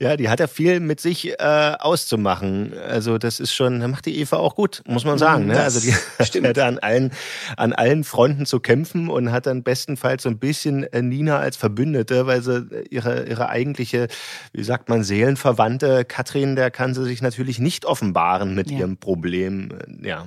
Ja, 0.00 0.16
die 0.16 0.30
hat 0.30 0.40
ja 0.40 0.46
viel 0.46 0.80
mit 0.80 0.98
sich 0.98 1.38
äh, 1.38 1.74
auszumachen. 1.78 2.72
Also 2.88 3.18
das 3.18 3.38
ist 3.38 3.52
schon, 3.52 3.80
da 3.80 3.88
macht 3.88 4.06
die 4.06 4.18
Eva 4.18 4.38
auch 4.38 4.54
gut, 4.54 4.82
muss 4.86 5.04
man 5.04 5.18
sagen. 5.18 5.46
Ne? 5.46 5.60
Also 5.60 5.78
die 5.78 5.94
stimmt. 6.24 6.46
hat 6.48 6.58
an 6.58 6.78
allen, 6.78 7.12
an 7.58 7.74
allen 7.74 8.02
Fronten 8.04 8.46
zu 8.46 8.60
kämpfen 8.60 9.10
und 9.10 9.30
hat 9.30 9.44
dann 9.44 9.62
bestenfalls 9.62 10.22
so 10.22 10.30
ein 10.30 10.38
bisschen 10.38 10.84
äh, 10.84 11.02
Nina 11.02 11.38
als 11.38 11.58
Verbündete, 11.58 12.26
weil 12.26 12.40
sie 12.42 12.66
ihre, 12.88 13.28
ihre 13.28 13.50
eigentliche, 13.50 14.08
wie 14.54 14.64
sagt 14.64 14.88
man, 14.88 15.04
Seelenverwandte 15.04 16.06
Katrin, 16.06 16.56
der 16.56 16.70
kann 16.70 16.94
sie 16.94 17.04
sich 17.04 17.20
natürlich 17.20 17.58
nicht 17.58 17.84
offenbaren 17.84 18.54
mit 18.54 18.70
ja. 18.70 18.78
ihrem 18.78 18.96
Problem. 18.96 19.68
Ja. 20.02 20.24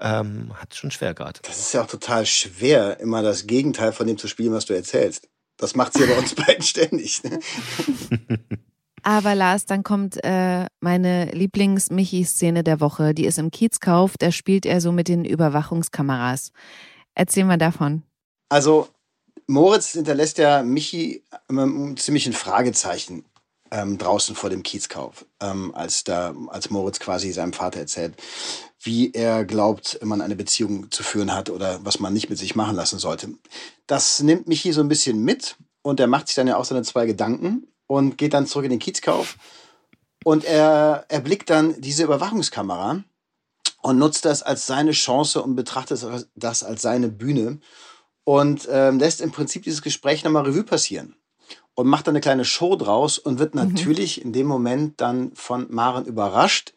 Ähm, 0.00 0.52
hat 0.56 0.74
schon 0.74 0.90
schwer 0.90 1.14
gerade. 1.14 1.38
Das 1.44 1.60
ist 1.60 1.74
ja 1.74 1.82
auch 1.82 1.86
total 1.86 2.26
schwer, 2.26 2.98
immer 2.98 3.22
das 3.22 3.46
Gegenteil 3.46 3.92
von 3.92 4.08
dem 4.08 4.18
zu 4.18 4.26
spielen, 4.26 4.52
was 4.52 4.66
du 4.66 4.74
erzählst. 4.74 5.28
Das 5.56 5.74
macht 5.74 5.94
sie 5.94 6.00
ja 6.00 6.06
bei 6.06 6.18
uns 6.18 6.34
beiden 6.46 6.62
ständig. 6.62 7.22
Ne? 7.24 7.38
Aber 9.02 9.34
Lars, 9.34 9.66
dann 9.66 9.82
kommt 9.82 10.22
äh, 10.24 10.66
meine 10.80 11.26
Lieblings-Michi-Szene 11.32 12.64
der 12.64 12.80
Woche. 12.80 13.12
Die 13.14 13.26
ist 13.26 13.38
im 13.38 13.50
Kiezkauf. 13.50 14.14
Da 14.18 14.32
spielt 14.32 14.64
er 14.64 14.80
so 14.80 14.92
mit 14.92 15.08
den 15.08 15.24
Überwachungskameras. 15.24 16.52
Erzähl 17.14 17.44
mal 17.44 17.58
davon. 17.58 18.02
Also, 18.48 18.88
Moritz 19.46 19.92
hinterlässt 19.92 20.38
ja 20.38 20.62
Michi 20.62 21.22
immer 21.48 21.96
ziemlich 21.96 22.26
ein 22.26 22.32
Fragezeichen 22.32 23.24
ähm, 23.70 23.98
draußen 23.98 24.34
vor 24.36 24.50
dem 24.50 24.62
Kiezkauf, 24.62 25.26
ähm, 25.40 25.74
als, 25.74 26.04
da, 26.04 26.34
als 26.48 26.70
Moritz 26.70 26.98
quasi 26.98 27.32
seinem 27.32 27.52
Vater 27.52 27.80
erzählt, 27.80 28.14
wie 28.84 29.12
er 29.12 29.44
glaubt, 29.44 29.98
man 30.02 30.20
eine 30.20 30.36
Beziehung 30.36 30.90
zu 30.90 31.02
führen 31.02 31.32
hat 31.32 31.50
oder 31.50 31.80
was 31.84 32.00
man 32.00 32.12
nicht 32.12 32.28
mit 32.28 32.38
sich 32.38 32.54
machen 32.54 32.76
lassen 32.76 32.98
sollte. 32.98 33.34
Das 33.86 34.20
nimmt 34.20 34.46
Michi 34.46 34.72
so 34.72 34.80
ein 34.80 34.88
bisschen 34.88 35.24
mit 35.24 35.56
und 35.82 36.00
er 36.00 36.06
macht 36.06 36.28
sich 36.28 36.36
dann 36.36 36.46
ja 36.46 36.56
auch 36.56 36.64
seine 36.64 36.82
zwei 36.82 37.06
Gedanken 37.06 37.66
und 37.86 38.18
geht 38.18 38.34
dann 38.34 38.46
zurück 38.46 38.64
in 38.64 38.70
den 38.70 38.78
Kiezkauf. 38.78 39.36
Und 40.24 40.44
er 40.44 41.04
erblickt 41.08 41.50
dann 41.50 41.80
diese 41.80 42.04
Überwachungskamera 42.04 43.04
und 43.82 43.98
nutzt 43.98 44.24
das 44.24 44.42
als 44.42 44.66
seine 44.66 44.92
Chance 44.92 45.42
und 45.42 45.56
betrachtet 45.56 46.26
das 46.34 46.62
als 46.62 46.82
seine 46.82 47.08
Bühne 47.08 47.60
und 48.24 48.66
ähm, 48.70 48.98
lässt 48.98 49.20
im 49.20 49.32
Prinzip 49.32 49.62
dieses 49.62 49.82
Gespräch 49.82 50.24
nochmal 50.24 50.44
Revue 50.44 50.64
passieren 50.64 51.16
und 51.74 51.86
macht 51.86 52.06
dann 52.06 52.12
eine 52.12 52.20
kleine 52.20 52.44
Show 52.44 52.76
draus 52.76 53.18
und 53.18 53.38
wird 53.38 53.54
mhm. 53.54 53.60
natürlich 53.60 54.18
mhm. 54.18 54.22
in 54.24 54.32
dem 54.32 54.46
Moment 54.46 55.00
dann 55.00 55.34
von 55.34 55.66
Maren 55.70 56.06
überrascht. 56.06 56.72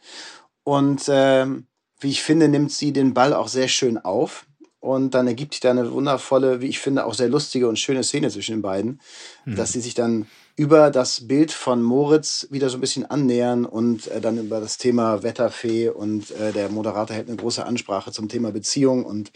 Und 0.63 1.05
ähm, 1.07 1.67
wie 1.99 2.09
ich 2.09 2.21
finde, 2.21 2.47
nimmt 2.47 2.71
sie 2.71 2.93
den 2.93 3.13
Ball 3.13 3.33
auch 3.33 3.47
sehr 3.47 3.67
schön 3.67 3.97
auf. 3.97 4.45
Und 4.79 5.15
dann 5.15 5.27
ergibt 5.27 5.53
sich 5.53 5.61
da 5.61 5.71
eine 5.71 5.91
wundervolle, 5.91 6.61
wie 6.61 6.67
ich 6.67 6.79
finde, 6.79 7.05
auch 7.05 7.15
sehr 7.15 7.29
lustige 7.29 7.67
und 7.67 7.79
schöne 7.79 8.03
Szene 8.03 8.29
zwischen 8.29 8.51
den 8.51 8.61
beiden, 8.61 9.01
mhm. 9.43 9.55
dass 9.55 9.73
sie 9.73 9.81
sich 9.81 9.95
dann 9.95 10.27
über 10.55 10.89
das 10.89 11.27
Bild 11.27 11.51
von 11.51 11.83
Moritz 11.83 12.47
wieder 12.49 12.69
so 12.69 12.77
ein 12.77 12.81
bisschen 12.81 13.05
annähern 13.05 13.65
und 13.65 14.07
äh, 14.07 14.19
dann 14.21 14.37
über 14.37 14.59
das 14.59 14.77
Thema 14.77 15.21
Wetterfee 15.21 15.89
und 15.89 16.31
äh, 16.31 16.51
der 16.51 16.69
Moderator 16.69 17.15
hält 17.15 17.27
eine 17.27 17.37
große 17.37 17.63
Ansprache 17.63 18.11
zum 18.11 18.27
Thema 18.27 18.51
Beziehung 18.51 19.05
und 19.05 19.31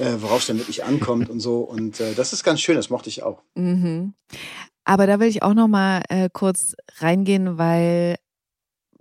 äh, 0.00 0.14
worauf 0.18 0.40
es 0.40 0.46
dann 0.46 0.58
wirklich 0.58 0.84
ankommt 0.84 1.28
und 1.28 1.40
so. 1.40 1.60
Und 1.60 2.00
äh, 2.00 2.14
das 2.14 2.32
ist 2.32 2.44
ganz 2.44 2.60
schön, 2.60 2.76
das 2.76 2.88
mochte 2.88 3.10
ich 3.10 3.22
auch. 3.22 3.42
Mhm. 3.54 4.14
Aber 4.84 5.06
da 5.06 5.20
will 5.20 5.28
ich 5.28 5.42
auch 5.42 5.54
noch 5.54 5.68
mal 5.68 6.02
äh, 6.08 6.28
kurz 6.32 6.74
reingehen, 6.98 7.58
weil 7.58 8.16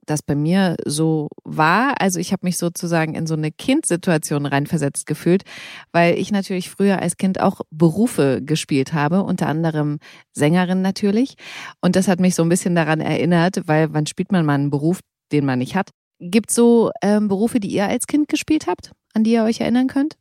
das 0.05 0.21
bei 0.21 0.35
mir 0.35 0.75
so 0.85 1.29
war. 1.43 1.99
Also 1.99 2.19
ich 2.19 2.31
habe 2.31 2.45
mich 2.45 2.57
sozusagen 2.57 3.15
in 3.15 3.27
so 3.27 3.33
eine 3.33 3.51
Kindsituation 3.51 4.45
reinversetzt 4.45 5.05
gefühlt, 5.05 5.43
weil 5.91 6.17
ich 6.17 6.31
natürlich 6.31 6.69
früher 6.69 7.01
als 7.01 7.17
Kind 7.17 7.39
auch 7.39 7.61
Berufe 7.69 8.41
gespielt 8.41 8.93
habe, 8.93 9.23
unter 9.23 9.47
anderem 9.47 9.99
Sängerin 10.33 10.81
natürlich. 10.81 11.35
Und 11.81 11.95
das 11.95 12.07
hat 12.07 12.19
mich 12.19 12.35
so 12.35 12.43
ein 12.43 12.49
bisschen 12.49 12.75
daran 12.75 13.01
erinnert, 13.01 13.67
weil 13.67 13.93
wann 13.93 14.07
spielt 14.07 14.31
man 14.31 14.45
mal 14.45 14.55
einen 14.55 14.69
Beruf, 14.69 14.99
den 15.31 15.45
man 15.45 15.59
nicht 15.59 15.75
hat? 15.75 15.91
Gibt 16.19 16.49
es 16.49 16.55
so 16.55 16.91
ähm, 17.01 17.27
Berufe, 17.27 17.59
die 17.59 17.69
ihr 17.69 17.87
als 17.87 18.07
Kind 18.07 18.29
gespielt 18.29 18.67
habt, 18.67 18.91
an 19.13 19.23
die 19.23 19.33
ihr 19.33 19.43
euch 19.43 19.61
erinnern 19.61 19.87
könnt? 19.87 20.15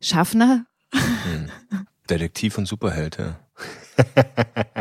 Schaffner? 0.00 0.66
Hm. 0.92 1.50
Detektiv 2.10 2.58
und 2.58 2.66
Superheld, 2.66 3.18
ja. 3.18 3.40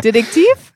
Detektiv? 0.03 0.73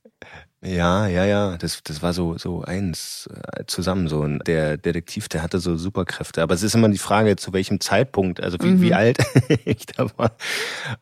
Ja, 0.63 1.05
ja, 1.05 1.23
ja, 1.23 1.55
das, 1.57 1.83
das 1.83 2.01
war 2.01 2.13
so, 2.13 2.35
so 2.39 2.63
eins 2.63 3.29
äh, 3.31 3.65
zusammen 3.67 4.07
so. 4.07 4.21
Und 4.21 4.47
der 4.47 4.77
Detektiv, 4.77 5.29
der 5.29 5.43
hatte 5.43 5.59
so 5.59 5.75
Superkräfte. 5.77 6.41
Aber 6.41 6.55
es 6.55 6.63
ist 6.63 6.73
immer 6.73 6.89
die 6.89 6.97
Frage, 6.97 7.35
zu 7.35 7.53
welchem 7.53 7.79
Zeitpunkt, 7.79 8.41
also 8.41 8.57
wie, 8.61 8.71
mhm. 8.71 8.81
wie 8.81 8.93
alt 8.95 9.19
ich 9.65 9.85
da 9.85 10.07
war. 10.17 10.31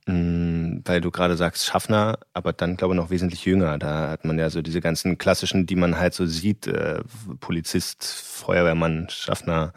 Mhm, 0.07 0.81
weil 0.83 0.99
du 0.99 1.09
gerade 1.09 1.37
sagst, 1.37 1.65
Schaffner, 1.65 2.19
aber 2.33 2.51
dann 2.51 2.75
glaube 2.75 2.95
ich 2.95 2.99
noch 2.99 3.11
wesentlich 3.11 3.45
jünger. 3.45 3.77
Da 3.77 4.09
hat 4.09 4.25
man 4.25 4.37
ja 4.37 4.49
so 4.49 4.61
diese 4.61 4.81
ganzen 4.81 5.17
klassischen, 5.17 5.65
die 5.65 5.77
man 5.77 5.97
halt 5.97 6.13
so 6.13 6.25
sieht, 6.25 6.67
äh, 6.67 6.99
Polizist, 7.39 8.03
Feuerwehrmann, 8.03 9.07
Schaffner, 9.09 9.71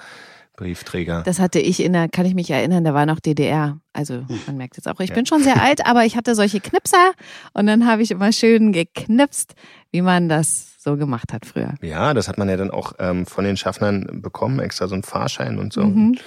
Briefträger. 0.59 1.23
Das 1.25 1.39
hatte 1.39 1.61
ich 1.61 1.81
in 1.81 1.93
der, 1.93 2.09
kann 2.09 2.27
ich 2.27 2.35
mich 2.35 2.51
erinnern, 2.51 2.83
da 2.83 2.93
war 2.93 3.07
noch 3.07 3.21
DDR. 3.21 3.79
Also 3.93 4.25
man 4.47 4.57
merkt 4.57 4.77
jetzt 4.77 4.89
auch, 4.89 4.99
ich 4.99 5.11
ja. 5.11 5.15
bin 5.15 5.25
schon 5.25 5.43
sehr 5.43 5.63
alt, 5.63 5.87
aber 5.87 6.05
ich 6.05 6.17
hatte 6.17 6.35
solche 6.35 6.61
Knipser 6.61 7.13
und 7.55 7.69
dann 7.69 7.87
habe 7.87 8.03
ich 8.03 8.11
immer 8.11 8.33
schön 8.33 8.73
geknipst, 8.73 9.55
wie 9.93 10.03
man 10.03 10.29
das 10.29 10.75
so 10.79 10.97
gemacht 10.97 11.33
hat 11.33 11.47
früher. 11.47 11.75
Ja, 11.81 12.13
das 12.13 12.27
hat 12.27 12.39
man 12.39 12.49
ja 12.49 12.57
dann 12.57 12.73
auch 12.73 12.95
ähm, 12.99 13.25
von 13.25 13.45
den 13.45 13.57
Schaffnern 13.57 14.21
bekommen, 14.21 14.59
extra 14.59 14.89
so 14.89 14.95
einen 14.95 15.05
Fahrschein 15.05 15.59
und 15.59 15.73
so, 15.73 15.85
mhm. 15.85 16.19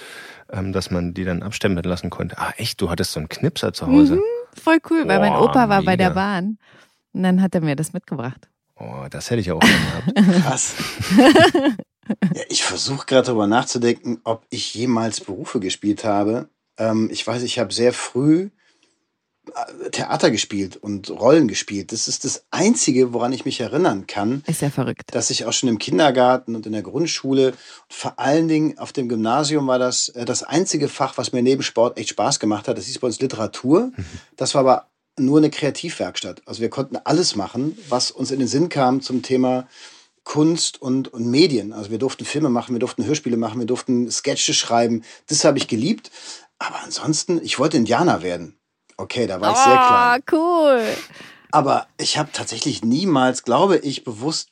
ähm, 0.49 0.71
dass 0.71 0.91
man 0.91 1.13
die 1.13 1.25
dann 1.25 1.43
abstempeln 1.43 1.83
lassen 1.83 2.09
konnte. 2.09 2.37
Ah, 2.37 2.53
echt, 2.55 2.79
du 2.79 2.89
hattest 2.89 3.11
so 3.11 3.19
einen 3.19 3.27
Knipser 3.27 3.73
zu 3.73 3.87
Hause? 3.87 4.15
Mhm, 4.15 4.21
voll 4.57 4.77
cool, 4.89 5.03
weil 5.07 5.19
mein 5.19 5.33
Opa 5.33 5.67
war 5.67 5.79
mega. 5.79 5.91
bei 5.91 5.97
der 5.97 6.11
Bahn 6.11 6.57
und 7.11 7.23
dann 7.23 7.41
hat 7.41 7.53
er 7.53 7.61
mir 7.61 7.75
das 7.75 7.91
mitgebracht. 7.91 8.47
Oh, 8.77 9.07
das 9.09 9.29
hätte 9.29 9.41
ich 9.41 9.51
auch 9.51 9.59
gehabt. 9.59 10.15
Krass. 10.41 10.75
Ja, 12.07 12.43
ich 12.49 12.63
versuche 12.63 13.05
gerade 13.05 13.27
darüber 13.27 13.47
nachzudenken, 13.47 14.19
ob 14.23 14.45
ich 14.49 14.73
jemals 14.73 15.21
Berufe 15.21 15.59
gespielt 15.59 16.03
habe. 16.03 16.49
Ähm, 16.77 17.09
ich 17.11 17.25
weiß, 17.25 17.43
ich 17.43 17.59
habe 17.59 17.73
sehr 17.73 17.93
früh 17.93 18.49
äh, 19.55 19.89
Theater 19.89 20.31
gespielt 20.31 20.77
und 20.77 21.09
Rollen 21.09 21.47
gespielt. 21.47 21.91
Das 21.91 22.07
ist 22.07 22.25
das 22.25 22.45
Einzige, 22.51 23.13
woran 23.13 23.33
ich 23.33 23.45
mich 23.45 23.59
erinnern 23.59 24.07
kann. 24.07 24.43
Ist 24.47 24.61
ja 24.61 24.69
verrückt. 24.69 25.13
Dass 25.13 25.29
ich 25.29 25.45
auch 25.45 25.53
schon 25.53 25.69
im 25.69 25.79
Kindergarten 25.79 26.55
und 26.55 26.65
in 26.65 26.73
der 26.73 26.83
Grundschule 26.83 27.49
und 27.49 27.57
vor 27.93 28.19
allen 28.19 28.47
Dingen 28.47 28.77
auf 28.77 28.93
dem 28.93 29.09
Gymnasium 29.09 29.67
war 29.67 29.79
das 29.79 30.09
äh, 30.09 30.25
das 30.25 30.43
einzige 30.43 30.87
Fach, 30.87 31.17
was 31.17 31.33
mir 31.33 31.41
neben 31.41 31.63
Sport 31.63 31.97
echt 31.97 32.09
Spaß 32.09 32.39
gemacht 32.39 32.67
hat. 32.67 32.77
Das 32.77 32.85
hieß 32.85 32.99
bei 32.99 33.07
uns 33.07 33.19
Literatur. 33.19 33.91
Mhm. 33.95 34.05
Das 34.37 34.53
war 34.53 34.61
aber 34.61 34.87
nur 35.17 35.39
eine 35.39 35.49
Kreativwerkstatt. 35.49 36.41
Also 36.45 36.61
wir 36.61 36.69
konnten 36.69 36.97
alles 37.03 37.35
machen, 37.35 37.77
was 37.89 38.11
uns 38.11 38.31
in 38.31 38.39
den 38.39 38.47
Sinn 38.47 38.69
kam 38.69 39.01
zum 39.01 39.21
Thema 39.21 39.67
Kunst 40.23 40.81
und, 40.81 41.12
und 41.13 41.25
Medien. 41.25 41.73
Also 41.73 41.91
wir 41.91 41.97
durften 41.97 42.25
Filme 42.25 42.49
machen, 42.49 42.75
wir 42.75 42.79
durften 42.79 43.05
Hörspiele 43.05 43.38
machen, 43.38 43.60
wir 43.60 43.67
durften 43.67 44.12
Sketche 44.12 44.53
schreiben. 44.53 45.03
Das 45.27 45.43
habe 45.43 45.57
ich 45.57 45.67
geliebt. 45.67 46.12
Aber 46.60 46.81
ansonsten, 46.84 47.41
ich 47.43 47.57
wollte 47.57 47.77
Indianer 47.77 48.21
werden. 48.21 48.57
Okay, 48.97 49.25
da 49.25 49.41
war 49.41 49.51
ich 49.51 49.57
oh, 49.57 49.63
sehr 49.63 49.77
klein. 49.77 50.23
cool. 50.31 50.97
Aber 51.51 51.88
ich 51.97 52.17
habe 52.17 52.29
tatsächlich 52.31 52.84
niemals, 52.84 53.43
glaube 53.43 53.77
ich, 53.77 54.03
bewusst 54.03 54.49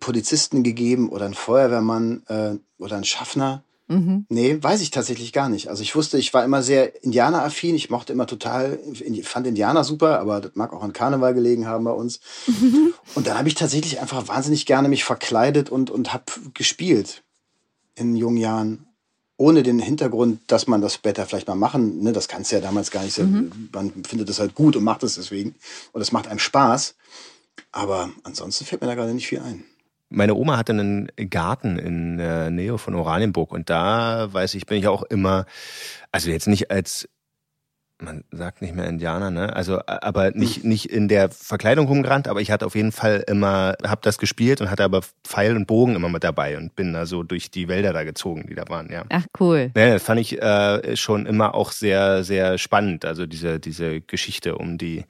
Polizisten 0.00 0.62
gegeben 0.62 1.10
oder 1.10 1.26
einen 1.26 1.34
Feuerwehrmann 1.34 2.22
äh, 2.28 2.56
oder 2.82 2.96
einen 2.96 3.04
Schaffner. 3.04 3.62
Mhm. 3.88 4.26
Nee, 4.28 4.58
weiß 4.60 4.80
ich 4.80 4.90
tatsächlich 4.90 5.32
gar 5.32 5.48
nicht. 5.48 5.68
Also 5.68 5.82
ich 5.82 5.94
wusste, 5.94 6.18
ich 6.18 6.34
war 6.34 6.44
immer 6.44 6.62
sehr 6.62 7.04
Indianeraffin. 7.04 7.76
Ich 7.76 7.88
mochte 7.88 8.12
immer 8.12 8.26
total, 8.26 8.78
fand 9.22 9.46
Indianer 9.46 9.84
super, 9.84 10.18
aber 10.18 10.40
das 10.40 10.52
mag 10.54 10.72
auch 10.72 10.82
an 10.82 10.92
Karneval 10.92 11.34
gelegen 11.34 11.66
haben 11.66 11.84
bei 11.84 11.92
uns. 11.92 12.20
Mhm. 12.46 12.94
Und 13.14 13.26
dann 13.26 13.38
habe 13.38 13.48
ich 13.48 13.54
tatsächlich 13.54 14.00
einfach 14.00 14.26
wahnsinnig 14.28 14.66
gerne 14.66 14.88
mich 14.88 15.04
verkleidet 15.04 15.70
und, 15.70 15.90
und 15.90 16.12
habe 16.12 16.24
gespielt 16.54 17.22
in 17.94 18.16
jungen 18.16 18.36
Jahren. 18.36 18.86
Ohne 19.38 19.62
den 19.62 19.78
Hintergrund, 19.78 20.40
dass 20.46 20.66
man 20.66 20.80
das 20.80 20.94
später 20.94 21.26
vielleicht 21.26 21.46
mal 21.46 21.54
machen, 21.54 22.02
ne, 22.02 22.14
das 22.14 22.26
kannst 22.26 22.50
du 22.50 22.56
ja 22.56 22.62
damals 22.62 22.90
gar 22.90 23.04
nicht. 23.04 23.18
Mhm. 23.18 23.68
Man 23.70 23.92
findet 24.04 24.30
das 24.30 24.38
halt 24.38 24.54
gut 24.54 24.76
und 24.76 24.84
macht 24.84 25.02
es 25.02 25.16
deswegen. 25.16 25.54
Und 25.92 26.00
es 26.00 26.10
macht 26.10 26.26
einem 26.26 26.38
Spaß. 26.38 26.94
Aber 27.70 28.10
ansonsten 28.22 28.64
fällt 28.64 28.80
mir 28.80 28.88
da 28.88 28.94
gerade 28.94 29.12
nicht 29.12 29.26
viel 29.26 29.40
ein. 29.40 29.64
Meine 30.08 30.34
Oma 30.34 30.56
hatte 30.56 30.72
einen 30.72 31.10
Garten 31.30 31.78
in 31.78 32.18
der 32.18 32.50
Nähe 32.50 32.78
von 32.78 32.94
Oranienburg 32.94 33.52
und 33.52 33.70
da 33.70 34.32
weiß 34.32 34.54
ich, 34.54 34.66
bin 34.66 34.78
ich 34.78 34.86
auch 34.86 35.02
immer, 35.02 35.46
also 36.12 36.30
jetzt 36.30 36.46
nicht 36.46 36.70
als 36.70 37.08
man 37.98 38.24
sagt 38.30 38.60
nicht 38.60 38.74
mehr 38.74 38.86
Indianer, 38.86 39.30
ne? 39.30 39.56
Also, 39.56 39.80
aber 39.86 40.30
nicht 40.32 40.62
hm. 40.62 40.68
nicht 40.68 40.86
in 40.86 41.08
der 41.08 41.30
Verkleidung 41.30 41.86
rumgerannt, 41.86 42.28
aber 42.28 42.40
ich 42.40 42.50
hatte 42.50 42.66
auf 42.66 42.74
jeden 42.74 42.92
Fall 42.92 43.24
immer, 43.26 43.74
hab 43.82 44.02
das 44.02 44.18
gespielt 44.18 44.60
und 44.60 44.70
hatte 44.70 44.84
aber 44.84 45.00
Pfeil 45.24 45.56
und 45.56 45.66
Bogen 45.66 45.94
immer 45.94 46.10
mit 46.10 46.22
dabei 46.22 46.58
und 46.58 46.76
bin 46.76 46.92
da 46.92 47.06
so 47.06 47.22
durch 47.22 47.50
die 47.50 47.68
Wälder 47.68 47.94
da 47.94 48.04
gezogen, 48.04 48.46
die 48.48 48.54
da 48.54 48.64
waren, 48.68 48.90
ja. 48.92 49.04
Ach 49.08 49.24
cool. 49.40 49.70
Ja, 49.74 49.94
das 49.94 50.02
fand 50.02 50.20
ich 50.20 50.40
äh, 50.42 50.96
schon 50.96 51.24
immer 51.24 51.54
auch 51.54 51.72
sehr 51.72 52.22
sehr 52.22 52.58
spannend, 52.58 53.06
also 53.06 53.24
diese 53.24 53.58
diese 53.58 54.02
Geschichte 54.02 54.56
um 54.56 54.76
die 54.76 55.04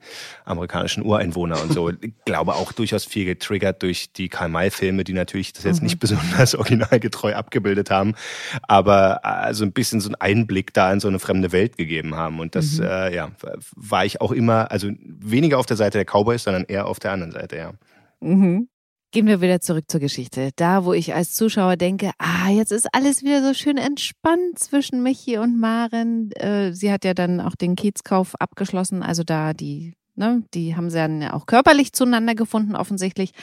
amerikanischen 0.45 1.03
Ureinwohner 1.03 1.61
und 1.61 1.73
so. 1.73 1.89
ich 1.89 1.97
glaube 2.25 2.55
auch 2.55 2.71
durchaus 2.71 3.03
viel 3.03 3.25
getriggert 3.25 3.83
durch 3.83 4.13
die 4.13 4.29
Karl-May-Filme, 4.29 5.03
die 5.03 5.13
natürlich 5.13 5.51
das 5.51 5.65
jetzt 5.65 5.81
mhm. 5.81 5.87
nicht 5.87 5.99
besonders 5.99 6.55
originalgetreu 6.55 7.33
abgebildet 7.35 7.91
haben, 7.91 8.15
aber 8.61 9.25
also 9.25 9.65
ein 9.65 9.73
bisschen 9.73 9.99
so 9.99 10.07
einen 10.07 10.15
Einblick 10.15 10.73
da 10.73 10.93
in 10.93 11.01
so 11.01 11.09
eine 11.09 11.19
fremde 11.19 11.51
Welt 11.51 11.77
gegeben 11.77 12.15
haben 12.15 12.39
und 12.39 12.55
das 12.55 12.76
mhm. 12.76 12.76
Äh, 12.79 13.15
ja, 13.15 13.31
war 13.75 14.05
ich 14.05 14.21
auch 14.21 14.31
immer, 14.31 14.71
also 14.71 14.89
weniger 14.99 15.59
auf 15.59 15.65
der 15.65 15.77
Seite 15.77 15.97
der 15.97 16.05
Cowboys, 16.05 16.43
sondern 16.43 16.65
eher 16.65 16.87
auf 16.87 16.99
der 16.99 17.11
anderen 17.11 17.31
Seite, 17.31 17.57
ja. 17.57 17.73
Mhm. 18.19 18.69
Gehen 19.11 19.27
wir 19.27 19.39
wieder 19.39 19.61
zurück 19.61 19.85
zur 19.87 20.01
Geschichte. 20.01 20.49
Da, 20.57 20.83
wo 20.83 20.91
ich 20.91 21.15
als 21.15 21.33
Zuschauer 21.33 21.77
denke, 21.77 22.11
ah, 22.17 22.49
jetzt 22.49 22.73
ist 22.73 22.87
alles 22.91 23.23
wieder 23.23 23.41
so 23.41 23.53
schön 23.53 23.77
entspannt 23.77 24.59
zwischen 24.59 25.01
Michi 25.01 25.37
und 25.37 25.57
Maren. 25.57 26.31
Äh, 26.33 26.73
sie 26.73 26.91
hat 26.91 27.05
ja 27.05 27.13
dann 27.13 27.39
auch 27.39 27.55
den 27.55 27.77
Kiezkauf 27.77 28.35
abgeschlossen, 28.39 29.03
also 29.03 29.23
da 29.23 29.53
die 29.53 29.93
Ne, 30.19 30.41
die 30.55 30.75
haben 30.75 30.89
sie 30.89 30.97
dann 30.97 31.21
ja 31.21 31.33
auch 31.33 31.45
körperlich 31.45 31.93
zueinander 31.93 32.33
gefunden, 32.33 32.75
offensichtlich. 32.75 33.33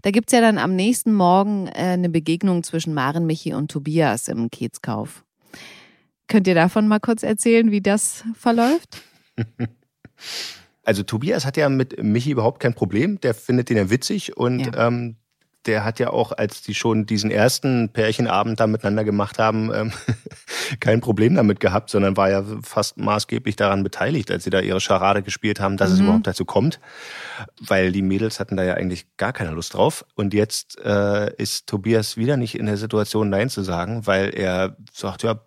Da 0.00 0.10
gibt's 0.10 0.32
ja 0.32 0.40
dann 0.40 0.56
am 0.56 0.74
nächsten 0.74 1.12
Morgen 1.12 1.66
äh, 1.66 1.72
eine 1.72 2.08
Begegnung 2.08 2.62
zwischen 2.62 2.94
Maren, 2.94 3.26
Michi 3.26 3.52
und 3.52 3.70
Tobias 3.70 4.28
im 4.28 4.48
Kiezkauf. 4.48 5.24
Könnt 6.32 6.46
ihr 6.46 6.54
davon 6.54 6.88
mal 6.88 6.98
kurz 6.98 7.22
erzählen, 7.22 7.70
wie 7.70 7.82
das 7.82 8.24
verläuft? 8.34 9.02
Also 10.84 11.04
Tobias 11.04 11.46
hat 11.46 11.56
ja 11.56 11.68
mit 11.68 12.02
Michi 12.02 12.32
überhaupt 12.32 12.58
kein 12.58 12.74
Problem. 12.74 13.20
Der 13.20 13.34
findet 13.34 13.70
den 13.70 13.76
ja 13.76 13.88
witzig 13.88 14.36
und 14.36 14.66
ja. 14.66 14.88
ähm, 14.88 15.14
der 15.66 15.84
hat 15.84 16.00
ja 16.00 16.10
auch, 16.10 16.32
als 16.32 16.62
die 16.62 16.74
schon 16.74 17.06
diesen 17.06 17.30
ersten 17.30 17.90
Pärchenabend 17.90 18.58
da 18.58 18.66
miteinander 18.66 19.04
gemacht 19.04 19.38
haben, 19.38 19.72
ähm, 19.72 19.92
kein 20.80 21.00
Problem 21.00 21.36
damit 21.36 21.60
gehabt, 21.60 21.88
sondern 21.90 22.16
war 22.16 22.30
ja 22.30 22.44
fast 22.62 22.98
maßgeblich 22.98 23.54
daran 23.54 23.84
beteiligt, 23.84 24.32
als 24.32 24.42
sie 24.42 24.50
da 24.50 24.58
ihre 24.58 24.80
Scharade 24.80 25.22
gespielt 25.22 25.60
haben, 25.60 25.76
dass 25.76 25.90
mhm. 25.90 25.94
es 25.94 26.00
überhaupt 26.00 26.26
dazu 26.26 26.44
kommt. 26.44 26.80
Weil 27.60 27.92
die 27.92 28.02
Mädels 28.02 28.40
hatten 28.40 28.56
da 28.56 28.64
ja 28.64 28.74
eigentlich 28.74 29.06
gar 29.18 29.32
keine 29.32 29.52
Lust 29.52 29.74
drauf. 29.74 30.04
Und 30.16 30.34
jetzt 30.34 30.80
äh, 30.84 31.32
ist 31.36 31.68
Tobias 31.68 32.16
wieder 32.16 32.36
nicht 32.36 32.58
in 32.58 32.66
der 32.66 32.76
Situation, 32.76 33.30
Nein 33.30 33.50
zu 33.50 33.62
sagen, 33.62 34.04
weil 34.08 34.30
er 34.30 34.76
sagt, 34.92 35.22
ja, 35.22 35.40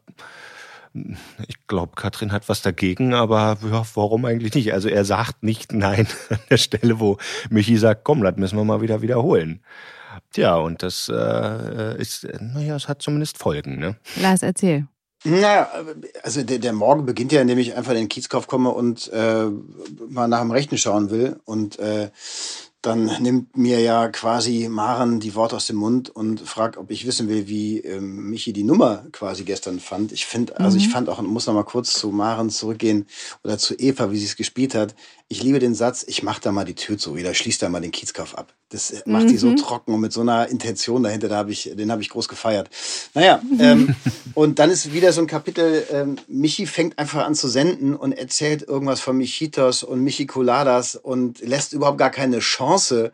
ich 1.47 1.67
glaube, 1.67 1.93
Katrin 1.95 2.31
hat 2.31 2.47
was 2.49 2.61
dagegen, 2.61 3.13
aber 3.13 3.57
ja, 3.69 3.83
warum 3.95 4.25
eigentlich 4.25 4.53
nicht? 4.53 4.73
Also 4.73 4.87
er 4.89 5.05
sagt 5.05 5.43
nicht 5.43 5.73
nein 5.73 6.07
an 6.29 6.39
der 6.49 6.57
Stelle, 6.57 6.99
wo 6.99 7.17
Michi 7.49 7.77
sagt, 7.77 8.03
komm, 8.03 8.21
das 8.23 8.37
müssen 8.37 8.57
wir 8.57 8.63
mal 8.63 8.81
wieder 8.81 9.01
wiederholen. 9.01 9.61
Tja, 10.31 10.55
und 10.55 10.83
das 10.83 11.11
äh, 11.13 12.01
ist, 12.01 12.27
naja, 12.39 12.75
es 12.75 12.87
hat 12.87 13.01
zumindest 13.01 13.37
Folgen, 13.37 13.79
ne? 13.79 13.97
Lars, 14.21 14.41
erzähl. 14.41 14.87
Naja, 15.25 15.69
also 16.21 16.43
der, 16.43 16.59
der 16.59 16.73
Morgen 16.73 17.05
beginnt 17.05 17.31
ja, 17.31 17.41
indem 17.41 17.57
ich 17.57 17.75
einfach 17.75 17.91
in 17.91 17.97
den 17.97 18.09
Kiezkauf 18.09 18.47
komme 18.47 18.69
und 18.69 19.11
äh, 19.11 19.45
mal 20.07 20.27
nach 20.27 20.41
dem 20.41 20.51
Rechten 20.51 20.77
schauen 20.77 21.09
will. 21.09 21.39
Und 21.45 21.79
äh, 21.79 22.11
dann 22.85 23.05
nimmt 23.21 23.57
mir 23.57 23.79
ja 23.81 24.07
quasi 24.09 24.67
Maren 24.69 25.19
die 25.19 25.35
Worte 25.35 25.55
aus 25.55 25.67
dem 25.67 25.77
Mund 25.77 26.09
und 26.09 26.41
fragt, 26.41 26.77
ob 26.77 26.91
ich 26.91 27.05
wissen 27.05 27.27
will, 27.27 27.47
wie 27.47 27.79
ähm, 27.79 28.29
Michi 28.29 28.53
die 28.53 28.63
Nummer 28.63 29.05
quasi 29.11 29.43
gestern 29.43 29.79
fand. 29.79 30.11
Ich 30.11 30.25
finde, 30.25 30.59
also 30.59 30.77
ich 30.77 30.87
mhm. 30.87 30.91
fand 30.91 31.09
auch, 31.09 31.21
muss 31.21 31.47
noch 31.47 31.53
mal 31.53 31.63
kurz 31.63 31.93
zu 31.93 32.09
Maren 32.09 32.49
zurückgehen 32.49 33.07
oder 33.43 33.57
zu 33.57 33.75
Eva, 33.75 34.11
wie 34.11 34.17
sie 34.17 34.25
es 34.25 34.35
gespielt 34.35 34.75
hat. 34.75 34.95
Ich 35.27 35.41
liebe 35.41 35.57
den 35.57 35.73
Satz, 35.73 36.05
ich 36.07 36.21
mach 36.21 36.37
da 36.37 36.51
mal 36.51 36.65
die 36.65 36.75
Tür 36.75 36.99
zu 36.99 37.13
oder 37.13 37.33
schließ 37.33 37.57
da 37.57 37.67
mal 37.67 37.81
den 37.81 37.91
Kiezkauf 37.91 38.37
ab. 38.37 38.53
Das 38.69 38.93
macht 39.07 39.23
mhm. 39.23 39.27
die 39.29 39.37
so 39.37 39.47
mhm. 39.47 39.55
trocken 39.55 39.93
und 39.93 40.01
mit 40.01 40.13
so 40.13 40.21
einer 40.21 40.49
Intention 40.49 41.01
dahinter, 41.01 41.29
da 41.29 41.37
hab 41.37 41.49
ich, 41.49 41.71
den 41.73 41.91
habe 41.91 42.03
ich 42.03 42.09
groß 42.09 42.27
gefeiert. 42.27 42.69
Naja, 43.15 43.41
ähm, 43.59 43.95
und 44.35 44.59
dann 44.59 44.69
ist 44.69 44.93
wieder 44.93 45.13
so 45.13 45.21
ein 45.21 45.27
Kapitel, 45.27 45.83
ähm, 45.91 46.17
Michi 46.27 46.67
fängt 46.67 46.99
einfach 46.99 47.25
an 47.25 47.33
zu 47.33 47.47
senden 47.47 47.95
und 47.95 48.11
erzählt 48.11 48.61
irgendwas 48.67 49.01
von 49.01 49.17
Michitos 49.17 49.81
und 49.81 50.01
Michicoladas 50.01 50.95
und 50.95 51.39
lässt 51.39 51.73
überhaupt 51.73 51.97
gar 51.97 52.11
keine 52.11 52.37
Chance, 52.37 53.11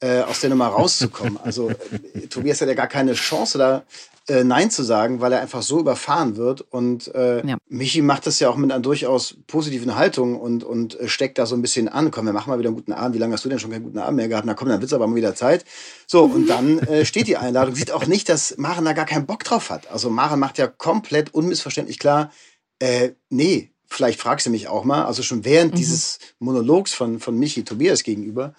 äh, 0.00 0.22
aus 0.22 0.40
der 0.40 0.50
Nummer 0.50 0.66
rauszukommen. 0.66 1.38
Also 1.44 1.70
äh, 1.70 2.26
Tobias 2.28 2.60
hat 2.60 2.66
ja 2.66 2.74
gar 2.74 2.88
keine 2.88 3.14
Chance 3.14 3.58
da 3.58 3.84
äh, 4.28 4.44
Nein 4.44 4.70
zu 4.70 4.82
sagen, 4.82 5.20
weil 5.20 5.32
er 5.32 5.40
einfach 5.40 5.62
so 5.62 5.80
überfahren 5.80 6.36
wird. 6.36 6.60
Und 6.60 7.12
äh, 7.14 7.46
ja. 7.46 7.56
Michi 7.68 8.02
macht 8.02 8.26
das 8.26 8.38
ja 8.40 8.48
auch 8.48 8.56
mit 8.56 8.70
einer 8.70 8.80
durchaus 8.80 9.36
positiven 9.46 9.96
Haltung 9.96 10.40
und, 10.40 10.64
und 10.64 10.98
äh, 11.00 11.08
steckt 11.08 11.38
da 11.38 11.46
so 11.46 11.54
ein 11.54 11.62
bisschen 11.62 11.88
an. 11.88 12.10
Komm, 12.10 12.26
wir 12.26 12.32
machen 12.32 12.50
mal 12.50 12.58
wieder 12.58 12.68
einen 12.68 12.76
guten 12.76 12.92
Abend. 12.92 13.14
Wie 13.14 13.18
lange 13.18 13.34
hast 13.34 13.44
du 13.44 13.48
denn 13.48 13.58
schon 13.58 13.70
keinen 13.70 13.84
guten 13.84 13.98
Abend 13.98 14.16
mehr 14.16 14.28
gehabt? 14.28 14.46
Na 14.46 14.54
komm, 14.54 14.68
dann 14.68 14.80
wird's 14.80 14.92
aber 14.92 15.06
mal 15.06 15.16
wieder 15.16 15.34
Zeit. 15.34 15.64
So, 16.06 16.24
und 16.34 16.46
dann 16.46 16.78
äh, 16.80 17.04
steht 17.04 17.26
die 17.26 17.36
Einladung. 17.36 17.74
Sieht 17.74 17.90
auch 17.90 18.06
nicht, 18.06 18.28
dass 18.28 18.56
Maren 18.58 18.84
da 18.84 18.92
gar 18.92 19.06
keinen 19.06 19.26
Bock 19.26 19.44
drauf 19.44 19.70
hat. 19.70 19.90
Also 19.90 20.10
Maren 20.10 20.40
macht 20.40 20.58
ja 20.58 20.66
komplett 20.66 21.34
unmissverständlich 21.34 21.98
klar, 21.98 22.30
äh, 22.78 23.12
nee, 23.28 23.70
vielleicht 23.86 24.20
fragst 24.20 24.46
du 24.46 24.50
mich 24.50 24.66
auch 24.68 24.84
mal, 24.84 25.04
also 25.04 25.22
schon 25.22 25.44
während 25.44 25.72
mhm. 25.72 25.76
dieses 25.76 26.18
Monologs 26.40 26.92
von, 26.92 27.20
von 27.20 27.38
Michi 27.38 27.62
Tobias 27.62 28.02
gegenüber, 28.02 28.54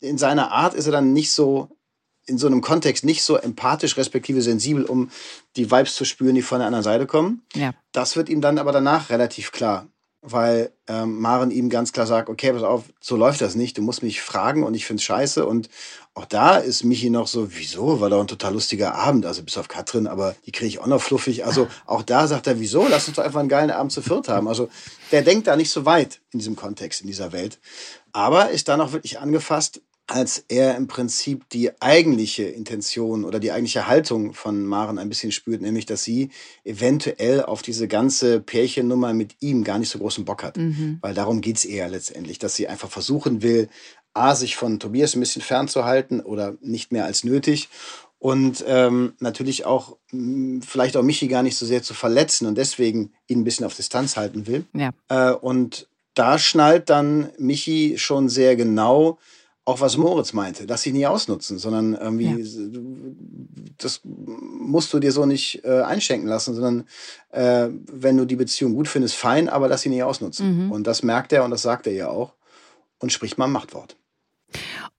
in 0.00 0.16
seiner 0.16 0.52
Art 0.52 0.74
ist 0.74 0.86
er 0.86 0.92
dann 0.92 1.12
nicht 1.12 1.32
so 1.32 1.68
in 2.28 2.38
so 2.38 2.46
einem 2.46 2.60
Kontext 2.60 3.04
nicht 3.04 3.22
so 3.22 3.36
empathisch, 3.36 3.96
respektive 3.96 4.42
sensibel, 4.42 4.84
um 4.84 5.10
die 5.56 5.70
Vibes 5.70 5.94
zu 5.94 6.04
spüren, 6.04 6.34
die 6.34 6.42
von 6.42 6.58
der 6.58 6.66
anderen 6.66 6.84
Seite 6.84 7.06
kommen. 7.06 7.42
Ja. 7.54 7.72
Das 7.92 8.16
wird 8.16 8.28
ihm 8.28 8.40
dann 8.40 8.58
aber 8.58 8.72
danach 8.72 9.10
relativ 9.10 9.52
klar, 9.52 9.86
weil 10.20 10.72
ähm, 10.86 11.20
Maren 11.20 11.50
ihm 11.50 11.70
ganz 11.70 11.92
klar 11.92 12.06
sagt, 12.06 12.28
okay, 12.28 12.52
pass 12.52 12.62
auf, 12.62 12.84
so 13.00 13.16
läuft 13.16 13.40
das 13.40 13.54
nicht, 13.54 13.78
du 13.78 13.82
musst 13.82 14.02
mich 14.02 14.20
fragen 14.20 14.62
und 14.62 14.74
ich 14.74 14.84
find's 14.84 15.04
scheiße 15.04 15.46
und 15.46 15.68
auch 16.18 16.24
da 16.24 16.56
ist 16.56 16.82
Michi 16.82 17.10
noch 17.10 17.28
so, 17.28 17.54
wieso, 17.54 18.00
war 18.00 18.10
doch 18.10 18.20
ein 18.20 18.26
total 18.26 18.52
lustiger 18.52 18.96
Abend, 18.96 19.24
also 19.24 19.44
bis 19.44 19.56
auf 19.56 19.68
Katrin, 19.68 20.08
aber 20.08 20.34
die 20.46 20.50
kriege 20.50 20.66
ich 20.66 20.80
auch 20.80 20.88
noch 20.88 21.00
fluffig. 21.00 21.46
Also 21.46 21.68
auch 21.86 22.02
da 22.02 22.26
sagt 22.26 22.48
er, 22.48 22.58
wieso, 22.58 22.88
lass 22.88 23.06
uns 23.06 23.16
doch 23.16 23.24
einfach 23.24 23.38
einen 23.38 23.48
geilen 23.48 23.70
Abend 23.70 23.92
zu 23.92 24.02
viert 24.02 24.28
haben. 24.28 24.48
Also 24.48 24.68
der 25.12 25.22
denkt 25.22 25.46
da 25.46 25.54
nicht 25.54 25.70
so 25.70 25.84
weit 25.84 26.20
in 26.32 26.40
diesem 26.40 26.56
Kontext, 26.56 27.02
in 27.02 27.06
dieser 27.06 27.30
Welt. 27.30 27.60
Aber 28.10 28.50
ist 28.50 28.66
dann 28.66 28.80
auch 28.80 28.90
wirklich 28.90 29.20
angefasst, 29.20 29.80
als 30.08 30.42
er 30.48 30.74
im 30.76 30.86
Prinzip 30.86 31.48
die 31.50 31.70
eigentliche 31.80 32.44
Intention 32.44 33.24
oder 33.24 33.38
die 33.38 33.52
eigentliche 33.52 33.86
Haltung 33.86 34.32
von 34.32 34.64
Maren 34.64 34.98
ein 34.98 35.10
bisschen 35.10 35.32
spürt, 35.32 35.60
nämlich 35.60 35.84
dass 35.84 36.02
sie 36.02 36.30
eventuell 36.64 37.42
auf 37.42 37.60
diese 37.60 37.88
ganze 37.88 38.40
Pärchennummer 38.40 39.12
mit 39.12 39.36
ihm 39.40 39.64
gar 39.64 39.78
nicht 39.78 39.90
so 39.90 39.98
großen 39.98 40.24
Bock 40.24 40.42
hat. 40.42 40.56
Mhm. 40.56 40.98
Weil 41.02 41.12
darum 41.12 41.42
geht's 41.42 41.66
eher 41.66 41.88
letztendlich, 41.90 42.38
dass 42.38 42.56
sie 42.56 42.68
einfach 42.68 42.90
versuchen 42.90 43.42
will, 43.42 43.68
A, 44.14 44.34
sich 44.34 44.56
von 44.56 44.80
Tobias 44.80 45.14
ein 45.14 45.20
bisschen 45.20 45.42
fernzuhalten 45.42 46.20
oder 46.20 46.56
nicht 46.62 46.90
mehr 46.90 47.04
als 47.04 47.22
nötig 47.22 47.68
und 48.18 48.64
ähm, 48.66 49.12
natürlich 49.20 49.66
auch 49.66 49.96
mh, 50.10 50.64
vielleicht 50.66 50.96
auch 50.96 51.02
Michi 51.02 51.28
gar 51.28 51.42
nicht 51.42 51.56
so 51.56 51.66
sehr 51.66 51.82
zu 51.82 51.92
verletzen 51.92 52.46
und 52.46 52.56
deswegen 52.56 53.12
ihn 53.26 53.40
ein 53.40 53.44
bisschen 53.44 53.66
auf 53.66 53.74
Distanz 53.74 54.16
halten 54.16 54.46
will. 54.46 54.64
Ja. 54.72 54.90
Äh, 55.08 55.34
und 55.34 55.86
da 56.14 56.38
schnallt 56.38 56.88
dann 56.90 57.28
Michi 57.38 57.96
schon 57.98 58.28
sehr 58.28 58.56
genau, 58.56 59.18
auch 59.68 59.82
was 59.82 59.98
Moritz 59.98 60.32
meinte, 60.32 60.66
dass 60.66 60.80
sie 60.80 60.92
nie 60.92 61.06
ausnutzen, 61.06 61.58
sondern 61.58 61.92
irgendwie, 61.92 62.42
ja. 62.42 62.80
das 63.76 64.00
musst 64.02 64.94
du 64.94 64.98
dir 64.98 65.12
so 65.12 65.26
nicht 65.26 65.62
äh, 65.62 65.82
einschenken 65.82 66.26
lassen, 66.26 66.54
sondern 66.54 66.84
äh, 67.30 67.68
wenn 67.92 68.16
du 68.16 68.24
die 68.24 68.36
Beziehung 68.36 68.72
gut 68.72 68.88
findest, 68.88 69.14
fein, 69.14 69.50
aber 69.50 69.68
lass 69.68 69.82
sie 69.82 69.90
nie 69.90 70.02
ausnutzen. 70.02 70.64
Mhm. 70.64 70.72
Und 70.72 70.86
das 70.86 71.02
merkt 71.02 71.34
er 71.34 71.44
und 71.44 71.50
das 71.50 71.60
sagt 71.60 71.86
er 71.86 71.92
ja 71.92 72.08
auch 72.08 72.32
und 72.98 73.12
spricht 73.12 73.36
mal 73.36 73.44
ein 73.44 73.52
Machtwort. 73.52 73.96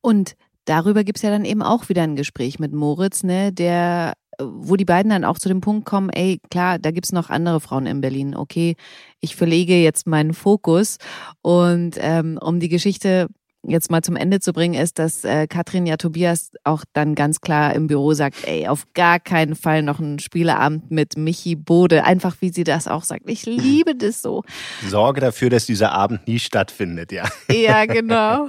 Und 0.01 0.35
darüber 0.65 1.03
gibt's 1.03 1.23
ja 1.23 1.31
dann 1.31 1.45
eben 1.45 1.63
auch 1.63 1.89
wieder 1.89 2.03
ein 2.03 2.15
Gespräch 2.15 2.59
mit 2.59 2.71
Moritz, 2.71 3.23
ne, 3.23 3.51
der 3.51 4.13
wo 4.41 4.77
die 4.77 4.85
beiden 4.85 5.09
dann 5.09 5.25
auch 5.25 5.37
zu 5.37 5.49
dem 5.49 5.59
Punkt 5.59 5.85
kommen, 5.85 6.09
ey, 6.09 6.39
klar, 6.49 6.79
da 6.79 6.91
gibt's 6.91 7.11
noch 7.11 7.29
andere 7.29 7.59
Frauen 7.59 7.85
in 7.85 7.99
Berlin. 7.99 8.37
Okay, 8.37 8.75
ich 9.19 9.35
verlege 9.35 9.75
jetzt 9.75 10.07
meinen 10.07 10.33
Fokus 10.33 10.97
und 11.41 11.97
ähm, 11.97 12.39
um 12.41 12.61
die 12.61 12.69
Geschichte 12.69 13.27
jetzt 13.63 13.91
mal 13.91 14.01
zum 14.01 14.15
Ende 14.15 14.39
zu 14.39 14.53
bringen, 14.53 14.79
ist, 14.79 14.99
dass 14.99 15.23
äh, 15.23 15.47
Katrin 15.47 15.85
ja 15.85 15.97
Tobias 15.97 16.51
auch 16.63 16.83
dann 16.93 17.15
ganz 17.15 17.41
klar 17.41 17.75
im 17.75 17.87
Büro 17.87 18.13
sagt, 18.13 18.47
ey, 18.47 18.67
auf 18.67 18.85
gar 18.93 19.19
keinen 19.19 19.55
Fall 19.55 19.83
noch 19.83 19.99
ein 19.99 20.19
Spieleabend 20.19 20.89
mit 20.91 21.17
Michi 21.17 21.55
Bode. 21.55 22.03
Einfach 22.03 22.37
wie 22.39 22.49
sie 22.49 22.63
das 22.63 22.87
auch 22.87 23.03
sagt. 23.03 23.29
Ich 23.29 23.45
liebe 23.45 23.95
das 23.95 24.21
so. 24.21 24.43
Sorge 24.87 25.21
dafür, 25.21 25.49
dass 25.49 25.65
dieser 25.65 25.91
Abend 25.91 26.27
nie 26.27 26.39
stattfindet, 26.39 27.11
ja. 27.11 27.27
Ja, 27.51 27.85
genau. 27.87 28.47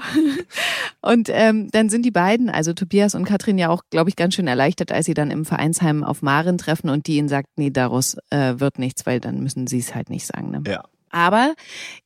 Und 1.02 1.28
ähm, 1.30 1.68
dann 1.72 1.88
sind 1.88 2.04
die 2.04 2.10
beiden, 2.10 2.48
also 2.48 2.72
Tobias 2.72 3.14
und 3.14 3.24
Katrin, 3.24 3.58
ja 3.58 3.68
auch, 3.68 3.82
glaube 3.90 4.10
ich, 4.10 4.16
ganz 4.16 4.34
schön 4.34 4.46
erleichtert, 4.46 4.92
als 4.92 5.06
sie 5.06 5.14
dann 5.14 5.30
im 5.30 5.44
Vereinsheim 5.44 6.04
auf 6.04 6.22
Maren 6.22 6.58
treffen 6.58 6.88
und 6.88 7.06
die 7.06 7.16
ihnen 7.16 7.28
sagt, 7.28 7.48
nee, 7.56 7.70
daraus 7.70 8.16
äh, 8.30 8.54
wird 8.58 8.78
nichts, 8.78 9.06
weil 9.06 9.20
dann 9.20 9.40
müssen 9.40 9.66
sie 9.66 9.78
es 9.78 9.94
halt 9.94 10.10
nicht 10.10 10.26
sagen. 10.26 10.50
Ne? 10.50 10.62
Ja. 10.66 10.84
Aber 11.10 11.54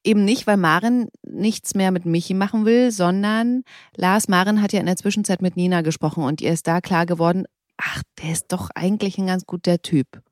eben 0.03 0.25
nicht, 0.25 0.47
weil 0.47 0.57
Maren 0.57 1.09
nichts 1.23 1.75
mehr 1.75 1.91
mit 1.91 2.07
Michi 2.07 2.35
machen 2.35 2.65
will, 2.65 2.91
sondern 2.91 3.65
Lars 3.97 4.29
Maren 4.29 4.63
hat 4.63 4.73
ja 4.73 4.81
in 4.81 4.87
der 4.87 4.97
Zwischenzeit 4.97 5.43
mit 5.43 5.57
Nina 5.57 5.83
gesprochen 5.83 6.25
und 6.25 6.41
ihr 6.41 6.53
ist 6.53 6.67
da 6.67 6.81
klar 6.81 7.07
geworden, 7.07 7.47
ach, 7.77 8.03
der 8.23 8.33
ist 8.33 8.47
doch 8.49 8.71
eigentlich 8.75 9.19
ein 9.19 9.27
ganz 9.27 9.45
guter 9.47 9.81
Typ. 9.83 10.23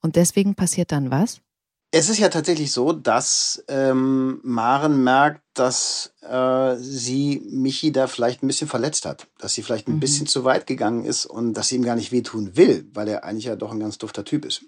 Und 0.00 0.16
deswegen 0.16 0.54
passiert 0.54 0.92
dann 0.92 1.10
was? 1.10 1.40
Es 1.90 2.10
ist 2.10 2.18
ja 2.18 2.28
tatsächlich 2.28 2.70
so, 2.70 2.92
dass 2.92 3.64
ähm, 3.68 4.40
Maren 4.42 5.02
merkt, 5.02 5.40
dass 5.54 6.12
äh, 6.20 6.76
sie 6.76 7.42
Michi 7.50 7.92
da 7.92 8.06
vielleicht 8.06 8.42
ein 8.42 8.46
bisschen 8.46 8.68
verletzt 8.68 9.06
hat. 9.06 9.26
Dass 9.38 9.54
sie 9.54 9.62
vielleicht 9.62 9.88
ein 9.88 9.94
mhm. 9.94 10.00
bisschen 10.00 10.26
zu 10.26 10.44
weit 10.44 10.66
gegangen 10.66 11.06
ist 11.06 11.24
und 11.24 11.54
dass 11.54 11.68
sie 11.68 11.76
ihm 11.76 11.84
gar 11.84 11.96
nicht 11.96 12.12
wehtun 12.12 12.56
will, 12.58 12.86
weil 12.92 13.08
er 13.08 13.24
eigentlich 13.24 13.46
ja 13.46 13.56
doch 13.56 13.72
ein 13.72 13.80
ganz 13.80 13.96
dufter 13.96 14.24
Typ 14.24 14.44
ist. 14.44 14.66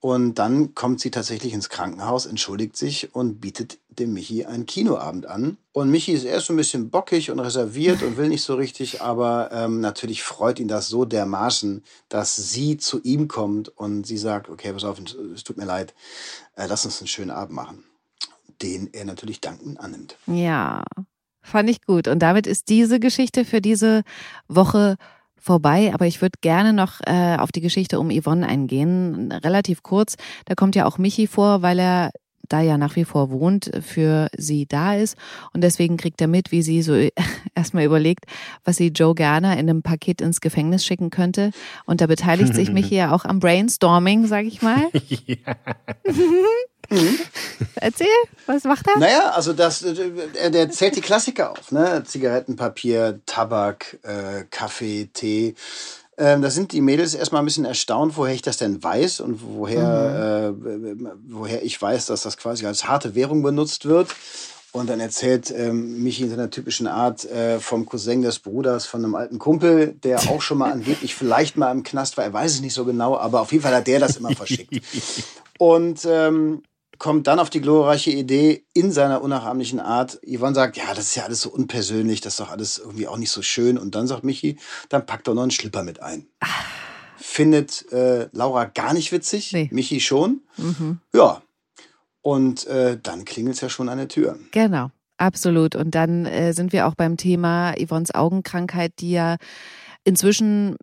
Und 0.00 0.36
dann 0.36 0.74
kommt 0.76 1.00
sie 1.00 1.10
tatsächlich 1.10 1.52
ins 1.52 1.70
Krankenhaus, 1.70 2.26
entschuldigt 2.26 2.76
sich 2.76 3.14
und 3.14 3.40
bietet 3.40 3.78
dem 3.88 4.12
Michi 4.12 4.44
einen 4.44 4.64
Kinoabend 4.64 5.26
an. 5.26 5.56
Und 5.72 5.90
Michi 5.90 6.12
ist 6.12 6.24
erst 6.24 6.46
so 6.46 6.52
ein 6.52 6.56
bisschen 6.56 6.88
bockig 6.90 7.32
und 7.32 7.40
reserviert 7.40 8.04
und 8.04 8.16
will 8.16 8.28
nicht 8.28 8.42
so 8.42 8.54
richtig, 8.54 9.02
aber 9.02 9.50
ähm, 9.52 9.80
natürlich 9.80 10.22
freut 10.22 10.60
ihn 10.60 10.68
das 10.68 10.88
so 10.88 11.04
dermaßen, 11.04 11.82
dass 12.08 12.36
sie 12.36 12.76
zu 12.76 13.02
ihm 13.02 13.26
kommt 13.26 13.76
und 13.76 14.06
sie 14.06 14.18
sagt, 14.18 14.48
okay, 14.48 14.72
pass 14.72 14.84
auf, 14.84 15.00
es 15.34 15.42
tut 15.42 15.56
mir 15.56 15.64
leid, 15.64 15.94
äh, 16.54 16.66
lass 16.68 16.84
uns 16.84 17.00
einen 17.00 17.08
schönen 17.08 17.32
Abend 17.32 17.56
machen. 17.56 17.84
Den 18.62 18.90
er 18.92 19.04
natürlich 19.04 19.40
dankend 19.40 19.80
annimmt. 19.80 20.16
Ja, 20.26 20.84
fand 21.42 21.70
ich 21.70 21.84
gut. 21.84 22.06
Und 22.06 22.20
damit 22.20 22.46
ist 22.46 22.68
diese 22.68 23.00
Geschichte 23.00 23.44
für 23.44 23.60
diese 23.60 24.02
Woche 24.46 24.96
vorbei, 25.48 25.92
aber 25.94 26.06
ich 26.06 26.20
würde 26.20 26.38
gerne 26.42 26.74
noch 26.74 27.00
äh, 27.06 27.36
auf 27.38 27.52
die 27.52 27.62
Geschichte 27.62 27.98
um 27.98 28.10
Yvonne 28.10 28.46
eingehen. 28.46 29.32
Relativ 29.32 29.82
kurz. 29.82 30.16
Da 30.44 30.54
kommt 30.54 30.76
ja 30.76 30.84
auch 30.84 30.98
Michi 30.98 31.26
vor, 31.26 31.62
weil 31.62 31.78
er 31.78 32.10
da 32.48 32.60
ja 32.60 32.78
nach 32.78 32.96
wie 32.96 33.04
vor 33.04 33.30
wohnt, 33.30 33.70
für 33.84 34.28
sie 34.36 34.66
da 34.66 34.94
ist. 34.94 35.16
Und 35.52 35.62
deswegen 35.62 35.96
kriegt 35.96 36.20
er 36.20 36.28
mit, 36.28 36.52
wie 36.52 36.62
sie 36.62 36.82
so 36.82 36.94
erstmal 37.54 37.84
überlegt, 37.84 38.24
was 38.64 38.76
sie 38.76 38.88
Joe 38.88 39.14
gerne 39.14 39.52
in 39.54 39.70
einem 39.70 39.82
Paket 39.82 40.20
ins 40.20 40.40
Gefängnis 40.40 40.84
schicken 40.84 41.10
könnte. 41.10 41.50
Und 41.86 42.00
da 42.00 42.06
beteiligt 42.06 42.54
sich 42.54 42.70
Michi 42.70 42.94
ja 42.96 43.12
auch 43.12 43.24
am 43.24 43.40
Brainstorming, 43.40 44.26
sag 44.26 44.44
ich 44.44 44.62
mal. 44.62 44.88
Ja. 45.26 45.56
Mhm. 46.90 47.18
Erzähl, 47.74 48.06
was 48.46 48.64
macht 48.64 48.86
er? 48.86 48.98
Naja, 48.98 49.30
also 49.30 49.52
das, 49.52 49.82
äh, 49.82 50.50
der 50.50 50.70
zählt 50.70 50.96
die 50.96 51.02
Klassiker 51.02 51.52
auf, 51.52 51.70
ne? 51.70 52.02
Zigarettenpapier, 52.04 53.20
Tabak, 53.26 53.98
äh, 54.02 54.44
Kaffee, 54.50 55.10
Tee. 55.12 55.54
Ähm, 56.20 56.42
da 56.42 56.50
sind 56.50 56.72
die 56.72 56.80
Mädels 56.80 57.14
erstmal 57.14 57.42
ein 57.42 57.44
bisschen 57.44 57.64
erstaunt, 57.64 58.16
woher 58.16 58.34
ich 58.34 58.42
das 58.42 58.56
denn 58.56 58.82
weiß 58.82 59.20
und 59.20 59.40
woher, 59.40 60.52
mhm. 60.52 61.06
äh, 61.06 61.10
woher 61.28 61.62
ich 61.62 61.80
weiß, 61.80 62.06
dass 62.06 62.22
das 62.22 62.36
quasi 62.36 62.66
als 62.66 62.88
harte 62.88 63.14
Währung 63.14 63.42
benutzt 63.42 63.86
wird. 63.86 64.08
Und 64.72 64.90
dann 64.90 65.00
erzählt 65.00 65.50
ähm, 65.50 66.02
Michi 66.02 66.24
in 66.24 66.30
seiner 66.30 66.50
typischen 66.50 66.88
Art 66.88 67.24
äh, 67.24 67.58
vom 67.58 67.86
Cousin 67.86 68.20
des 68.22 68.40
Bruders 68.40 68.84
von 68.84 69.02
einem 69.02 69.14
alten 69.14 69.38
Kumpel, 69.38 69.94
der 70.02 70.18
auch 70.28 70.42
schon 70.42 70.58
mal 70.58 70.72
angeblich 70.72 71.14
vielleicht 71.14 71.56
mal 71.56 71.70
im 71.70 71.84
Knast 71.84 72.16
war. 72.16 72.24
Er 72.24 72.32
weiß 72.32 72.54
es 72.54 72.60
nicht 72.60 72.74
so 72.74 72.84
genau, 72.84 73.16
aber 73.16 73.40
auf 73.40 73.52
jeden 73.52 73.62
Fall 73.62 73.74
hat 73.74 73.86
der 73.86 74.00
das 74.00 74.16
immer 74.16 74.34
verschickt. 74.34 74.82
Und 75.58 76.06
ähm, 76.08 76.62
kommt 76.98 77.26
dann 77.26 77.38
auf 77.38 77.50
die 77.50 77.60
glorreiche 77.60 78.10
Idee 78.10 78.64
in 78.74 78.90
seiner 78.92 79.22
unnachahmlichen 79.22 79.80
Art. 79.80 80.20
Yvonne 80.26 80.54
sagt, 80.54 80.76
ja, 80.76 80.94
das 80.94 81.06
ist 81.06 81.14
ja 81.14 81.24
alles 81.24 81.40
so 81.40 81.50
unpersönlich, 81.50 82.20
das 82.20 82.34
ist 82.34 82.40
doch 82.40 82.50
alles 82.50 82.78
irgendwie 82.78 83.06
auch 83.06 83.16
nicht 83.16 83.30
so 83.30 83.42
schön. 83.42 83.78
Und 83.78 83.94
dann 83.94 84.06
sagt 84.06 84.24
Michi, 84.24 84.58
dann 84.88 85.06
packt 85.06 85.28
doch 85.28 85.34
noch 85.34 85.42
einen 85.42 85.50
Schlipper 85.50 85.82
mit 85.82 86.00
ein. 86.02 86.26
Findet 87.16 87.90
äh, 87.92 88.28
Laura 88.32 88.64
gar 88.64 88.94
nicht 88.94 89.12
witzig, 89.12 89.52
nee. 89.52 89.68
Michi 89.72 90.00
schon. 90.00 90.42
Mhm. 90.56 90.98
Ja. 91.14 91.42
Und 92.20 92.66
äh, 92.66 92.98
dann 93.00 93.24
klingelt 93.24 93.54
es 93.54 93.60
ja 93.60 93.68
schon 93.68 93.88
an 93.88 93.98
der 93.98 94.08
Tür. 94.08 94.38
Genau, 94.50 94.90
absolut. 95.16 95.76
Und 95.76 95.94
dann 95.94 96.26
äh, 96.26 96.52
sind 96.52 96.72
wir 96.72 96.86
auch 96.86 96.94
beim 96.94 97.16
Thema 97.16 97.74
Yvonnes 97.78 98.14
Augenkrankheit, 98.14 98.92
die 98.98 99.12
ja 99.12 99.36
inzwischen 100.04 100.76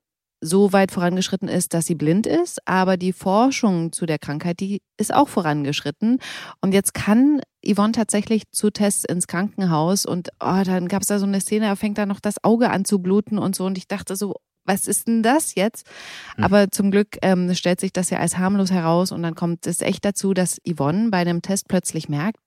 so 0.45 0.73
weit 0.73 0.91
vorangeschritten 0.91 1.47
ist, 1.47 1.73
dass 1.73 1.85
sie 1.85 1.95
blind 1.95 2.27
ist, 2.27 2.59
aber 2.67 2.97
die 2.97 3.13
Forschung 3.13 3.91
zu 3.91 4.05
der 4.05 4.19
Krankheit, 4.19 4.59
die 4.59 4.81
ist 4.97 5.13
auch 5.13 5.27
vorangeschritten. 5.27 6.19
Und 6.61 6.73
jetzt 6.73 6.93
kann 6.93 7.41
Yvonne 7.65 7.93
tatsächlich 7.93 8.43
zu 8.51 8.69
Tests 8.69 9.05
ins 9.05 9.27
Krankenhaus 9.27 10.05
und 10.05 10.29
oh, 10.39 10.61
dann 10.63 10.87
gab 10.87 11.01
es 11.01 11.07
da 11.07 11.19
so 11.19 11.25
eine 11.25 11.41
Szene, 11.41 11.65
da 11.65 11.75
fängt 11.75 11.97
da 11.97 12.05
noch 12.05 12.19
das 12.19 12.43
Auge 12.43 12.69
an 12.69 12.85
zu 12.85 12.99
bluten 12.99 13.37
und 13.37 13.55
so. 13.55 13.65
Und 13.65 13.77
ich 13.77 13.87
dachte 13.87 14.15
so, 14.15 14.35
was 14.65 14.87
ist 14.87 15.07
denn 15.07 15.23
das 15.23 15.55
jetzt? 15.55 15.87
Hm. 16.35 16.43
Aber 16.43 16.71
zum 16.71 16.91
Glück 16.91 17.17
ähm, 17.21 17.53
stellt 17.53 17.79
sich 17.79 17.93
das 17.93 18.09
ja 18.09 18.19
als 18.19 18.37
harmlos 18.37 18.71
heraus 18.71 19.11
und 19.11 19.23
dann 19.23 19.35
kommt 19.35 19.67
es 19.67 19.81
echt 19.81 20.05
dazu, 20.05 20.33
dass 20.33 20.59
Yvonne 20.67 21.09
bei 21.09 21.19
einem 21.19 21.41
Test 21.41 21.67
plötzlich 21.67 22.09
merkt, 22.09 22.41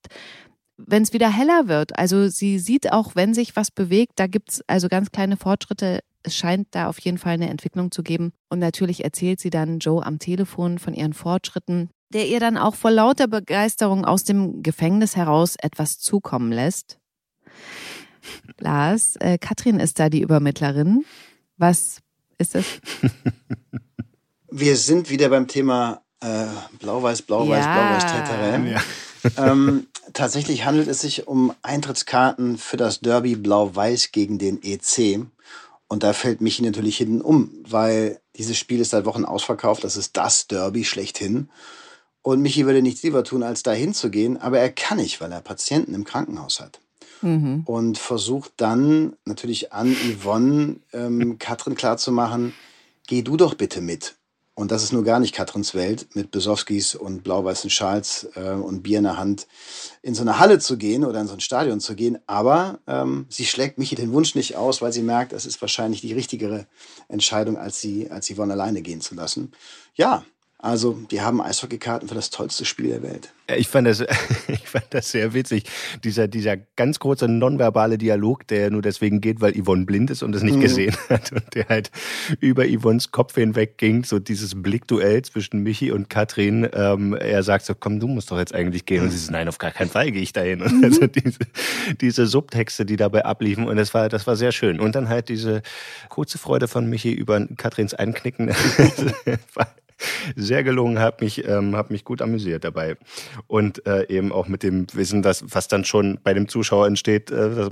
wenn 0.76 1.02
es 1.02 1.12
wieder 1.12 1.30
heller 1.30 1.68
wird. 1.68 1.98
Also 1.98 2.28
sie 2.28 2.58
sieht 2.58 2.92
auch, 2.92 3.14
wenn 3.14 3.34
sich 3.34 3.56
was 3.56 3.70
bewegt, 3.70 4.12
da 4.16 4.26
gibt's 4.26 4.62
also 4.66 4.88
ganz 4.88 5.10
kleine 5.10 5.36
Fortschritte 5.36 6.00
es 6.28 6.36
scheint 6.36 6.68
da 6.70 6.88
auf 6.88 6.98
jeden 7.00 7.18
Fall 7.18 7.34
eine 7.34 7.48
Entwicklung 7.48 7.90
zu 7.90 8.02
geben. 8.02 8.32
Und 8.48 8.60
natürlich 8.60 9.04
erzählt 9.04 9.40
sie 9.40 9.50
dann 9.50 9.80
Joe 9.80 10.04
am 10.04 10.18
Telefon 10.18 10.78
von 10.78 10.94
ihren 10.94 11.12
Fortschritten, 11.12 11.90
der 12.12 12.28
ihr 12.28 12.40
dann 12.40 12.56
auch 12.56 12.74
vor 12.74 12.90
lauter 12.90 13.26
Begeisterung 13.26 14.04
aus 14.04 14.24
dem 14.24 14.62
Gefängnis 14.62 15.16
heraus 15.16 15.56
etwas 15.60 15.98
zukommen 15.98 16.52
lässt. 16.52 16.98
Lars, 18.58 19.16
äh, 19.16 19.38
Katrin 19.38 19.80
ist 19.80 19.98
da 19.98 20.08
die 20.08 20.20
Übermittlerin. 20.20 21.04
Was 21.56 22.00
ist 22.38 22.54
das? 22.54 22.64
Wir 24.50 24.76
sind 24.76 25.10
wieder 25.10 25.28
beim 25.28 25.46
Thema 25.46 26.02
äh, 26.20 26.46
Blau-Weiß, 26.78 27.22
Blau-Weiß, 27.22 27.64
ja. 27.64 27.74
Blau-Weiß, 27.74 28.06
Teterem. 28.06 28.66
Ja. 28.66 28.82
ähm, 29.36 29.86
tatsächlich 30.12 30.64
handelt 30.64 30.88
es 30.88 31.00
sich 31.00 31.26
um 31.26 31.52
Eintrittskarten 31.62 32.58
für 32.58 32.76
das 32.76 33.00
Derby 33.00 33.36
Blau-Weiß 33.36 34.12
gegen 34.12 34.38
den 34.38 34.62
EC. 34.62 35.26
Und 35.88 36.02
da 36.02 36.12
fällt 36.12 36.40
Michi 36.42 36.62
natürlich 36.62 36.98
hinten 36.98 37.22
um, 37.22 37.50
weil 37.66 38.20
dieses 38.36 38.58
Spiel 38.58 38.80
ist 38.80 38.90
seit 38.90 39.06
Wochen 39.06 39.24
ausverkauft. 39.24 39.84
Das 39.84 39.96
ist 39.96 40.16
das 40.16 40.46
Derby 40.46 40.84
schlechthin. 40.84 41.48
Und 42.20 42.42
Michi 42.42 42.66
würde 42.66 42.82
nichts 42.82 43.02
lieber 43.02 43.24
tun, 43.24 43.42
als 43.42 43.62
da 43.62 43.72
hinzugehen. 43.72 44.36
Aber 44.36 44.58
er 44.58 44.70
kann 44.70 44.98
nicht, 44.98 45.20
weil 45.20 45.32
er 45.32 45.40
Patienten 45.40 45.94
im 45.94 46.04
Krankenhaus 46.04 46.60
hat. 46.60 46.80
Mhm. 47.22 47.62
Und 47.64 47.96
versucht 47.96 48.52
dann 48.58 49.16
natürlich 49.24 49.72
an 49.72 49.94
Yvonne, 49.94 50.76
ähm, 50.92 51.38
Katrin 51.38 51.74
klarzumachen, 51.74 52.52
geh 53.06 53.22
du 53.22 53.36
doch 53.38 53.54
bitte 53.54 53.80
mit. 53.80 54.17
Und 54.58 54.72
das 54.72 54.82
ist 54.82 54.92
nur 54.92 55.04
gar 55.04 55.20
nicht 55.20 55.36
Katrins 55.36 55.72
Welt, 55.76 56.08
mit 56.14 56.32
Besowskis 56.32 56.96
und 56.96 57.22
blau-weißen 57.22 57.70
Schals 57.70 58.28
äh, 58.34 58.50
und 58.50 58.82
Bier 58.82 58.98
in 58.98 59.04
der 59.04 59.16
Hand 59.16 59.46
in 60.02 60.16
so 60.16 60.22
eine 60.22 60.40
Halle 60.40 60.58
zu 60.58 60.76
gehen 60.76 61.04
oder 61.04 61.20
in 61.20 61.28
so 61.28 61.34
ein 61.34 61.40
Stadion 61.40 61.78
zu 61.78 61.94
gehen. 61.94 62.18
Aber 62.26 62.80
ähm, 62.88 63.26
sie 63.28 63.46
schlägt 63.46 63.78
Michi 63.78 63.94
den 63.94 64.12
Wunsch 64.12 64.34
nicht 64.34 64.56
aus, 64.56 64.82
weil 64.82 64.92
sie 64.92 65.02
merkt, 65.02 65.32
es 65.32 65.46
ist 65.46 65.60
wahrscheinlich 65.60 66.00
die 66.00 66.12
richtigere 66.12 66.66
Entscheidung, 67.06 67.56
als 67.56 67.80
sie, 67.80 68.10
als 68.10 68.34
Yvonne 68.34 68.54
alleine 68.54 68.82
gehen 68.82 69.00
zu 69.00 69.14
lassen. 69.14 69.52
Ja, 69.94 70.24
also, 70.60 70.98
die 71.08 71.20
haben 71.20 71.40
Eishockeykarten 71.40 72.08
für 72.08 72.16
das 72.16 72.30
tollste 72.30 72.64
Spiel 72.64 72.88
der 72.88 73.02
Welt. 73.04 73.32
Ich 73.56 73.68
fand 73.68 73.86
das, 73.86 74.00
ich 74.48 74.68
fand 74.68 74.86
das 74.90 75.12
sehr 75.12 75.32
witzig. 75.32 75.62
Dieser, 76.02 76.26
dieser 76.26 76.56
ganz 76.56 76.98
kurze 76.98 77.28
nonverbale 77.28 77.96
Dialog, 77.96 78.44
der 78.48 78.70
nur 78.72 78.82
deswegen 78.82 79.20
geht, 79.20 79.40
weil 79.40 79.52
Yvonne 79.52 79.86
blind 79.86 80.10
ist 80.10 80.24
und 80.24 80.34
es 80.34 80.42
nicht 80.42 80.56
mhm. 80.56 80.60
gesehen 80.60 80.96
hat 81.08 81.30
und 81.30 81.54
der 81.54 81.68
halt 81.68 81.92
über 82.40 82.64
Yvonnes 82.66 83.12
Kopf 83.12 83.36
hinweg 83.36 83.78
ging. 83.78 84.02
So 84.02 84.18
dieses 84.18 84.60
Blickduell 84.60 85.22
zwischen 85.22 85.62
Michi 85.62 85.92
und 85.92 86.10
Katrin. 86.10 86.68
Ähm, 86.72 87.14
er 87.14 87.44
sagt 87.44 87.64
so, 87.64 87.76
komm, 87.76 88.00
du 88.00 88.08
musst 88.08 88.32
doch 88.32 88.38
jetzt 88.38 88.52
eigentlich 88.52 88.84
gehen. 88.84 89.04
Und 89.04 89.10
sie 89.10 89.18
sagt, 89.18 89.30
nein, 89.30 89.46
auf 89.48 89.58
gar 89.58 89.70
keinen 89.70 89.90
Fall 89.90 90.10
gehe 90.10 90.22
ich 90.22 90.32
dahin. 90.32 90.60
Und 90.60 90.82
also 90.82 91.06
diese, 91.06 91.38
diese 92.00 92.26
Subtexte, 92.26 92.84
die 92.84 92.96
dabei 92.96 93.24
abliefen. 93.24 93.68
Und 93.68 93.76
das 93.76 93.94
war, 93.94 94.08
das 94.08 94.26
war 94.26 94.34
sehr 94.34 94.50
schön. 94.50 94.80
Und 94.80 94.96
dann 94.96 95.08
halt 95.08 95.28
diese 95.28 95.62
kurze 96.08 96.36
Freude 96.36 96.66
von 96.66 96.90
Michi 96.90 97.12
über 97.12 97.46
Katrins 97.56 97.94
Einknicken. 97.94 98.52
sehr 100.36 100.64
gelungen, 100.64 100.98
habe 100.98 101.24
mich, 101.24 101.46
ähm, 101.46 101.76
hab 101.76 101.90
mich 101.90 102.04
gut 102.04 102.22
amüsiert 102.22 102.64
dabei. 102.64 102.96
Und 103.46 103.86
äh, 103.86 104.06
eben 104.08 104.32
auch 104.32 104.48
mit 104.48 104.62
dem 104.62 104.86
Wissen, 104.92 105.22
dass, 105.22 105.44
was 105.46 105.68
dann 105.68 105.84
schon 105.84 106.18
bei 106.22 106.34
dem 106.34 106.48
Zuschauer 106.48 106.86
entsteht, 106.86 107.30
äh, 107.30 107.68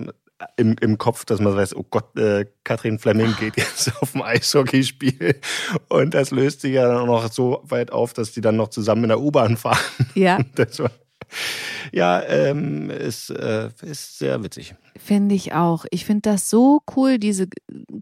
im, 0.57 0.77
im 0.81 0.99
Kopf, 0.99 1.25
dass 1.25 1.41
man 1.41 1.57
weiß, 1.57 1.75
oh 1.77 1.85
Gott, 1.89 2.17
äh, 2.19 2.47
Katrin 2.65 2.99
Fleming 2.99 3.35
geht 3.41 3.57
jetzt 3.57 3.93
auf 4.01 4.15
ein 4.15 4.23
Eishockeyspiel. 4.23 5.41
Und 5.89 6.15
das 6.15 6.31
löst 6.31 6.61
sich 6.61 6.75
ja 6.75 6.87
dann 6.87 6.99
auch 6.99 7.23
noch 7.23 7.33
so 7.33 7.63
weit 7.65 7.93
auf, 7.93 8.13
dass 8.13 8.33
die 8.33 8.41
dann 8.41 8.57
noch 8.57 8.69
zusammen 8.69 9.05
in 9.05 9.09
der 9.09 9.21
U-Bahn 9.21 9.57
fahren. 9.57 9.79
Ja. 10.15 10.39
Das 10.55 10.79
war, 10.79 10.91
ja, 11.93 12.23
ähm, 12.23 12.91
ist, 12.91 13.31
äh, 13.31 13.71
ist 13.83 14.19
sehr 14.19 14.43
witzig. 14.43 14.75
Finde 14.97 15.35
ich 15.35 15.53
auch. 15.53 15.85
Ich 15.91 16.05
finde 16.05 16.23
das 16.23 16.51
so 16.51 16.81
cool, 16.97 17.19
diese 17.19 17.47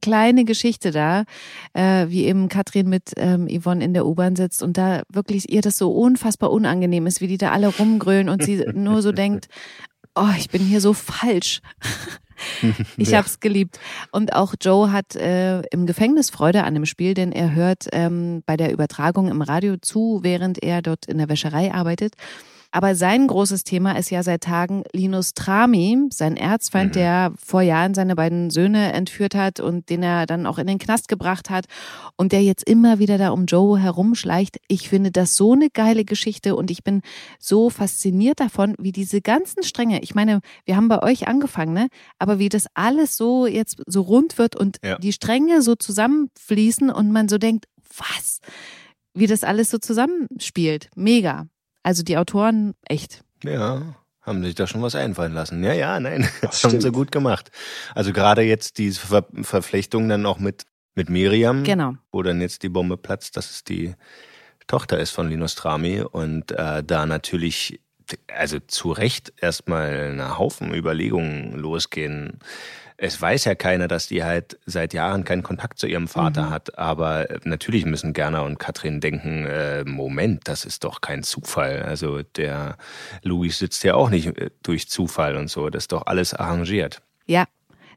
kleine 0.00 0.44
Geschichte 0.44 0.90
da, 0.90 1.24
äh, 1.72 2.08
wie 2.08 2.24
eben 2.24 2.48
Katrin 2.48 2.88
mit 2.88 3.12
ähm, 3.16 3.48
Yvonne 3.48 3.84
in 3.84 3.94
der 3.94 4.06
U-Bahn 4.06 4.36
sitzt 4.36 4.62
und 4.62 4.78
da 4.78 5.02
wirklich 5.08 5.50
ihr 5.52 5.62
das 5.62 5.76
so 5.76 5.92
unfassbar 5.92 6.50
unangenehm 6.50 7.06
ist, 7.06 7.20
wie 7.20 7.26
die 7.26 7.38
da 7.38 7.52
alle 7.52 7.68
rumgrölen 7.68 8.28
und 8.28 8.42
sie 8.44 8.64
nur 8.74 9.02
so 9.02 9.12
denkt, 9.12 9.48
oh, 10.14 10.32
ich 10.38 10.50
bin 10.50 10.62
hier 10.62 10.80
so 10.80 10.92
falsch. 10.92 11.60
Ich 12.96 13.10
ja. 13.10 13.18
habe 13.18 13.28
es 13.28 13.38
geliebt. 13.38 13.78
Und 14.10 14.34
auch 14.34 14.54
Joe 14.60 14.90
hat 14.90 15.14
äh, 15.14 15.60
im 15.68 15.86
Gefängnis 15.86 16.30
Freude 16.30 16.64
an 16.64 16.74
dem 16.74 16.84
Spiel, 16.84 17.14
denn 17.14 17.30
er 17.30 17.54
hört 17.54 17.86
ähm, 17.92 18.42
bei 18.44 18.56
der 18.56 18.72
Übertragung 18.72 19.28
im 19.28 19.40
Radio 19.40 19.76
zu, 19.76 20.18
während 20.22 20.62
er 20.62 20.82
dort 20.82 21.06
in 21.06 21.18
der 21.18 21.28
Wäscherei 21.28 21.72
arbeitet. 21.72 22.14
Aber 22.74 22.96
sein 22.96 23.28
großes 23.28 23.62
Thema 23.62 23.96
ist 23.96 24.10
ja 24.10 24.24
seit 24.24 24.40
Tagen 24.40 24.82
Linus 24.92 25.32
Trami, 25.32 26.08
sein 26.10 26.36
Erzfeind, 26.36 26.96
mhm. 26.96 26.98
der 26.98 27.32
vor 27.40 27.62
Jahren 27.62 27.94
seine 27.94 28.16
beiden 28.16 28.50
Söhne 28.50 28.92
entführt 28.92 29.36
hat 29.36 29.60
und 29.60 29.90
den 29.90 30.02
er 30.02 30.26
dann 30.26 30.44
auch 30.44 30.58
in 30.58 30.66
den 30.66 30.80
Knast 30.80 31.06
gebracht 31.06 31.50
hat 31.50 31.66
und 32.16 32.32
der 32.32 32.42
jetzt 32.42 32.68
immer 32.68 32.98
wieder 32.98 33.16
da 33.16 33.30
um 33.30 33.46
Joe 33.46 33.78
herumschleicht. 33.78 34.58
Ich 34.66 34.88
finde 34.88 35.12
das 35.12 35.36
so 35.36 35.52
eine 35.52 35.70
geile 35.70 36.04
Geschichte 36.04 36.56
und 36.56 36.68
ich 36.68 36.82
bin 36.82 37.02
so 37.38 37.70
fasziniert 37.70 38.40
davon, 38.40 38.74
wie 38.80 38.90
diese 38.90 39.20
ganzen 39.20 39.62
Stränge, 39.62 40.02
ich 40.02 40.16
meine, 40.16 40.40
wir 40.64 40.74
haben 40.74 40.88
bei 40.88 41.00
euch 41.00 41.28
angefangen, 41.28 41.74
ne? 41.74 41.86
Aber 42.18 42.40
wie 42.40 42.48
das 42.48 42.66
alles 42.74 43.16
so 43.16 43.46
jetzt 43.46 43.82
so 43.86 44.00
rund 44.00 44.36
wird 44.36 44.56
und 44.56 44.78
ja. 44.82 44.98
die 44.98 45.12
Stränge 45.12 45.62
so 45.62 45.76
zusammenfließen 45.76 46.90
und 46.90 47.12
man 47.12 47.28
so 47.28 47.38
denkt, 47.38 47.66
was? 47.96 48.40
Wie 49.14 49.28
das 49.28 49.44
alles 49.44 49.70
so 49.70 49.78
zusammenspielt. 49.78 50.90
Mega. 50.96 51.46
Also 51.84 52.02
die 52.02 52.18
Autoren, 52.18 52.74
echt. 52.88 53.22
Ja, 53.44 53.94
haben 54.22 54.42
sich 54.42 54.54
da 54.54 54.66
schon 54.66 54.82
was 54.82 54.94
einfallen 54.94 55.34
lassen. 55.34 55.62
Ja, 55.62 55.74
ja, 55.74 56.00
nein, 56.00 56.28
das 56.40 56.64
haben 56.64 56.80
sie 56.80 56.90
gut 56.90 57.12
gemacht. 57.12 57.50
Also 57.94 58.12
gerade 58.12 58.42
jetzt 58.42 58.78
diese 58.78 59.00
Ver 59.00 59.26
Verflechtung 59.42 60.08
dann 60.08 60.26
auch 60.26 60.38
mit, 60.38 60.64
mit 60.94 61.10
Miriam, 61.10 61.62
genau. 61.62 61.94
wo 62.10 62.22
dann 62.22 62.40
jetzt 62.40 62.62
die 62.62 62.70
Bombe 62.70 62.96
platzt, 62.96 63.36
dass 63.36 63.50
es 63.50 63.64
die 63.64 63.94
Tochter 64.66 64.98
ist 64.98 65.10
von 65.10 65.28
Linus 65.28 65.54
Trami 65.54 66.00
und 66.00 66.52
äh, 66.52 66.82
da 66.82 67.04
natürlich, 67.04 67.80
also 68.34 68.58
zu 68.60 68.90
Recht 68.92 69.34
erstmal 69.36 70.12
eine 70.12 70.38
Haufen 70.38 70.74
Überlegungen 70.74 71.52
losgehen 71.52 72.38
es 72.96 73.20
weiß 73.20 73.44
ja 73.44 73.54
keiner, 73.54 73.88
dass 73.88 74.06
die 74.06 74.22
halt 74.22 74.58
seit 74.66 74.94
Jahren 74.94 75.24
keinen 75.24 75.42
Kontakt 75.42 75.78
zu 75.78 75.86
ihrem 75.86 76.08
Vater 76.08 76.46
mhm. 76.46 76.50
hat. 76.50 76.78
Aber 76.78 77.26
natürlich 77.44 77.84
müssen 77.84 78.12
Gerner 78.12 78.44
und 78.44 78.58
Katrin 78.58 79.00
denken, 79.00 79.46
äh, 79.46 79.84
Moment, 79.84 80.42
das 80.44 80.64
ist 80.64 80.84
doch 80.84 81.00
kein 81.00 81.22
Zufall. 81.22 81.82
Also 81.82 82.22
der 82.22 82.76
Louis 83.22 83.58
sitzt 83.58 83.82
ja 83.84 83.94
auch 83.94 84.10
nicht 84.10 84.26
äh, 84.38 84.50
durch 84.62 84.88
Zufall 84.88 85.36
und 85.36 85.48
so. 85.48 85.70
Das 85.70 85.84
ist 85.84 85.92
doch 85.92 86.06
alles 86.06 86.34
arrangiert. 86.34 87.02
Ja, 87.26 87.46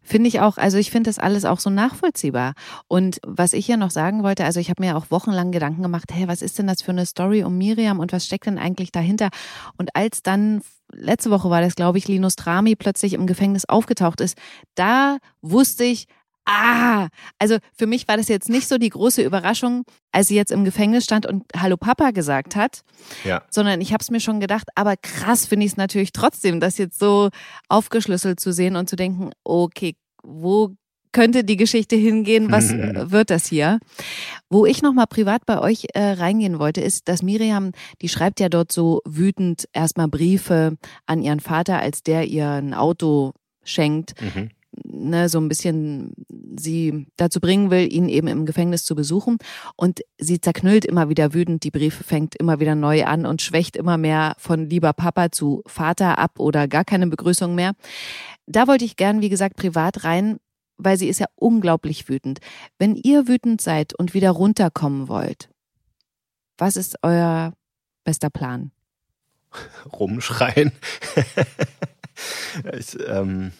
Finde 0.07 0.29
ich 0.29 0.39
auch, 0.39 0.57
also 0.57 0.77
ich 0.77 0.89
finde 0.89 1.09
das 1.09 1.19
alles 1.19 1.43
auch 1.43 1.59
so 1.59 1.69
nachvollziehbar. 1.69 2.53
Und 2.87 3.19
was 3.27 3.51
ich 3.51 3.67
ja 3.67 3.75
noch 3.75 3.91
sagen 3.91 4.23
wollte, 4.23 4.45
also 4.45 4.57
ich 4.61 4.69
habe 4.69 4.81
mir 4.81 4.95
auch 4.95 5.11
wochenlang 5.11 5.51
Gedanken 5.51 5.81
gemacht, 5.81 6.13
hey, 6.13 6.29
was 6.29 6.41
ist 6.41 6.57
denn 6.57 6.67
das 6.67 6.81
für 6.81 6.91
eine 6.91 7.05
Story 7.05 7.43
um 7.43 7.57
Miriam 7.57 7.99
und 7.99 8.13
was 8.13 8.25
steckt 8.25 8.45
denn 8.45 8.57
eigentlich 8.57 8.93
dahinter? 8.93 9.27
Und 9.77 9.93
als 9.97 10.23
dann 10.23 10.61
letzte 10.97 11.31
Woche 11.31 11.49
war 11.49 11.61
das, 11.61 11.75
glaube 11.75 11.97
ich, 11.97 12.07
Linus 12.07 12.35
Trami 12.35 12.75
plötzlich 12.75 13.13
im 13.13 13.27
Gefängnis 13.27 13.65
aufgetaucht 13.65 14.21
ist, 14.21 14.37
da 14.75 15.17
wusste 15.41 15.83
ich, 15.83 16.07
ah, 16.45 17.09
also 17.39 17.57
für 17.77 17.87
mich 17.87 18.07
war 18.07 18.17
das 18.17 18.29
jetzt 18.29 18.49
nicht 18.49 18.67
so 18.67 18.77
die 18.77 18.89
große 18.89 19.21
Überraschung, 19.21 19.83
als 20.11 20.29
sie 20.29 20.35
jetzt 20.35 20.51
im 20.51 20.63
Gefängnis 20.63 21.03
stand 21.03 21.25
und 21.25 21.43
Hallo 21.55 21.77
Papa 21.77 22.11
gesagt 22.11 22.55
hat, 22.55 22.81
ja. 23.23 23.43
sondern 23.49 23.81
ich 23.81 23.93
habe 23.93 24.01
es 24.01 24.09
mir 24.09 24.21
schon 24.21 24.39
gedacht, 24.39 24.69
aber 24.75 24.95
krass 24.97 25.45
finde 25.45 25.65
ich 25.65 25.73
es 25.73 25.77
natürlich 25.77 26.13
trotzdem, 26.13 26.59
das 26.59 26.77
jetzt 26.77 26.97
so 26.97 27.29
aufgeschlüsselt 27.69 28.39
zu 28.39 28.51
sehen 28.53 28.75
und 28.75 28.89
zu 28.89 28.95
denken, 28.95 29.31
okay, 29.43 29.95
wo 30.23 30.71
könnte 31.11 31.43
die 31.43 31.57
Geschichte 31.57 31.95
hingehen? 31.95 32.51
Was 32.51 32.71
wird 32.71 33.29
das 33.29 33.47
hier? 33.47 33.79
Wo 34.49 34.65
ich 34.65 34.81
nochmal 34.81 35.07
privat 35.07 35.45
bei 35.45 35.59
euch 35.59 35.87
äh, 35.93 36.01
reingehen 36.01 36.59
wollte, 36.59 36.81
ist, 36.81 37.07
dass 37.07 37.21
Miriam, 37.21 37.71
die 38.01 38.09
schreibt 38.09 38.39
ja 38.39 38.49
dort 38.49 38.71
so 38.71 39.01
wütend 39.05 39.67
erstmal 39.73 40.07
Briefe 40.07 40.77
an 41.05 41.21
ihren 41.21 41.39
Vater, 41.39 41.79
als 41.79 42.03
der 42.03 42.25
ihr 42.25 42.49
ein 42.49 42.73
Auto 42.73 43.33
schenkt. 43.63 44.13
Mhm. 44.21 44.49
Ne, 44.83 45.27
so 45.27 45.39
ein 45.39 45.47
bisschen 45.47 46.13
sie 46.59 47.07
dazu 47.17 47.39
bringen 47.39 47.71
will, 47.71 47.91
ihn 47.91 48.09
eben 48.09 48.27
im 48.27 48.45
Gefängnis 48.45 48.85
zu 48.85 48.95
besuchen. 48.95 49.37
Und 49.75 50.01
sie 50.17 50.39
zerknüllt 50.39 50.85
immer 50.85 51.09
wieder 51.09 51.33
wütend 51.33 51.63
die 51.63 51.71
Briefe, 51.71 52.03
fängt 52.03 52.35
immer 52.35 52.59
wieder 52.59 52.75
neu 52.75 53.05
an 53.05 53.25
und 53.25 53.41
schwächt 53.41 53.75
immer 53.75 53.97
mehr 53.97 54.35
von 54.37 54.69
lieber 54.69 54.93
Papa 54.93 55.31
zu 55.31 55.63
Vater 55.65 56.19
ab 56.19 56.39
oder 56.39 56.67
gar 56.67 56.85
keine 56.85 57.07
Begrüßung 57.07 57.55
mehr. 57.55 57.73
Da 58.45 58.67
wollte 58.67 58.85
ich 58.85 58.95
gern, 58.95 59.21
wie 59.21 59.29
gesagt, 59.29 59.55
privat 59.55 60.03
rein 60.03 60.37
weil 60.77 60.97
sie 60.97 61.07
ist 61.07 61.19
ja 61.19 61.27
unglaublich 61.35 62.09
wütend. 62.09 62.39
Wenn 62.77 62.95
ihr 62.95 63.27
wütend 63.27 63.61
seid 63.61 63.93
und 63.93 64.13
wieder 64.13 64.31
runterkommen 64.31 65.07
wollt, 65.07 65.49
was 66.57 66.75
ist 66.75 66.97
euer 67.03 67.53
bester 68.03 68.29
Plan? 68.29 68.71
Rumschreien. 69.93 70.71
das, 72.63 72.97
ähm, 73.07 73.51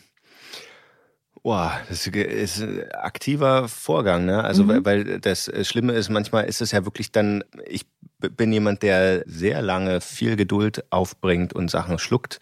Boah, 1.48 1.80
das 1.88 2.06
ist 2.06 2.62
ein 2.62 2.92
aktiver 2.92 3.70
Vorgang, 3.70 4.26
ne? 4.26 4.44
Also 4.44 4.66
mhm. 4.66 4.84
weil 4.84 5.22
das 5.22 5.50
Schlimme 5.62 5.94
ist, 5.94 6.10
manchmal 6.10 6.44
ist 6.44 6.60
es 6.60 6.74
ja 6.74 6.84
wirklich 6.84 7.14
dann, 7.14 7.42
ich 7.66 7.86
bin 8.20 8.52
jemand, 8.52 8.84
der 8.84 9.24
sehr 9.26 9.62
lange 9.62 10.02
viel 10.02 10.36
Geduld 10.36 10.84
aufbringt 10.92 11.54
und 11.54 11.72
Sachen 11.72 12.00
schluckt. 12.00 12.42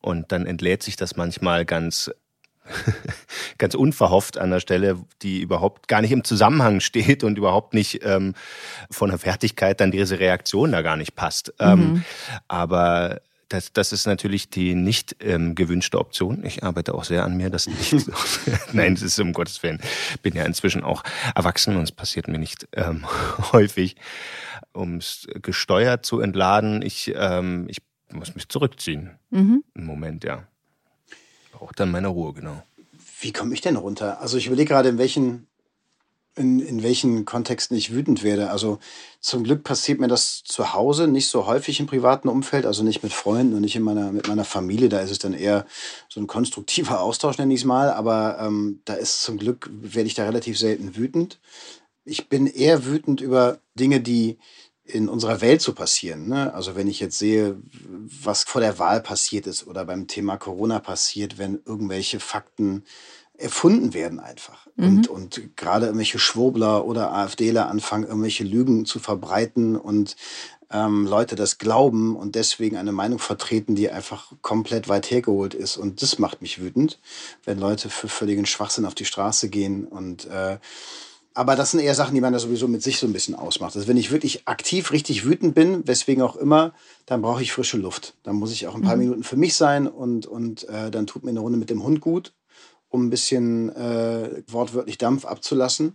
Und 0.00 0.30
dann 0.30 0.46
entlädt 0.46 0.84
sich 0.84 0.94
das 0.94 1.16
manchmal 1.16 1.64
ganz 1.64 2.08
ganz 3.58 3.74
unverhofft 3.74 4.38
an 4.38 4.50
der 4.50 4.60
Stelle, 4.60 4.98
die 5.22 5.40
überhaupt 5.40 5.88
gar 5.88 6.00
nicht 6.00 6.12
im 6.12 6.24
Zusammenhang 6.24 6.80
steht 6.80 7.24
und 7.24 7.38
überhaupt 7.38 7.74
nicht 7.74 8.04
ähm, 8.04 8.34
von 8.90 9.10
der 9.10 9.18
Fertigkeit 9.18 9.80
dann 9.80 9.90
diese 9.90 10.18
Reaktion 10.18 10.72
da 10.72 10.82
gar 10.82 10.96
nicht 10.96 11.14
passt. 11.14 11.52
Mhm. 11.60 11.66
Ähm, 11.66 12.04
aber 12.48 13.20
das, 13.48 13.72
das 13.72 13.92
ist 13.92 14.06
natürlich 14.06 14.48
die 14.48 14.74
nicht 14.74 15.16
ähm, 15.20 15.54
gewünschte 15.56 15.98
Option. 15.98 16.44
Ich 16.44 16.62
arbeite 16.62 16.94
auch 16.94 17.04
sehr 17.04 17.24
an 17.24 17.36
mir, 17.36 17.50
das 17.50 17.66
nicht. 17.66 17.94
Nein, 18.72 18.94
das 18.94 19.02
ist 19.02 19.18
um 19.18 19.32
Gottes 19.32 19.62
Willen. 19.62 19.80
Bin 20.22 20.34
ja 20.34 20.44
inzwischen 20.44 20.84
auch 20.84 21.02
erwachsen 21.34 21.76
und 21.76 21.82
es 21.82 21.92
passiert 21.92 22.28
mir 22.28 22.38
nicht 22.38 22.68
ähm, 22.72 23.06
häufig. 23.52 23.96
Um 24.72 24.98
es 24.98 25.26
gesteuert 25.42 26.06
zu 26.06 26.20
entladen, 26.20 26.80
ich, 26.80 27.12
ähm, 27.16 27.66
ich 27.68 27.78
muss 28.12 28.36
mich 28.36 28.48
zurückziehen. 28.48 29.18
Mhm. 29.30 29.64
Im 29.74 29.84
Moment, 29.84 30.22
ja 30.22 30.46
auch 31.60 31.72
dann 31.72 31.90
meine 31.90 32.08
Ruhe, 32.08 32.32
genau. 32.32 32.62
Wie 33.20 33.32
komme 33.32 33.54
ich 33.54 33.60
denn 33.60 33.76
runter? 33.76 34.20
Also 34.20 34.36
ich 34.38 34.46
überlege 34.46 34.68
gerade, 34.68 34.88
in 34.88 34.98
welchen, 34.98 35.46
in, 36.36 36.60
in 36.60 36.82
welchen 36.82 37.24
Kontexten 37.24 37.76
ich 37.76 37.92
wütend 37.92 38.22
werde. 38.22 38.50
Also 38.50 38.78
zum 39.20 39.44
Glück 39.44 39.62
passiert 39.62 40.00
mir 40.00 40.08
das 40.08 40.42
zu 40.42 40.72
Hause 40.72 41.06
nicht 41.06 41.28
so 41.28 41.46
häufig 41.46 41.80
im 41.80 41.86
privaten 41.86 42.28
Umfeld, 42.28 42.64
also 42.64 42.82
nicht 42.82 43.02
mit 43.02 43.12
Freunden 43.12 43.54
und 43.54 43.60
nicht 43.60 43.76
in 43.76 43.82
meiner, 43.82 44.10
mit 44.12 44.26
meiner 44.28 44.44
Familie. 44.44 44.88
Da 44.88 45.00
ist 45.00 45.10
es 45.10 45.18
dann 45.18 45.34
eher 45.34 45.66
so 46.08 46.20
ein 46.20 46.26
konstruktiver 46.26 47.00
Austausch, 47.00 47.36
nenne 47.36 47.52
ich 47.52 47.60
es 47.60 47.66
mal. 47.66 47.90
Aber 47.90 48.38
ähm, 48.40 48.80
da 48.84 48.94
ist 48.94 49.22
zum 49.22 49.38
Glück, 49.38 49.68
werde 49.70 50.06
ich 50.06 50.14
da 50.14 50.24
relativ 50.24 50.58
selten 50.58 50.96
wütend. 50.96 51.38
Ich 52.04 52.28
bin 52.28 52.46
eher 52.46 52.86
wütend 52.86 53.20
über 53.20 53.58
Dinge, 53.74 54.00
die, 54.00 54.38
in 54.92 55.08
unserer 55.08 55.40
Welt 55.40 55.62
so 55.62 55.72
passieren. 55.72 56.28
Ne? 56.28 56.52
Also 56.54 56.74
wenn 56.76 56.88
ich 56.88 57.00
jetzt 57.00 57.18
sehe, 57.18 57.56
was 58.22 58.44
vor 58.44 58.60
der 58.60 58.78
Wahl 58.78 59.00
passiert 59.00 59.46
ist 59.46 59.66
oder 59.66 59.84
beim 59.84 60.06
Thema 60.06 60.36
Corona 60.36 60.78
passiert, 60.78 61.38
wenn 61.38 61.60
irgendwelche 61.64 62.20
Fakten 62.20 62.84
erfunden 63.40 63.94
werden 63.94 64.20
einfach. 64.20 64.66
Mhm. 64.76 64.84
Und, 64.86 65.08
und 65.08 65.56
gerade 65.56 65.86
irgendwelche 65.86 66.18
Schwurbler 66.18 66.84
oder 66.84 67.12
AfDler 67.12 67.68
anfangen, 67.68 68.04
irgendwelche 68.04 68.44
Lügen 68.44 68.84
zu 68.84 68.98
verbreiten 68.98 69.76
und 69.76 70.16
ähm, 70.70 71.06
Leute 71.06 71.34
das 71.34 71.58
glauben 71.58 72.16
und 72.16 72.34
deswegen 72.36 72.76
eine 72.76 72.92
Meinung 72.92 73.18
vertreten, 73.18 73.74
die 73.74 73.90
einfach 73.90 74.32
komplett 74.42 74.88
weit 74.88 75.10
hergeholt 75.10 75.54
ist. 75.54 75.76
Und 75.76 76.02
das 76.02 76.18
macht 76.18 76.42
mich 76.42 76.60
wütend, 76.60 77.00
wenn 77.44 77.58
Leute 77.58 77.90
für 77.90 78.08
völligen 78.08 78.46
Schwachsinn 78.46 78.84
auf 78.84 78.94
die 78.94 79.04
Straße 79.04 79.48
gehen 79.48 79.84
und 79.84 80.26
äh, 80.26 80.58
aber 81.34 81.54
das 81.54 81.70
sind 81.70 81.80
eher 81.80 81.94
Sachen, 81.94 82.14
die 82.14 82.20
man 82.20 82.32
da 82.32 82.38
sowieso 82.38 82.66
mit 82.66 82.82
sich 82.82 82.98
so 82.98 83.06
ein 83.06 83.12
bisschen 83.12 83.34
ausmacht. 83.34 83.76
Also 83.76 83.86
wenn 83.86 83.96
ich 83.96 84.10
wirklich 84.10 84.48
aktiv 84.48 84.90
richtig 84.90 85.24
wütend 85.24 85.54
bin, 85.54 85.86
weswegen 85.86 86.22
auch 86.22 86.36
immer, 86.36 86.72
dann 87.06 87.22
brauche 87.22 87.42
ich 87.42 87.52
frische 87.52 87.76
Luft. 87.76 88.14
Dann 88.24 88.36
muss 88.36 88.52
ich 88.52 88.66
auch 88.66 88.74
ein 88.74 88.82
paar 88.82 88.96
mhm. 88.96 89.02
Minuten 89.02 89.24
für 89.24 89.36
mich 89.36 89.54
sein 89.54 89.86
und, 89.86 90.26
und 90.26 90.68
äh, 90.68 90.90
dann 90.90 91.06
tut 91.06 91.22
mir 91.22 91.30
eine 91.30 91.40
Runde 91.40 91.58
mit 91.58 91.70
dem 91.70 91.84
Hund 91.84 92.00
gut, 92.00 92.32
um 92.88 93.06
ein 93.06 93.10
bisschen 93.10 93.74
äh, 93.76 94.42
wortwörtlich 94.48 94.98
Dampf 94.98 95.24
abzulassen. 95.24 95.94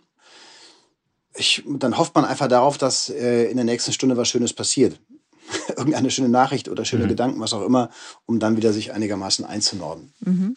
Ich, 1.35 1.63
dann 1.67 1.97
hofft 1.97 2.15
man 2.15 2.23
einfach 2.23 2.47
darauf, 2.47 2.77
dass 2.77 3.09
äh, 3.09 3.45
in 3.45 3.57
der 3.57 3.65
nächsten 3.65 3.91
Stunde 3.91 4.15
was 4.15 4.29
Schönes 4.29 4.53
passiert. 4.53 5.01
Irgendeine 5.75 6.11
schöne 6.11 6.29
Nachricht 6.29 6.69
oder 6.69 6.85
schöne 6.85 7.03
mhm. 7.05 7.09
Gedanken, 7.09 7.39
was 7.41 7.51
auch 7.51 7.65
immer, 7.65 7.89
um 8.25 8.39
dann 8.39 8.55
wieder 8.55 8.71
sich 8.71 8.93
einigermaßen 8.93 9.43
einzunorden. 9.43 10.13
Mhm. 10.21 10.55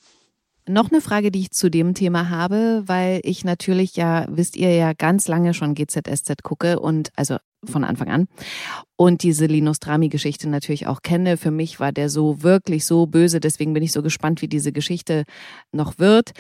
Noch 0.68 0.90
eine 0.90 1.00
Frage, 1.00 1.30
die 1.30 1.40
ich 1.40 1.50
zu 1.50 1.70
dem 1.70 1.94
Thema 1.94 2.28
habe, 2.28 2.82
weil 2.86 3.20
ich 3.24 3.42
natürlich 3.42 3.96
ja, 3.96 4.26
wisst 4.28 4.54
ihr 4.54 4.74
ja, 4.74 4.92
ganz 4.92 5.26
lange 5.26 5.54
schon 5.54 5.74
GZSZ 5.74 6.42
gucke 6.42 6.78
und 6.78 7.10
also 7.16 7.38
von 7.64 7.84
Anfang 7.84 8.08
an 8.08 8.28
und 8.96 9.22
diese 9.22 9.46
Linus 9.46 9.80
Drami-Geschichte 9.80 10.48
natürlich 10.48 10.86
auch 10.86 11.02
kenne. 11.02 11.38
Für 11.38 11.50
mich 11.50 11.80
war 11.80 11.90
der 11.90 12.10
so 12.10 12.42
wirklich 12.42 12.84
so 12.84 13.06
böse, 13.06 13.40
deswegen 13.40 13.72
bin 13.72 13.82
ich 13.82 13.92
so 13.92 14.02
gespannt, 14.02 14.42
wie 14.42 14.48
diese 14.48 14.70
Geschichte 14.70 15.24
noch 15.72 15.98
wird. 15.98 16.32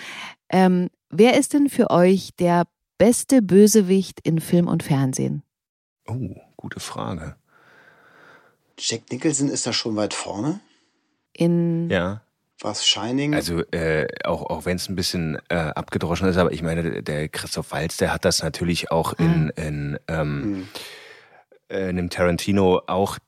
Ähm, 0.50 0.90
wer 1.08 1.38
ist 1.38 1.54
denn 1.54 1.68
für 1.70 1.90
euch 1.90 2.30
der 2.38 2.64
beste 2.98 3.40
Bösewicht 3.40 4.20
in 4.22 4.40
Film 4.40 4.68
und 4.68 4.82
Fernsehen? 4.82 5.42
Oh, 6.06 6.34
gute 6.56 6.80
Frage. 6.80 7.36
Jack 8.78 9.10
Nicholson 9.10 9.48
ist 9.48 9.66
da 9.66 9.72
schon 9.72 9.96
weit 9.96 10.12
vorne. 10.14 10.60
In 11.32 11.88
ja. 11.90 12.22
Was 12.60 12.86
Shining? 12.86 13.34
Also 13.34 13.62
äh, 13.70 14.06
auch 14.24 14.42
auch 14.50 14.64
wenn 14.66 14.76
es 14.76 14.88
ein 14.88 14.96
bisschen 14.96 15.38
äh, 15.48 15.54
abgedroschen 15.54 16.28
ist, 16.28 16.36
aber 16.36 16.52
ich 16.52 16.62
meine, 16.62 17.02
der 17.02 17.28
Christoph 17.28 17.70
Waltz, 17.70 17.96
der 17.98 18.12
hat 18.12 18.24
das 18.24 18.42
natürlich 18.42 18.90
auch 18.90 19.12
in, 19.12 19.44
mhm. 19.44 19.52
in, 19.56 19.98
ähm, 20.08 20.40
mhm. 20.40 20.68
äh, 21.68 21.90
in 21.90 21.96
dem 21.96 22.10
Tarantino 22.10 22.82
auch 22.86 23.18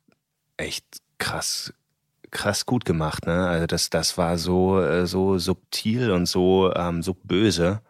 echt 0.57 0.85
krass 1.18 1.72
krass 2.33 2.66
gut 2.66 2.85
gemacht. 2.85 3.26
Ne? 3.26 3.47
Also 3.49 3.66
das 3.66 3.91
das 3.91 4.18
war 4.18 4.37
so 4.37 4.81
äh, 4.81 5.07
so 5.07 5.39
subtil 5.39 6.11
und 6.11 6.26
so 6.26 6.72
ähm, 6.74 7.03
so 7.03 7.14
böse. 7.14 7.83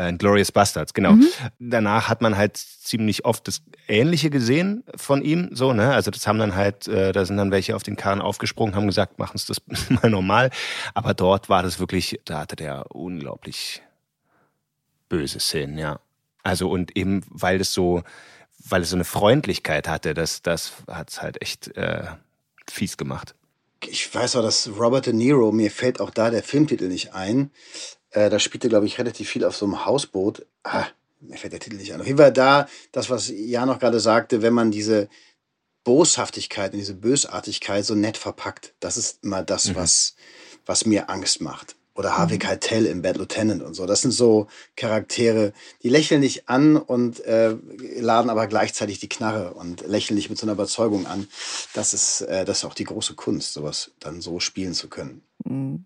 Äh, 0.00 0.14
Glorious 0.14 0.50
Bastards, 0.50 0.94
genau. 0.94 1.12
Mhm. 1.12 1.28
Danach 1.58 2.08
hat 2.08 2.22
man 2.22 2.36
halt 2.36 2.56
ziemlich 2.56 3.26
oft 3.26 3.46
das 3.46 3.62
Ähnliche 3.86 4.30
gesehen 4.30 4.82
von 4.96 5.20
ihm, 5.20 5.50
so, 5.52 5.74
ne? 5.74 5.92
Also 5.92 6.10
das 6.10 6.26
haben 6.26 6.38
dann 6.38 6.54
halt, 6.54 6.88
äh, 6.88 7.12
da 7.12 7.26
sind 7.26 7.36
dann 7.36 7.50
welche 7.50 7.76
auf 7.76 7.82
den 7.82 7.96
Karren 7.96 8.22
aufgesprungen, 8.22 8.74
haben 8.74 8.86
gesagt, 8.86 9.18
machen 9.18 9.36
es 9.36 9.44
das 9.44 9.60
mal 9.90 10.08
normal. 10.08 10.50
Aber 10.94 11.12
dort 11.12 11.50
war 11.50 11.62
das 11.62 11.80
wirklich, 11.80 12.18
da 12.24 12.38
hatte 12.40 12.56
der 12.56 12.94
unglaublich 12.94 13.82
böse 15.10 15.38
Szenen, 15.38 15.76
ja. 15.76 16.00
Also 16.42 16.70
und 16.70 16.96
eben, 16.96 17.22
weil 17.28 17.60
es 17.60 17.74
so, 17.74 18.02
weil 18.58 18.82
es 18.82 18.90
so 18.90 18.96
eine 18.96 19.04
Freundlichkeit 19.04 19.86
hatte, 19.86 20.14
das, 20.14 20.40
das 20.40 20.72
hat 20.86 21.10
es 21.10 21.20
halt 21.20 21.42
echt 21.42 21.76
äh, 21.76 22.04
fies 22.70 22.96
gemacht. 22.96 23.34
Ich 23.86 24.14
weiß 24.14 24.36
auch, 24.36 24.42
dass 24.42 24.70
Robert 24.78 25.06
De 25.06 25.12
Niro, 25.12 25.52
mir 25.52 25.70
fällt 25.70 26.00
auch 26.00 26.10
da 26.10 26.30
der 26.30 26.42
Filmtitel 26.42 26.88
nicht 26.88 27.14
ein, 27.14 27.50
äh, 28.10 28.30
da 28.30 28.38
spielte, 28.38 28.68
glaube 28.68 28.86
ich, 28.86 28.98
relativ 28.98 29.28
viel 29.28 29.44
auf 29.44 29.56
so 29.56 29.66
einem 29.66 29.84
Hausboot. 29.84 30.46
Ah, 30.64 30.86
mir 31.20 31.36
fällt 31.36 31.52
der 31.52 31.60
Titel 31.60 31.76
nicht 31.76 31.92
an. 31.92 32.00
Auf 32.00 32.06
jeden 32.06 32.18
Fall 32.18 32.32
da, 32.32 32.68
das, 32.92 33.10
was 33.10 33.28
Jan 33.28 33.68
noch 33.68 33.78
gerade 33.78 34.00
sagte, 34.00 34.42
wenn 34.42 34.54
man 34.54 34.70
diese 34.70 35.08
Boshaftigkeit 35.84 36.72
und 36.72 36.78
diese 36.78 36.94
Bösartigkeit 36.94 37.84
so 37.84 37.94
nett 37.94 38.16
verpackt, 38.16 38.74
das 38.80 38.96
ist 38.96 39.22
immer 39.22 39.42
das, 39.42 39.68
mhm. 39.68 39.76
was, 39.76 40.14
was 40.66 40.86
mir 40.86 41.10
Angst 41.10 41.40
macht. 41.40 41.76
Oder 41.94 42.16
Harvey 42.16 42.36
mhm. 42.36 42.40
Keitel 42.40 42.86
im 42.86 43.02
Bad 43.02 43.16
Lieutenant 43.16 43.62
und 43.62 43.74
so. 43.74 43.84
Das 43.84 44.00
sind 44.00 44.12
so 44.12 44.46
Charaktere, 44.76 45.52
die 45.82 45.88
lächeln 45.88 46.22
dich 46.22 46.48
an 46.48 46.76
und 46.76 47.20
äh, 47.24 47.56
laden 47.98 48.30
aber 48.30 48.46
gleichzeitig 48.46 49.00
die 49.00 49.08
Knarre 49.08 49.54
und 49.54 49.86
lächeln 49.86 50.16
dich 50.16 50.30
mit 50.30 50.38
so 50.38 50.46
einer 50.46 50.52
Überzeugung 50.52 51.06
an. 51.06 51.28
Das 51.74 51.92
ist, 51.92 52.22
äh, 52.22 52.44
das 52.44 52.58
ist 52.58 52.64
auch 52.64 52.74
die 52.74 52.84
große 52.84 53.14
Kunst, 53.14 53.52
sowas 53.52 53.90
dann 54.00 54.20
so 54.20 54.40
spielen 54.40 54.72
zu 54.72 54.88
können. 54.88 55.22
Mhm. 55.44 55.84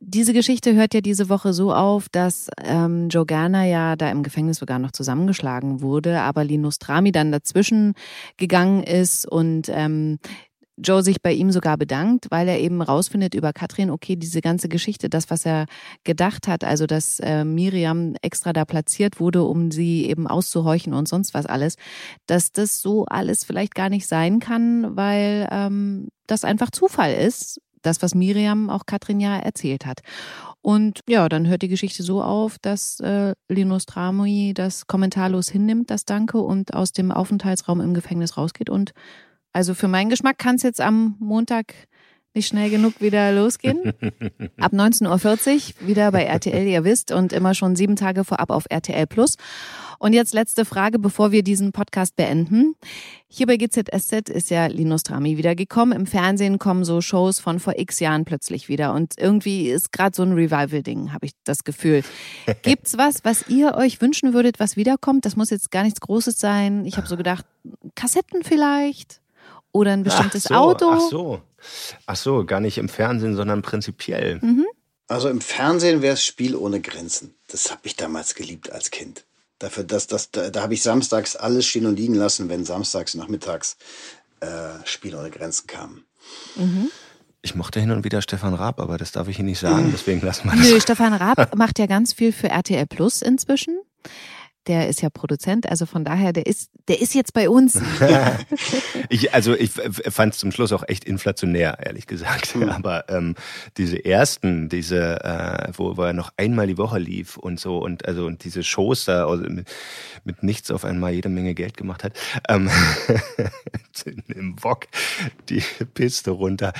Diese 0.00 0.32
Geschichte 0.32 0.74
hört 0.74 0.92
ja 0.92 1.00
diese 1.00 1.28
Woche 1.28 1.52
so 1.52 1.72
auf, 1.72 2.08
dass 2.10 2.48
ähm, 2.62 3.08
Joe 3.08 3.24
Gerner 3.24 3.64
ja 3.64 3.96
da 3.96 4.10
im 4.10 4.22
Gefängnis 4.22 4.58
sogar 4.58 4.78
noch 4.78 4.92
zusammengeschlagen 4.92 5.80
wurde, 5.80 6.20
aber 6.20 6.44
Linus 6.44 6.78
Trami 6.78 7.12
dann 7.12 7.32
dazwischen 7.32 7.94
gegangen 8.36 8.82
ist 8.82 9.26
und 9.26 9.70
ähm, 9.70 10.18
Joe 10.78 11.02
sich 11.02 11.22
bei 11.22 11.32
ihm 11.32 11.50
sogar 11.50 11.78
bedankt, 11.78 12.26
weil 12.30 12.48
er 12.48 12.60
eben 12.60 12.82
rausfindet 12.82 13.34
über 13.34 13.54
Katrin, 13.54 13.90
okay, 13.90 14.16
diese 14.16 14.42
ganze 14.42 14.68
Geschichte, 14.68 15.08
das, 15.08 15.30
was 15.30 15.46
er 15.46 15.64
gedacht 16.04 16.48
hat, 16.48 16.64
also 16.64 16.86
dass 16.86 17.18
äh, 17.20 17.44
Miriam 17.44 18.14
extra 18.20 18.52
da 18.52 18.66
platziert 18.66 19.18
wurde, 19.18 19.42
um 19.44 19.70
sie 19.70 20.04
eben 20.04 20.26
auszuhorchen 20.26 20.92
und 20.92 21.08
sonst 21.08 21.32
was 21.32 21.46
alles, 21.46 21.76
dass 22.26 22.52
das 22.52 22.82
so 22.82 23.06
alles 23.06 23.44
vielleicht 23.44 23.74
gar 23.74 23.88
nicht 23.88 24.06
sein 24.06 24.38
kann, 24.38 24.96
weil 24.96 25.48
ähm, 25.50 26.08
das 26.26 26.44
einfach 26.44 26.70
Zufall 26.70 27.14
ist 27.14 27.60
das, 27.86 28.02
was 28.02 28.14
Miriam 28.14 28.68
auch 28.70 28.86
Katrin 28.86 29.20
ja 29.20 29.36
erzählt 29.38 29.86
hat. 29.86 30.00
Und 30.60 31.00
ja, 31.08 31.28
dann 31.28 31.46
hört 31.46 31.62
die 31.62 31.68
Geschichte 31.68 32.02
so 32.02 32.22
auf, 32.22 32.58
dass 32.58 32.98
äh, 33.00 33.34
Linus 33.48 33.86
Tramui 33.86 34.52
das 34.52 34.86
kommentarlos 34.86 35.48
hinnimmt, 35.48 35.90
das 35.90 36.04
Danke, 36.04 36.38
und 36.38 36.74
aus 36.74 36.92
dem 36.92 37.12
Aufenthaltsraum 37.12 37.80
im 37.80 37.94
Gefängnis 37.94 38.36
rausgeht. 38.36 38.68
Und 38.68 38.92
also 39.52 39.74
für 39.74 39.88
meinen 39.88 40.10
Geschmack 40.10 40.38
kann 40.38 40.56
es 40.56 40.62
jetzt 40.62 40.80
am 40.80 41.16
Montag 41.20 41.74
nicht 42.36 42.46
schnell 42.48 42.70
genug 42.70 43.00
wieder 43.00 43.32
losgehen. 43.32 43.92
Ab 44.60 44.72
19.40 44.72 45.80
Uhr 45.82 45.88
wieder 45.88 46.12
bei 46.12 46.24
RTL, 46.24 46.66
ihr 46.66 46.84
wisst, 46.84 47.10
und 47.10 47.32
immer 47.32 47.54
schon 47.54 47.74
sieben 47.74 47.96
Tage 47.96 48.22
vorab 48.24 48.50
auf 48.50 48.66
RTL 48.68 49.06
Plus. 49.06 49.36
Und 49.98 50.12
jetzt 50.12 50.34
letzte 50.34 50.66
Frage, 50.66 50.98
bevor 50.98 51.32
wir 51.32 51.42
diesen 51.42 51.72
Podcast 51.72 52.16
beenden. 52.16 52.74
Hier 53.28 53.46
bei 53.46 53.56
GZSZ 53.56 54.28
ist 54.28 54.50
ja 54.50 54.66
Linus 54.66 55.02
Drami 55.02 55.38
wiedergekommen. 55.38 55.98
Im 55.98 56.06
Fernsehen 56.06 56.58
kommen 56.58 56.84
so 56.84 57.00
Shows 57.00 57.40
von 57.40 57.58
vor 57.58 57.78
x 57.78 58.00
Jahren 58.00 58.26
plötzlich 58.26 58.68
wieder. 58.68 58.92
Und 58.92 59.14
irgendwie 59.16 59.70
ist 59.70 59.92
gerade 59.92 60.14
so 60.14 60.22
ein 60.22 60.32
Revival-Ding, 60.32 61.14
habe 61.14 61.24
ich 61.26 61.32
das 61.44 61.64
Gefühl. 61.64 62.04
Gibt's 62.62 62.98
was, 62.98 63.24
was 63.24 63.48
ihr 63.48 63.74
euch 63.74 64.02
wünschen 64.02 64.34
würdet, 64.34 64.60
was 64.60 64.76
wiederkommt? 64.76 65.24
Das 65.24 65.36
muss 65.36 65.48
jetzt 65.48 65.70
gar 65.70 65.82
nichts 65.82 66.00
Großes 66.00 66.38
sein. 66.38 66.84
Ich 66.84 66.98
habe 66.98 67.06
so 67.06 67.16
gedacht, 67.16 67.46
Kassetten 67.94 68.42
vielleicht? 68.44 69.22
Oder 69.72 69.92
ein 69.92 70.04
bestimmtes 70.04 70.46
ach 70.46 70.50
so, 70.50 70.54
Auto? 70.54 70.90
Ach 70.90 71.00
so. 71.00 71.40
Ach 72.06 72.16
so, 72.16 72.44
gar 72.44 72.60
nicht 72.60 72.78
im 72.78 72.88
Fernsehen, 72.88 73.36
sondern 73.36 73.62
prinzipiell. 73.62 74.38
Mhm. 74.40 74.66
Also 75.08 75.28
im 75.28 75.40
Fernsehen 75.40 76.02
wäre 76.02 76.14
es 76.14 76.24
Spiel 76.24 76.56
ohne 76.56 76.80
Grenzen. 76.80 77.34
Das 77.48 77.70
habe 77.70 77.82
ich 77.84 77.96
damals 77.96 78.34
geliebt 78.34 78.70
als 78.72 78.90
Kind. 78.90 79.24
Dafür, 79.58 79.84
dass, 79.84 80.06
dass, 80.06 80.30
da, 80.30 80.50
da 80.50 80.62
habe 80.62 80.74
ich 80.74 80.82
samstags 80.82 81.36
alles 81.36 81.66
stehen 81.66 81.86
und 81.86 81.96
liegen 81.96 82.14
lassen, 82.14 82.48
wenn 82.48 82.64
samstags 82.64 83.14
nachmittags 83.14 83.76
äh, 84.40 84.46
Spiel 84.84 85.14
ohne 85.14 85.30
Grenzen 85.30 85.66
kam. 85.66 86.04
Mhm. 86.56 86.90
Ich 87.42 87.54
mochte 87.54 87.78
hin 87.78 87.92
und 87.92 88.04
wieder 88.04 88.20
Stefan 88.22 88.54
Raab, 88.54 88.80
aber 88.80 88.98
das 88.98 89.12
darf 89.12 89.28
ich 89.28 89.38
Ihnen 89.38 89.48
nicht 89.48 89.60
sagen, 89.60 89.90
deswegen 89.94 90.20
lassen 90.20 90.50
wir 90.50 90.56
das. 90.56 90.68
Nö, 90.68 90.80
Stefan 90.80 91.14
Raab 91.14 91.54
macht 91.56 91.78
ja 91.78 91.86
ganz 91.86 92.12
viel 92.12 92.32
für 92.32 92.48
RTL 92.48 92.86
Plus 92.86 93.22
inzwischen 93.22 93.78
der 94.66 94.88
ist 94.88 95.02
ja 95.02 95.10
Produzent, 95.10 95.68
also 95.68 95.86
von 95.86 96.04
daher, 96.04 96.32
der 96.32 96.46
ist, 96.46 96.70
der 96.88 97.00
ist 97.00 97.14
jetzt 97.14 97.32
bei 97.32 97.48
uns. 97.48 97.80
ich, 99.08 99.34
also 99.34 99.54
ich 99.54 99.70
fand 99.72 100.34
es 100.34 100.40
zum 100.40 100.52
Schluss 100.52 100.72
auch 100.72 100.84
echt 100.86 101.04
inflationär, 101.04 101.78
ehrlich 101.84 102.06
gesagt. 102.06 102.56
Mhm. 102.56 102.68
Aber 102.68 103.08
ähm, 103.08 103.34
diese 103.76 104.04
ersten, 104.04 104.68
diese, 104.68 105.24
äh, 105.24 105.72
wo, 105.76 105.96
wo 105.96 106.02
er 106.02 106.12
noch 106.12 106.32
einmal 106.36 106.66
die 106.66 106.78
Woche 106.78 106.98
lief 106.98 107.36
und 107.36 107.60
so 107.60 107.78
und 107.78 108.06
also 108.06 108.26
und 108.26 108.44
diese 108.44 108.62
Shows 108.62 109.04
da 109.04 109.26
also 109.26 109.44
mit, 109.44 109.68
mit 110.24 110.42
nichts 110.42 110.70
auf 110.70 110.84
einmal 110.84 111.12
jede 111.12 111.28
Menge 111.28 111.54
Geld 111.54 111.76
gemacht 111.76 112.04
hat, 112.04 112.12
ähm, 112.48 112.70
im 114.28 114.62
Wok 114.62 114.86
die 115.48 115.62
Piste 115.94 116.32
runter. 116.32 116.72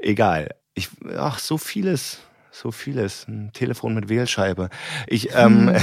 Egal. 0.00 0.54
Ich, 0.74 0.88
ach, 1.16 1.38
so 1.38 1.58
vieles 1.58 2.18
so 2.52 2.70
vieles. 2.70 3.26
Ein 3.26 3.50
Telefon 3.52 3.94
mit 3.94 4.08
Wählscheibe. 4.08 4.68
Ich, 5.06 5.34
ähm, 5.34 5.74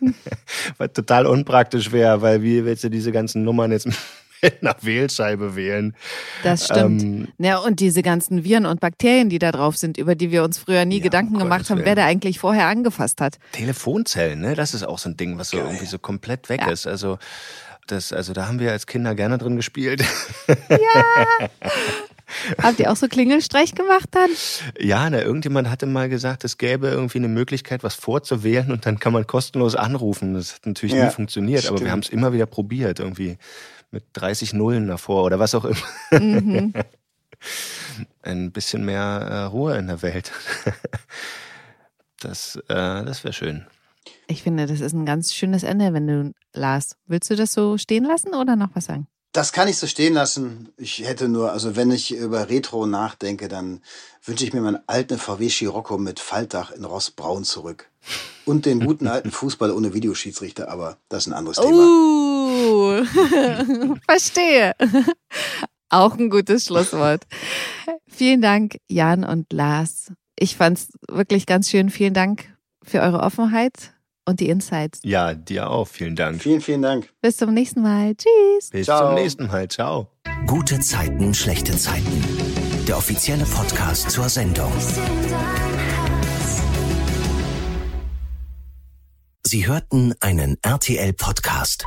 hm. 0.00 0.14
was 0.78 0.92
total 0.92 1.26
unpraktisch 1.26 1.92
wäre, 1.92 2.22
weil 2.22 2.42
wie 2.42 2.64
willst 2.64 2.84
du 2.84 2.88
diese 2.88 3.12
ganzen 3.12 3.44
Nummern 3.44 3.72
jetzt 3.72 3.88
mit 4.42 4.62
einer 4.62 4.76
Wählscheibe 4.80 5.56
wählen? 5.56 5.94
Das 6.44 6.66
stimmt. 6.66 7.02
Ähm, 7.02 7.28
ja, 7.38 7.58
und 7.58 7.80
diese 7.80 8.02
ganzen 8.02 8.44
Viren 8.44 8.64
und 8.64 8.80
Bakterien, 8.80 9.28
die 9.28 9.40
da 9.40 9.50
drauf 9.50 9.76
sind, 9.76 9.98
über 9.98 10.14
die 10.14 10.30
wir 10.30 10.44
uns 10.44 10.58
früher 10.58 10.84
nie 10.84 10.98
ja, 10.98 11.02
Gedanken 11.02 11.34
um 11.34 11.40
gemacht 11.40 11.68
haben, 11.68 11.84
wer 11.84 11.96
da 11.96 12.04
eigentlich 12.04 12.38
vorher 12.38 12.66
angefasst 12.68 13.20
hat. 13.20 13.38
Telefonzellen, 13.52 14.40
ne? 14.40 14.54
Das 14.54 14.74
ist 14.74 14.84
auch 14.84 14.98
so 14.98 15.08
ein 15.08 15.16
Ding, 15.16 15.36
was 15.38 15.50
so 15.50 15.56
Geil. 15.56 15.66
irgendwie 15.66 15.86
so 15.86 15.98
komplett 15.98 16.48
weg 16.48 16.60
ja. 16.60 16.70
ist. 16.70 16.86
Also, 16.86 17.18
das, 17.88 18.12
also 18.12 18.32
da 18.34 18.46
haben 18.46 18.60
wir 18.60 18.70
als 18.70 18.86
Kinder 18.86 19.14
gerne 19.14 19.38
drin 19.38 19.56
gespielt. 19.56 20.04
Ja. 20.68 21.48
Habt 22.62 22.80
ihr 22.80 22.90
auch 22.90 22.96
so 22.96 23.08
Klingelstreich 23.08 23.74
gemacht 23.74 24.08
dann? 24.12 24.30
Ja, 24.78 25.08
na, 25.10 25.22
irgendjemand 25.22 25.70
hatte 25.70 25.86
mal 25.86 26.08
gesagt, 26.08 26.44
es 26.44 26.58
gäbe 26.58 26.88
irgendwie 26.88 27.18
eine 27.18 27.28
Möglichkeit, 27.28 27.82
was 27.82 27.94
vorzuwählen 27.94 28.70
und 28.70 28.86
dann 28.86 28.98
kann 28.98 29.12
man 29.12 29.26
kostenlos 29.26 29.74
anrufen. 29.74 30.34
Das 30.34 30.54
hat 30.54 30.66
natürlich 30.66 30.94
ja, 30.94 31.06
nie 31.06 31.10
funktioniert, 31.10 31.62
stimmt. 31.62 31.78
aber 31.78 31.86
wir 31.86 31.92
haben 31.92 32.00
es 32.00 32.08
immer 32.08 32.32
wieder 32.32 32.46
probiert, 32.46 33.00
irgendwie 33.00 33.38
mit 33.90 34.04
30 34.12 34.52
Nullen 34.52 34.88
davor 34.88 35.24
oder 35.24 35.38
was 35.38 35.54
auch 35.54 35.64
immer. 35.64 36.20
Mhm. 36.20 36.72
Ein 38.22 38.52
bisschen 38.52 38.84
mehr 38.84 39.00
äh, 39.00 39.42
Ruhe 39.44 39.76
in 39.76 39.86
der 39.86 40.02
Welt. 40.02 40.32
Das, 42.20 42.56
äh, 42.68 43.04
das 43.04 43.22
wäre 43.22 43.32
schön. 43.32 43.64
Ich 44.26 44.42
finde, 44.42 44.66
das 44.66 44.80
ist 44.80 44.92
ein 44.92 45.06
ganz 45.06 45.32
schönes 45.32 45.62
Ende, 45.62 45.92
wenn 45.92 46.06
du 46.06 46.32
Lars. 46.52 46.96
Willst 47.06 47.30
du 47.30 47.36
das 47.36 47.52
so 47.52 47.78
stehen 47.78 48.04
lassen 48.04 48.34
oder 48.34 48.56
noch 48.56 48.70
was 48.74 48.86
sagen? 48.86 49.06
Das 49.32 49.52
kann 49.52 49.68
ich 49.68 49.76
so 49.76 49.86
stehen 49.86 50.14
lassen. 50.14 50.72
Ich 50.76 51.00
hätte 51.00 51.28
nur, 51.28 51.52
also 51.52 51.76
wenn 51.76 51.90
ich 51.90 52.12
über 52.14 52.48
Retro 52.48 52.86
nachdenke, 52.86 53.48
dann 53.48 53.82
wünsche 54.24 54.44
ich 54.44 54.52
mir 54.52 54.62
meinen 54.62 54.80
alten 54.86 55.18
VW 55.18 55.48
Scirocco 55.48 55.98
mit 55.98 56.18
Faltdach 56.18 56.70
in 56.70 56.84
Rostbraun 56.84 57.44
zurück. 57.44 57.90
Und 58.46 58.64
den 58.64 58.80
guten 58.80 59.06
alten 59.06 59.30
Fußball 59.30 59.70
ohne 59.70 59.92
Videoschiedsrichter, 59.92 60.70
aber 60.70 60.96
das 61.10 61.24
ist 61.24 61.32
ein 61.32 61.34
anderes 61.34 61.58
Thema. 61.58 61.70
Uh, 61.70 63.04
verstehe. 64.08 64.74
Auch 65.90 66.16
ein 66.16 66.30
gutes 66.30 66.66
Schlusswort. 66.66 67.26
Vielen 68.06 68.40
Dank, 68.40 68.78
Jan 68.88 69.24
und 69.24 69.52
Lars. 69.52 70.12
Ich 70.38 70.56
fand's 70.56 70.88
wirklich 71.08 71.46
ganz 71.46 71.68
schön. 71.68 71.90
Vielen 71.90 72.14
Dank 72.14 72.56
für 72.82 73.00
eure 73.00 73.20
Offenheit 73.20 73.92
und 74.28 74.40
die 74.40 74.50
Insights. 74.50 75.00
Ja, 75.04 75.34
dir 75.34 75.70
auch. 75.70 75.88
Vielen 75.88 76.14
Dank. 76.14 76.42
Vielen, 76.42 76.60
vielen 76.60 76.82
Dank. 76.82 77.08
Bis 77.22 77.38
zum 77.38 77.54
nächsten 77.54 77.80
Mal. 77.80 78.14
Tschüss. 78.14 78.70
Bis 78.70 78.84
Ciao. 78.84 79.06
zum 79.06 79.14
nächsten 79.14 79.46
Mal. 79.46 79.68
Ciao. 79.68 80.08
Gute 80.46 80.78
Zeiten, 80.80 81.32
schlechte 81.32 81.76
Zeiten. 81.76 82.22
Der 82.86 82.98
offizielle 82.98 83.44
Podcast 83.44 84.10
zur 84.10 84.28
Sendung. 84.28 84.72
Sie 89.46 89.66
hörten 89.66 90.14
einen 90.20 90.58
RTL-Podcast. 90.62 91.84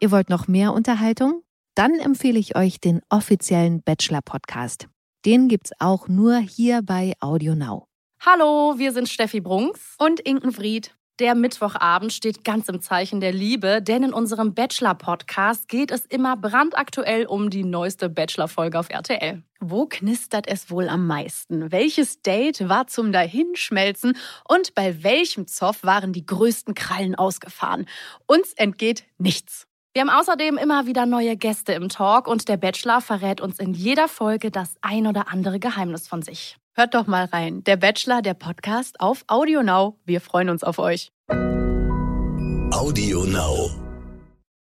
Ihr 0.00 0.10
wollt 0.10 0.28
noch 0.28 0.46
mehr 0.46 0.74
Unterhaltung? 0.74 1.42
Dann 1.74 1.98
empfehle 1.98 2.38
ich 2.38 2.54
euch 2.54 2.80
den 2.80 3.00
offiziellen 3.08 3.82
Bachelor-Podcast. 3.82 4.88
Den 5.24 5.48
gibt's 5.48 5.72
auch 5.78 6.06
nur 6.06 6.38
hier 6.38 6.82
bei 6.82 7.14
Audio 7.20 7.54
Now. 7.54 7.87
Hallo, 8.26 8.74
wir 8.78 8.90
sind 8.92 9.08
Steffi 9.08 9.40
Brunks. 9.40 9.94
Und 9.96 10.18
Inkenfried. 10.18 10.92
Der 11.20 11.36
Mittwochabend 11.36 12.12
steht 12.12 12.42
ganz 12.42 12.68
im 12.68 12.80
Zeichen 12.80 13.20
der 13.20 13.32
Liebe, 13.32 13.80
denn 13.80 14.02
in 14.02 14.12
unserem 14.12 14.54
Bachelor-Podcast 14.54 15.68
geht 15.68 15.92
es 15.92 16.04
immer 16.04 16.36
brandaktuell 16.36 17.26
um 17.26 17.48
die 17.48 17.62
neueste 17.62 18.08
Bachelor-Folge 18.08 18.76
auf 18.76 18.90
RTL. 18.90 19.44
Wo 19.60 19.86
knistert 19.86 20.48
es 20.48 20.68
wohl 20.68 20.88
am 20.88 21.06
meisten? 21.06 21.70
Welches 21.70 22.20
Date 22.20 22.68
war 22.68 22.88
zum 22.88 23.12
Dahinschmelzen? 23.12 24.16
Und 24.48 24.74
bei 24.74 25.04
welchem 25.04 25.46
Zoff 25.46 25.84
waren 25.84 26.12
die 26.12 26.26
größten 26.26 26.74
Krallen 26.74 27.14
ausgefahren? 27.14 27.86
Uns 28.26 28.52
entgeht 28.54 29.04
nichts. 29.18 29.68
Wir 29.94 30.02
haben 30.02 30.10
außerdem 30.10 30.58
immer 30.58 30.86
wieder 30.86 31.06
neue 31.06 31.36
Gäste 31.36 31.72
im 31.72 31.88
Talk 31.88 32.26
und 32.26 32.48
der 32.48 32.56
Bachelor 32.56 33.00
verrät 33.00 33.40
uns 33.40 33.60
in 33.60 33.74
jeder 33.74 34.08
Folge 34.08 34.50
das 34.50 34.74
ein 34.80 35.06
oder 35.06 35.28
andere 35.32 35.60
Geheimnis 35.60 36.08
von 36.08 36.22
sich. 36.22 36.56
Hört 36.78 36.94
doch 36.94 37.08
mal 37.08 37.24
rein. 37.24 37.64
Der 37.64 37.76
Bachelor, 37.76 38.22
der 38.22 38.34
Podcast 38.34 39.00
auf 39.00 39.24
Audio 39.26 39.64
Now. 39.64 39.98
Wir 40.04 40.20
freuen 40.20 40.48
uns 40.48 40.62
auf 40.62 40.78
euch. 40.78 41.10
Audio 42.70 43.24
Now. 43.24 43.87